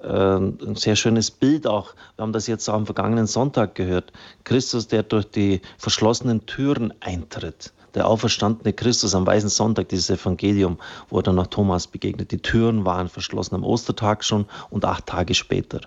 [0.02, 1.96] äh, ein sehr schönes Bild auch.
[2.16, 4.12] Wir haben das jetzt auch am vergangenen Sonntag gehört.
[4.44, 10.78] Christus, der durch die verschlossenen Türen eintritt der auferstandene Christus am Weißen Sonntag, dieses Evangelium,
[11.10, 12.32] wo er dann nach Thomas begegnet.
[12.32, 15.82] Die Türen waren verschlossen am Ostertag schon und acht Tage später.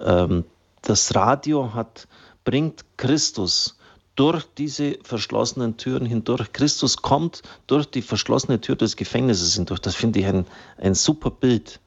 [0.00, 0.44] Ähm,
[0.82, 2.06] das Radio hat,
[2.44, 3.76] bringt Christus
[4.16, 6.52] durch diese verschlossenen Türen hindurch.
[6.52, 9.80] Christus kommt durch die verschlossene Tür des Gefängnisses hindurch.
[9.80, 10.46] Das finde ich ein,
[10.78, 11.80] ein super Bild.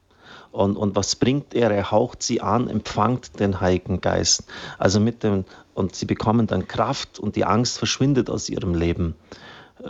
[0.50, 1.70] Und, und was bringt er?
[1.70, 4.44] Er haucht sie an, empfangt den Heiligen Geist.
[4.78, 9.16] Also mit dem, und sie bekommen dann Kraft und die Angst verschwindet aus ihrem Leben.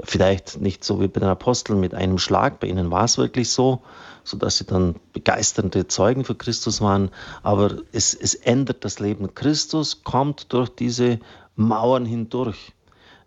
[0.05, 3.51] Vielleicht nicht so wie bei den Aposteln mit einem Schlag, bei ihnen war es wirklich
[3.51, 3.83] so,
[4.25, 7.11] sodass sie dann begeisternde Zeugen für Christus waren,
[7.43, 9.35] aber es, es ändert das Leben.
[9.35, 11.21] Christus kommt durch diese
[11.57, 12.73] Mauern hindurch.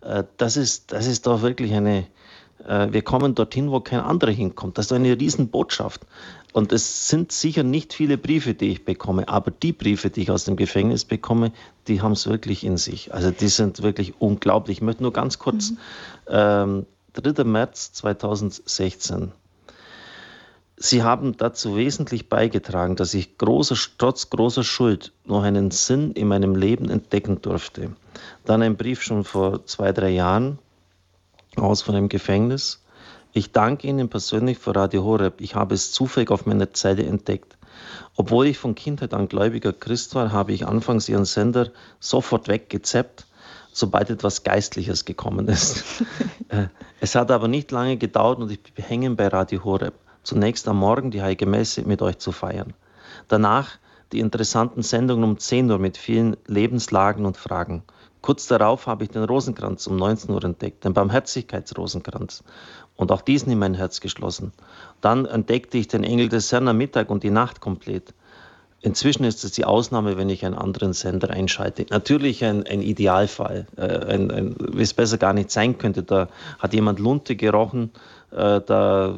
[0.01, 2.07] Äh, das ist, das ist doch wirklich eine,
[2.65, 4.79] äh, wir kommen dorthin, wo kein anderer hinkommt.
[4.79, 6.01] Das ist eine Riesenbotschaft.
[6.57, 10.31] Und es sind sicher nicht viele Briefe, die ich bekomme, aber die Briefe, die ich
[10.31, 11.51] aus dem Gefängnis bekomme,
[11.87, 13.13] die haben es wirklich in sich.
[13.13, 14.79] Also die sind wirklich unglaublich.
[14.79, 15.77] Ich möchte nur ganz kurz, mhm.
[16.29, 17.43] ähm, 3.
[17.43, 19.33] März 2016.
[20.77, 26.27] Sie haben dazu wesentlich beigetragen, dass ich großer, trotz großer Schuld noch einen Sinn in
[26.27, 27.91] meinem Leben entdecken durfte.
[28.45, 30.57] Dann ein Brief schon vor zwei, drei Jahren
[31.55, 32.81] aus von einem Gefängnis.
[33.37, 35.41] Ich danke Ihnen persönlich für Radio Horeb.
[35.41, 37.55] Ich habe es zufällig auf meiner Zelle entdeckt.
[38.15, 41.69] Obwohl ich von Kindheit an gläubiger Christ war, habe ich anfangs Ihren Sender
[41.99, 43.27] sofort weggezappt,
[43.71, 45.83] sobald etwas Geistliches gekommen ist.
[46.49, 46.67] Äh,
[47.01, 49.93] es hat aber nicht lange gedauert und ich bin hängen bei Radio Horeb
[50.23, 52.73] zunächst am Morgen die Heilige Messe mit euch zu feiern.
[53.27, 53.71] Danach
[54.13, 57.83] die interessanten Sendungen um 10 Uhr mit vielen Lebenslagen und Fragen.
[58.21, 62.43] Kurz darauf habe ich den Rosenkranz um 19 Uhr entdeckt, den Barmherzigkeitsrosenkranz.
[62.95, 64.53] Und auch diesen in mein Herz geschlossen.
[65.01, 68.13] Dann entdeckte ich den Engel des Herrn am Mittag und die Nacht komplett.
[68.81, 71.85] Inzwischen ist es die Ausnahme, wenn ich einen anderen Sender einschalte.
[71.89, 76.03] Natürlich ein, ein Idealfall, äh, ein, ein, wie es besser gar nicht sein könnte.
[76.03, 76.29] Da
[76.59, 77.91] hat jemand Lunte gerochen,
[78.31, 79.15] äh, da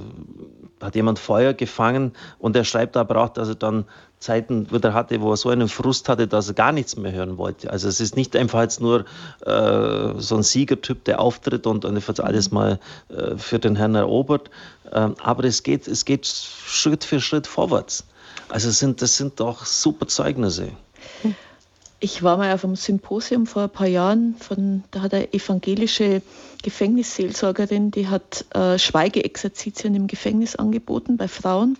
[0.81, 3.85] hat jemand Feuer gefangen und er schreibt aber auch, dass er dann
[4.19, 7.37] Zeiten wieder hatte, wo er so einen Frust hatte, dass er gar nichts mehr hören
[7.37, 7.71] wollte.
[7.71, 9.05] Also es ist nicht einfach jetzt nur
[9.45, 12.79] äh, so ein Siegertyp, der auftritt und, und jetzt alles mal
[13.09, 14.49] äh, für den Herrn erobert,
[14.91, 18.03] äh, aber es geht, es geht Schritt für Schritt vorwärts.
[18.49, 20.69] Also sind, das sind doch super Zeugnisse.
[22.01, 26.21] Ich war mal auf einem Symposium vor ein paar Jahren, von, da hat eine evangelische
[26.63, 31.77] Gefängnisseelsorgerin, die hat äh, Schweigeexerzitien im Gefängnis angeboten bei Frauen.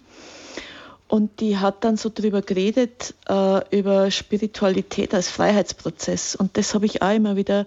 [1.10, 6.36] Und die hat dann so darüber geredet, äh, über Spiritualität als Freiheitsprozess.
[6.36, 7.66] Und das habe ich auch immer wieder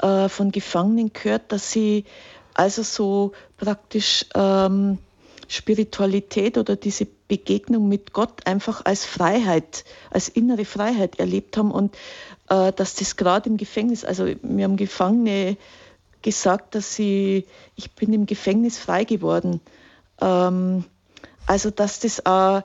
[0.00, 2.04] äh, von Gefangenen gehört, dass sie
[2.54, 4.98] also so praktisch ähm,
[5.48, 11.96] Spiritualität oder diese Begegnung mit Gott einfach als Freiheit, als innere Freiheit erlebt haben und
[12.48, 15.56] äh, dass das gerade im Gefängnis, also wir haben Gefangene
[16.22, 19.60] gesagt, dass sie, ich bin im Gefängnis frei geworden.
[20.20, 20.84] Ähm,
[21.50, 22.62] also dass das äh,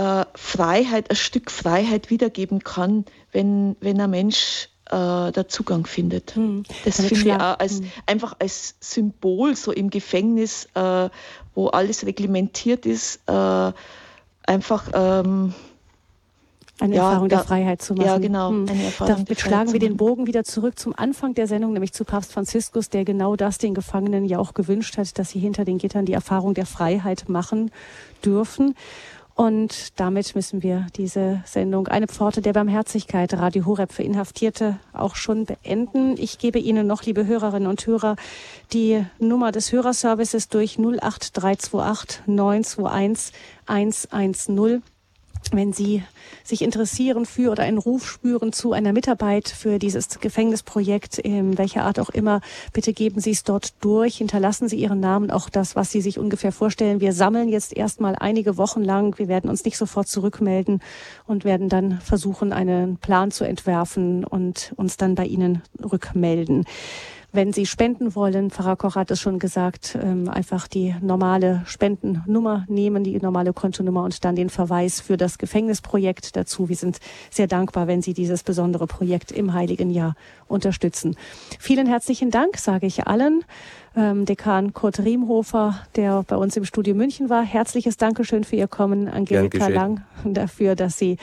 [0.00, 6.36] äh, Freiheit, ein Stück Freiheit wiedergeben kann, wenn, wenn ein Mensch äh, der Zugang findet.
[6.36, 6.62] Hm.
[6.84, 7.90] Das finde ich auch als, hm.
[8.06, 11.10] einfach als Symbol so im Gefängnis, äh,
[11.56, 13.72] wo alles reglementiert ist, äh,
[14.46, 15.52] einfach ähm,
[16.80, 18.06] eine ja, Erfahrung da, der Freiheit zu machen.
[18.06, 18.50] Ja, genau.
[18.50, 18.66] Hm.
[18.98, 22.90] Damit schlagen wir den Bogen wieder zurück zum Anfang der Sendung, nämlich zu Papst Franziskus,
[22.90, 26.12] der genau das den Gefangenen ja auch gewünscht hat, dass sie hinter den Gittern die
[26.12, 27.70] Erfahrung der Freiheit machen
[28.24, 28.74] dürfen.
[29.36, 35.16] Und damit müssen wir diese Sendung Eine Pforte der Barmherzigkeit, Radio Horeb für Inhaftierte, auch
[35.16, 36.16] schon beenden.
[36.18, 38.14] Ich gebe Ihnen noch, liebe Hörerinnen und Hörer,
[38.72, 43.34] die Nummer des Hörerservices durch 08328 921
[43.66, 44.82] 110
[45.52, 46.02] wenn Sie
[46.42, 51.84] sich interessieren für oder einen Ruf spüren zu einer Mitarbeit für dieses Gefängnisprojekt, in welcher
[51.84, 52.40] Art auch immer,
[52.72, 56.18] bitte geben Sie es dort durch, hinterlassen Sie Ihren Namen, auch das, was Sie sich
[56.18, 57.00] ungefähr vorstellen.
[57.00, 59.18] Wir sammeln jetzt erstmal einige Wochen lang.
[59.18, 60.80] Wir werden uns nicht sofort zurückmelden
[61.26, 66.64] und werden dann versuchen, einen Plan zu entwerfen und uns dann bei Ihnen rückmelden.
[67.34, 72.64] Wenn Sie spenden wollen, Pfarrer Koch hat es schon gesagt, ähm, einfach die normale Spendennummer
[72.68, 76.68] nehmen, die normale Kontonummer und dann den Verweis für das Gefängnisprojekt dazu.
[76.68, 77.00] Wir sind
[77.30, 80.14] sehr dankbar, wenn Sie dieses besondere Projekt im Heiligen Jahr
[80.46, 81.16] unterstützen.
[81.58, 83.44] Vielen herzlichen Dank, sage ich allen
[83.96, 87.42] ähm, Dekan Kurt Riemhofer, der bei uns im Studio München war.
[87.42, 89.08] Herzliches Dankeschön für Ihr Kommen.
[89.08, 91.16] Angelika Lang dafür, dass sie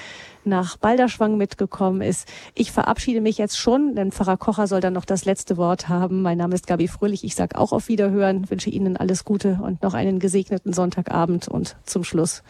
[0.43, 2.27] nach Balderschwang mitgekommen ist.
[2.55, 6.21] Ich verabschiede mich jetzt schon, denn Pfarrer Kocher soll dann noch das letzte Wort haben.
[6.21, 7.23] Mein Name ist Gabi Fröhlich.
[7.23, 11.47] Ich sage auch auf Wiederhören, wünsche Ihnen alles Gute und noch einen gesegneten Sonntagabend.
[11.47, 12.43] Und zum Schluss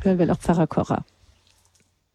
[0.00, 1.04] hören wir noch Pfarrer Kocher.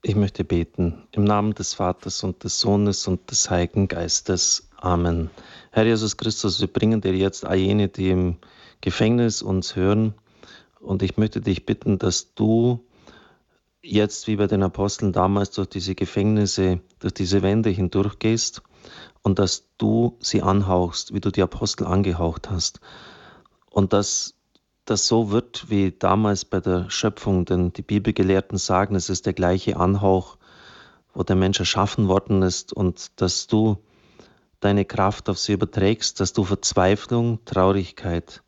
[0.03, 4.67] Ich möchte beten im Namen des Vaters und des Sohnes und des Heiligen Geistes.
[4.77, 5.29] Amen.
[5.73, 8.35] Herr Jesus Christus, wir bringen dir jetzt all jene, die im
[8.81, 10.13] Gefängnis uns hören.
[10.81, 12.85] Und ich möchte dich bitten, dass du
[13.81, 18.61] jetzt wie bei den Aposteln damals durch diese Gefängnisse, durch diese Wände hindurchgehst
[19.21, 22.81] und dass du sie anhauchst, wie du die Apostel angehaucht hast.
[23.69, 24.35] Und dass
[24.83, 29.33] das so wird wie damals bei der Schöpfung, denn die Bibelgelehrten sagen, es ist der
[29.33, 30.37] gleiche Anhauch,
[31.13, 33.77] wo der Mensch erschaffen worden ist und dass du
[34.61, 38.41] deine Kraft auf sie überträgst, dass du Verzweiflung, Traurigkeit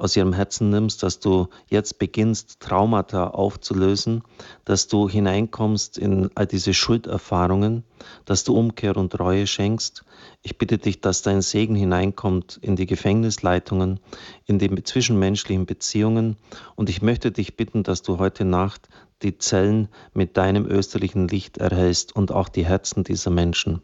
[0.00, 4.22] aus ihrem Herzen nimmst, dass du jetzt beginnst, Traumata aufzulösen,
[4.64, 7.84] dass du hineinkommst in all diese Schulderfahrungen,
[8.24, 10.04] dass du Umkehr und Reue schenkst.
[10.40, 14.00] Ich bitte dich, dass dein Segen hineinkommt in die Gefängnisleitungen,
[14.46, 16.36] in die zwischenmenschlichen Beziehungen.
[16.76, 18.88] Und ich möchte dich bitten, dass du heute Nacht
[19.22, 23.82] die Zellen mit deinem österlichen Licht erhältst und auch die Herzen dieser Menschen.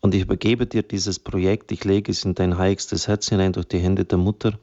[0.00, 3.66] Und ich übergebe dir dieses Projekt, ich lege es in dein heiligstes Herz hinein durch
[3.66, 4.58] die Hände der Mutter.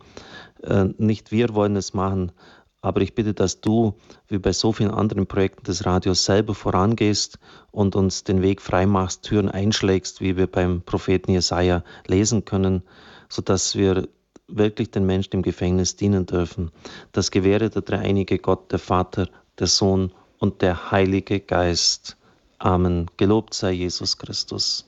[0.64, 2.32] Äh, nicht wir wollen es machen,
[2.86, 3.96] Aber ich bitte, dass du,
[4.28, 7.40] wie bei so vielen anderen Projekten des Radios, selber vorangehst
[7.72, 12.84] und uns den Weg freimachst, Türen einschlägst, wie wir beim Propheten Jesaja lesen können,
[13.28, 14.08] sodass wir
[14.48, 16.70] wirklich den Menschen im Gefängnis dienen dürfen.
[17.12, 22.18] Das gewähre der dreieinige Gott, der Vater, der Sohn und der Heilige Geist.
[22.60, 23.10] Amen.
[23.18, 24.88] Gelobt sei Jesus Christus.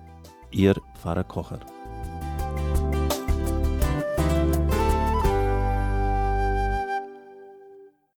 [0.51, 1.61] Ihr Pfarrer Kocher.